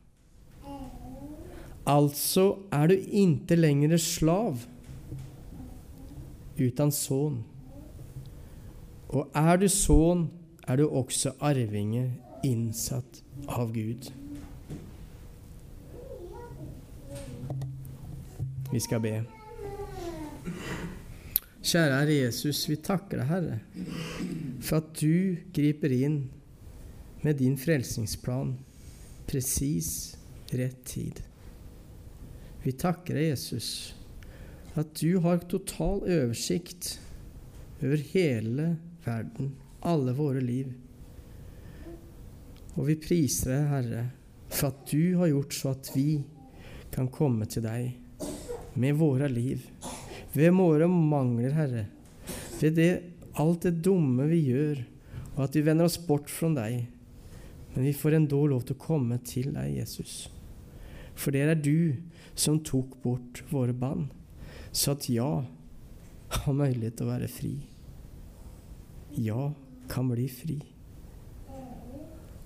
Altså 1.88 2.58
er 2.72 2.88
du 2.88 2.94
ikke 2.94 3.56
lenger 3.56 3.98
slav, 3.98 4.58
uten 6.60 6.92
sønn. 6.92 7.44
Og 9.10 9.30
er 9.36 9.58
du 9.58 9.68
sønn, 9.68 10.30
er 10.68 10.76
du 10.76 10.88
også 10.90 11.36
arvinge, 11.40 12.12
innsatt 12.44 13.22
av 13.48 13.74
Gud. 13.74 14.12
Vi 18.76 18.80
skal 18.84 19.00
be. 19.00 19.14
Kjære 21.64 21.94
Herre 21.96 22.16
Jesus, 22.18 22.66
vi 22.68 22.76
takker 22.84 23.22
deg, 23.22 23.30
Herre, 23.30 23.60
for 24.60 24.82
at 24.82 24.90
du 25.00 25.38
griper 25.56 25.94
inn 25.96 26.18
med 27.24 27.40
din 27.40 27.56
frelsingsplan 27.56 28.52
presis 29.32 29.94
rett 30.52 30.84
tid. 30.92 31.24
Vi 32.68 32.76
takker 32.76 33.16
deg, 33.16 33.30
Jesus, 33.32 33.72
at 34.76 34.92
du 35.00 35.22
har 35.24 35.48
total 35.48 36.04
oversikt 36.04 36.98
over 37.80 38.08
hele 38.12 38.70
verden, 39.08 39.54
alle 39.88 40.20
våre 40.20 40.44
liv. 40.44 40.76
Og 42.76 42.90
vi 42.92 43.00
priser 43.00 43.56
deg, 43.56 43.70
Herre, 43.72 44.08
for 44.52 44.74
at 44.74 44.90
du 44.92 45.14
har 45.22 45.32
gjort 45.32 45.62
så 45.64 45.78
at 45.78 45.96
vi 45.96 46.10
kan 46.92 47.08
komme 47.08 47.48
til 47.48 47.64
deg 47.64 48.02
med 48.76 48.98
våre 49.00 49.30
liv, 49.32 49.64
ved 50.36 50.54
våre 50.56 50.88
mangler, 50.92 51.54
Herre, 51.56 51.86
ved 52.60 52.76
det, 52.80 52.92
alt 53.40 53.68
det 53.68 53.80
dumme 53.84 54.28
vi 54.30 54.42
gjør, 54.50 54.84
og 55.36 55.42
at 55.48 55.56
vi 55.58 55.64
vender 55.66 55.88
oss 55.88 55.98
bort 56.00 56.32
fra 56.32 56.52
deg. 56.56 56.86
Men 57.74 57.88
vi 57.90 57.96
får 57.96 58.16
enda 58.16 58.40
lov 58.48 58.64
til 58.68 58.78
å 58.78 58.84
komme 58.86 59.20
til 59.28 59.52
deg, 59.56 59.74
Jesus. 59.82 60.30
For 61.16 61.36
det 61.36 61.44
er 61.44 61.60
du 61.60 61.96
som 62.36 62.62
tok 62.64 62.96
bort 63.04 63.44
våre 63.52 63.76
bånd, 63.76 64.08
så 64.76 64.96
at 64.96 65.08
ja 65.12 65.30
har 66.36 66.56
mulighet 66.56 66.98
til 67.00 67.08
å 67.08 67.14
være 67.14 67.32
fri. 67.32 67.56
Ja 69.16 69.52
kan 69.92 70.08
bli 70.10 70.28
fri. 70.32 70.60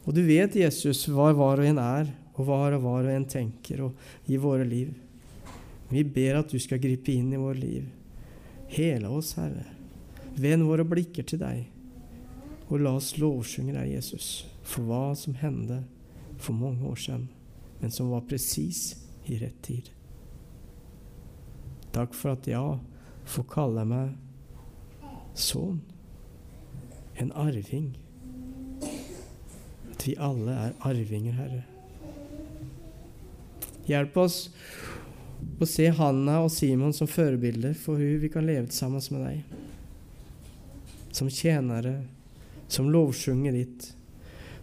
Og 0.05 0.15
du 0.15 0.21
vet, 0.25 0.57
Jesus, 0.57 1.05
hva 1.11 1.29
hver 1.35 1.61
og 1.61 1.69
en 1.69 1.81
er, 1.81 2.09
og 2.35 2.47
hva 2.47 2.69
hver 2.71 3.05
og 3.05 3.11
en 3.13 3.27
tenker 3.29 3.83
og 3.85 4.29
i 4.31 4.37
våre 4.41 4.65
liv. 4.67 4.93
Vi 5.89 6.03
ber 6.05 6.39
at 6.39 6.51
du 6.53 6.59
skal 6.61 6.81
gripe 6.81 7.11
inn 7.11 7.33
i 7.33 7.41
vårt 7.41 7.57
liv. 7.61 7.87
Hele 8.69 9.09
oss, 9.09 9.33
Herre. 9.39 9.65
Vend 10.37 10.67
våre 10.69 10.85
blikker 10.85 11.25
til 11.25 11.41
deg, 11.41 11.65
og 12.69 12.83
la 12.83 12.93
oss 12.99 13.15
lovsynge 13.17 13.73
deg, 13.73 13.95
Jesus, 13.95 14.45
for 14.61 14.85
hva 14.85 15.15
som 15.17 15.35
hendte 15.41 15.81
for 16.39 16.53
mange 16.53 16.85
år 16.85 16.99
siden, 17.01 17.25
men 17.81 17.91
som 17.91 18.11
var 18.13 18.27
presis 18.29 18.93
i 19.25 19.39
rett 19.41 19.57
tid. 19.65 19.89
Takk 21.95 22.13
for 22.13 22.37
at 22.37 22.47
jeg 22.47 22.77
får 23.29 23.47
kalle 23.49 23.85
meg 23.89 24.13
sønn, 25.33 25.81
en 27.19 27.33
arving. 27.35 27.89
At 29.91 30.05
vi 30.05 30.15
alle 30.21 30.53
er 30.67 30.77
arvinger, 30.85 31.35
Herre. 31.35 31.65
Hjelp 33.89 34.17
oss 34.21 34.37
og 35.59 35.67
se 35.67 35.89
Hanna 35.91 36.39
og 36.43 36.51
Simon 36.51 36.93
som 36.95 37.07
forbilder 37.07 37.73
for 37.75 37.99
hvordan 37.99 38.21
vi 38.21 38.31
kan 38.31 38.47
leve 38.47 38.71
sammen 38.71 39.03
med 39.11 39.25
deg. 39.25 39.43
Som 41.15 41.29
tjenere, 41.29 41.95
som 42.67 42.89
lovsjunger 42.91 43.55
ditt, 43.55 43.89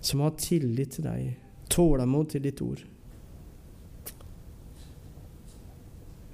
som 0.01 0.23
har 0.25 0.37
tillit 0.41 0.97
til 0.97 1.09
deg, 1.09 1.35
tålmod 1.73 2.31
til 2.33 2.45
ditt 2.47 2.63
ord. 2.63 2.85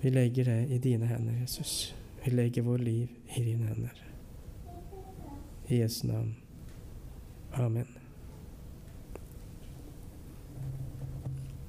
Vi 0.02 0.10
legger 0.10 0.44
det 0.50 0.60
i 0.74 0.78
dine 0.82 1.06
hender, 1.06 1.40
Jesus. 1.40 1.94
Vi 2.24 2.30
legger 2.30 2.62
vår 2.66 2.78
liv 2.78 3.08
i 3.36 3.42
dine 3.42 3.66
hender. 3.66 3.98
I 5.68 5.80
Jesu 5.80 6.06
navn. 6.06 6.34
Amen. 7.52 7.86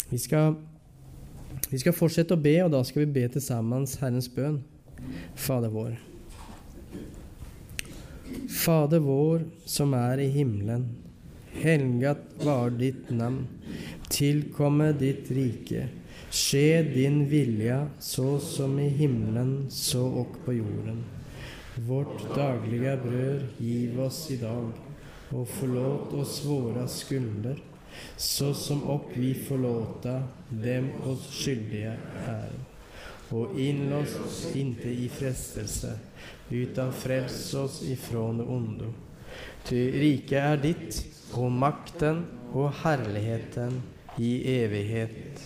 Vi 0.09 0.17
skal 0.17 0.55
vi 1.73 1.79
skal 1.81 1.95
fortsette 1.97 2.35
å 2.35 2.41
be, 2.41 2.51
og 2.61 2.69
da 2.69 2.83
skal 2.85 3.01
vi 3.01 3.13
be 3.15 3.23
til 3.33 3.41
sammen 3.41 3.87
Herrens 3.97 4.27
bønn. 4.29 4.59
Fader 5.33 5.71
vår. 5.73 5.95
Fader 8.45 9.01
vår 9.01 9.47
som 9.65 9.95
er 9.97 10.21
i 10.21 10.27
himmelen. 10.35 10.85
Helgat 11.63 12.21
var 12.45 12.69
ditt 12.77 13.09
navn. 13.09 13.47
Tilkomme 14.05 14.91
ditt 15.01 15.33
rike. 15.33 15.87
Skje 16.29 16.83
din 16.93 17.23
vilja, 17.33 17.87
så 17.97 18.37
som 18.37 18.77
i 18.77 18.91
himmelen, 18.93 19.65
så 19.73 20.05
og 20.21 20.37
på 20.45 20.53
jorden. 20.59 21.01
Vårt 21.89 22.21
daglige 22.37 22.99
brød 23.01 23.45
giv 23.57 23.97
oss 24.05 24.27
i 24.29 24.37
dag, 24.45 24.69
og 25.33 25.49
forlåt 25.57 26.13
oss 26.21 26.43
våre 26.45 26.85
skulder 26.85 27.57
så 28.17 28.53
som 28.53 28.83
opp 28.89 29.09
vi 29.13 29.33
förlåta 29.33 30.23
dem 30.49 30.89
oss 31.05 31.27
skyldige 31.31 31.97
er. 32.27 32.51
Og 33.29 33.59
innlås 33.59 34.15
oss 34.25 34.55
inte 34.55 34.89
i 34.89 35.09
frestelse, 35.09 35.99
utan 36.49 36.93
fräls 36.93 37.53
oss 37.53 37.81
ifrån 37.83 38.37
det 38.37 38.43
ondo. 38.43 38.93
Ty 39.65 39.91
riket 39.91 40.43
er 40.43 40.57
ditt, 40.61 40.99
og 41.33 41.51
makten 41.51 42.25
og 42.53 42.69
herligheten 42.83 43.81
i 44.21 44.35
evighet. 44.59 45.41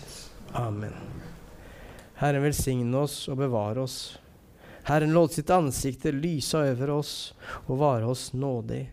Amen. 0.52 0.96
Herren 2.18 2.44
velsigne 2.44 2.98
oss 2.98 3.28
og 3.30 3.38
bevare 3.40 3.86
oss. 3.86 4.18
Herren 4.88 5.14
låt 5.14 5.34
sitt 5.34 5.50
ansikte 5.50 6.12
lyse 6.12 6.58
over 6.58 6.90
oss 6.90 7.34
og 7.68 7.78
vare 7.78 8.08
oss 8.10 8.34
nådig. 8.34 8.88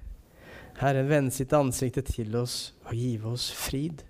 Herren 0.79 1.09
vende 1.09 1.31
sitt 1.31 1.53
ansikte 1.53 2.03
til 2.03 2.35
oss 2.37 2.74
og 2.85 2.93
give 2.95 3.33
oss 3.33 3.51
frid. 3.53 4.05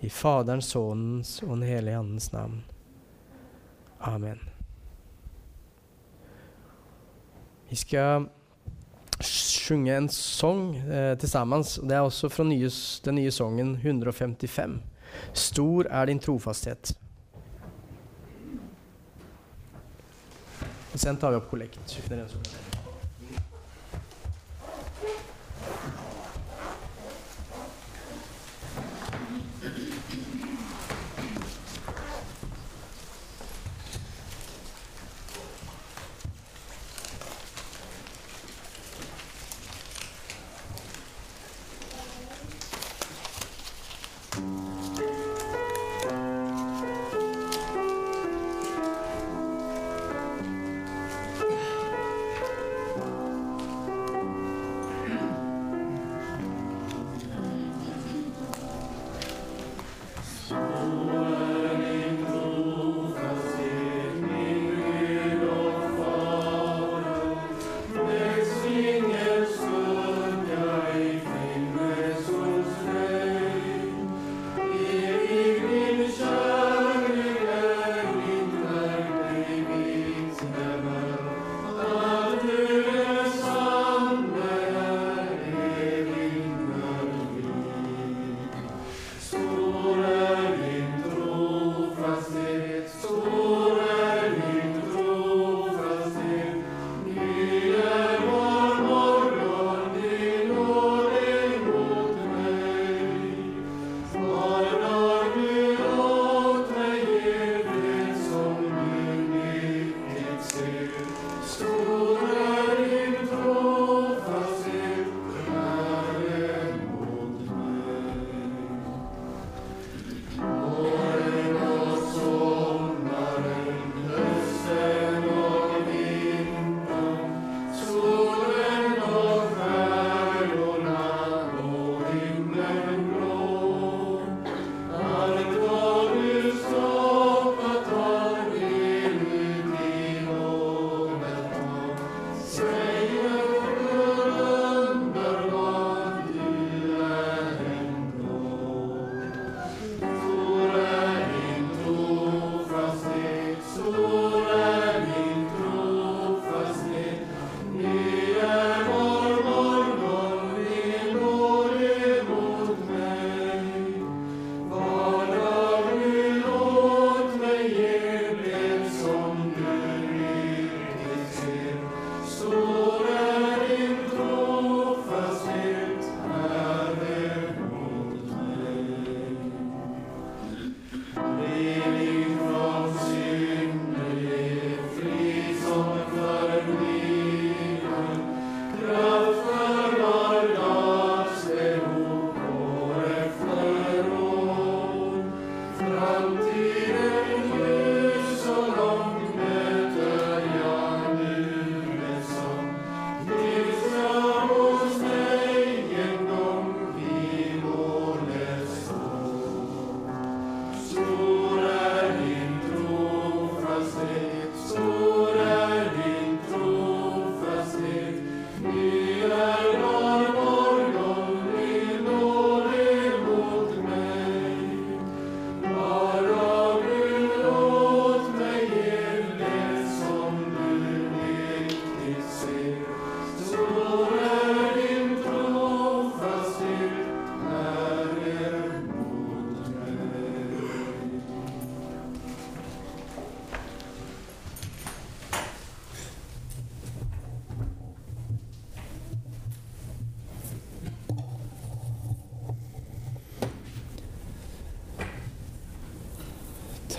I 0.00 0.08
Faderens, 0.08 0.70
Sønnens 0.70 1.42
og 1.42 1.56
Den 1.56 1.62
hellige 1.66 1.98
Andens 1.98 2.32
navn. 2.32 2.64
Amen. 4.00 4.38
Vi 7.68 7.76
skal 7.76 8.28
synge 9.20 9.96
en 9.96 10.08
sang 10.08 10.76
eh, 10.76 11.18
til 11.18 11.28
sammen. 11.28 11.62
Det 11.62 11.96
er 11.96 12.00
også 12.06 12.28
fra 12.28 12.44
nye, 12.44 12.70
den 13.04 13.14
nye 13.14 13.30
sangen 13.30 13.74
155. 13.74 14.78
Stor 15.34 15.90
er 15.90 16.06
din 16.06 16.18
trofasthet. 16.18 16.94
Og 20.92 20.98
sen 20.98 21.16
tar 21.16 21.30
vi 21.30 21.42
opp 21.42 21.50
kollekt. 21.50 21.98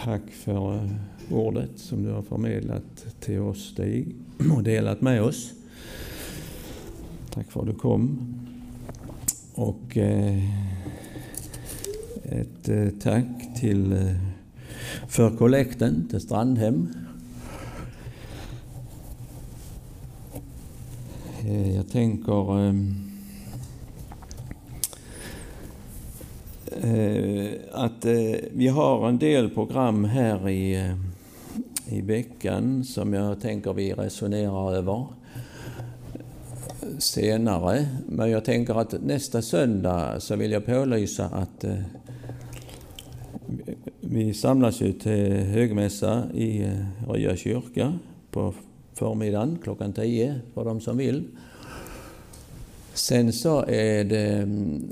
Takk 0.09 0.31
for 0.33 0.73
eh, 0.73 1.33
ordet 1.33 1.69
som 1.75 2.03
du 2.03 2.09
har 2.09 2.23
formidlet 2.25 3.03
til 3.21 3.43
oss, 3.45 3.67
Stig, 3.75 4.07
og 4.55 4.63
delat 4.65 5.03
med 5.05 5.21
oss. 5.21 5.41
Takk 7.29 7.51
for 7.51 7.61
at 7.61 7.69
du 7.69 7.75
kom. 7.77 8.07
Og 9.61 9.93
eh, 10.01 10.39
et 12.39 12.71
eh, 12.73 12.89
takk 12.97 13.45
til 13.59 13.85
eh, 13.93 14.17
for 15.13 15.37
kollekten 15.37 16.07
til 16.09 16.25
Strandhem. 16.25 16.81
Jeg 21.45 21.85
tenker 21.93 22.49
at 26.79 28.05
vi 28.55 28.67
har 28.71 29.03
en 29.07 29.17
del 29.19 29.49
program 29.51 30.05
her 30.07 30.45
i, 30.47 30.79
i 31.91 32.01
veckan 32.07 32.79
som 32.87 33.13
jeg 33.13 33.39
tenker 33.41 33.75
vi 33.75 33.89
resonerer 33.97 34.55
over 34.55 35.01
senere. 37.03 37.73
Men 38.07 38.31
jeg 38.31 38.45
tenker 38.47 38.79
at 38.79 38.95
neste 39.03 39.41
søndag 39.43 40.21
så 40.23 40.39
vil 40.39 40.55
jeg 40.55 40.67
pålyse 40.67 41.27
at 41.27 41.67
vi 44.01 44.33
samles 44.33 44.81
jo 44.81 44.89
til 44.97 45.45
högmässa 45.53 46.29
i 46.33 46.63
eh, 46.65 47.09
Rya 47.09 47.35
kyrka 47.37 47.91
på 48.31 48.53
formiddagen 48.97 49.57
klockan 49.63 49.93
10 49.93 50.33
for 50.53 50.63
de 50.63 50.81
som 50.81 50.97
vil. 50.97 51.23
Sen 52.93 53.31
så 53.33 53.63
er 53.67 54.03
det 54.03 54.45
mm, 54.47 54.91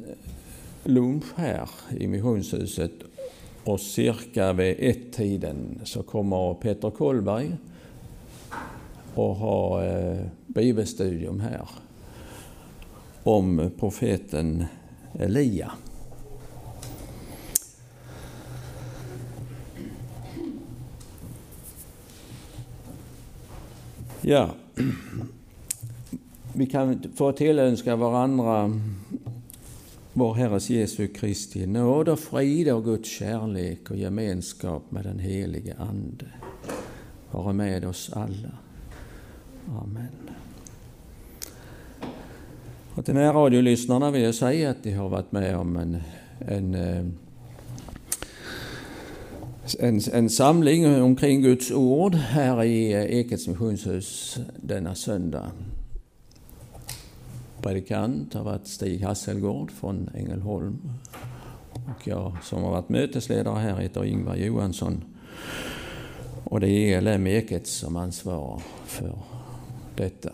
lunch 0.87 1.33
her 1.35 1.69
i 1.99 2.07
missionshuset 2.07 3.03
og 3.67 3.79
cirka 3.79 4.53
ved 4.55 4.75
ett-tiden 4.79 5.81
så 5.83 6.03
kommer 6.07 6.53
Peter 6.61 6.89
Kolberg 6.89 7.57
og 9.17 9.35
har 9.41 9.81
eh, 9.83 10.23
bibelstudium 10.55 11.39
her 11.39 11.67
om 13.27 13.59
profeten 13.79 14.65
Elia. 15.19 15.71
Ja, 24.21 24.49
vi 26.53 26.65
kan 26.65 26.99
få 27.15 27.31
tilønske 27.31 27.95
varandra 27.95 28.69
vår 30.17 30.33
Herres 30.33 30.69
Jesu 30.69 31.07
Kristi 31.13 31.65
nåd 31.65 32.09
og 32.09 32.19
frid 32.19 32.69
av 32.73 32.81
Guds 32.81 33.09
kjærlighet 33.19 33.91
og 33.93 33.99
gemenskap 34.01 34.91
med 34.91 35.05
den 35.05 35.19
helige 35.19 35.75
Ande 35.77 36.31
være 37.33 37.53
med 37.53 37.85
oss 37.85 38.09
alle. 38.15 38.51
Amen. 39.67 40.29
Og 42.95 43.05
til 43.05 43.13
närradiolyssnarna 43.13 44.09
vil 44.09 44.21
jeg 44.21 44.35
si 44.35 44.61
at 44.65 44.81
de 44.83 44.91
har 44.97 45.09
vært 45.13 45.33
med 45.33 45.53
om 45.53 45.77
en, 45.77 45.95
en, 46.49 46.75
eh, 46.75 47.05
en, 49.79 50.01
en 50.13 50.29
samling 50.29 50.87
omkring 51.01 51.43
Guds 51.43 51.71
ord 51.71 52.15
her 52.15 52.61
i 52.61 52.93
Ekets 53.19 53.47
missionshus 53.47 54.39
denne 54.69 54.95
söndag. 54.95 55.53
Predikant 57.67 58.31
har 58.37 58.45
vært 58.47 58.69
Stig 58.71 59.01
Hasselgård 59.03 59.73
von 59.81 60.05
Engelholm. 60.15 60.77
Og 61.75 62.05
jeg 62.07 62.43
som 62.47 62.63
har 62.63 62.77
vært 62.77 62.93
møtesleder 62.95 63.59
her, 63.59 63.81
heter 63.81 64.07
Ingvar 64.07 64.39
Johansson. 64.39 65.01
Og 66.47 66.63
det 66.63 66.71
er 66.71 67.01
ELM 67.01 67.27
Ekets 67.27 67.81
som 67.83 67.99
ansvarer 67.99 68.63
for 68.87 69.19
detta. 69.99 70.31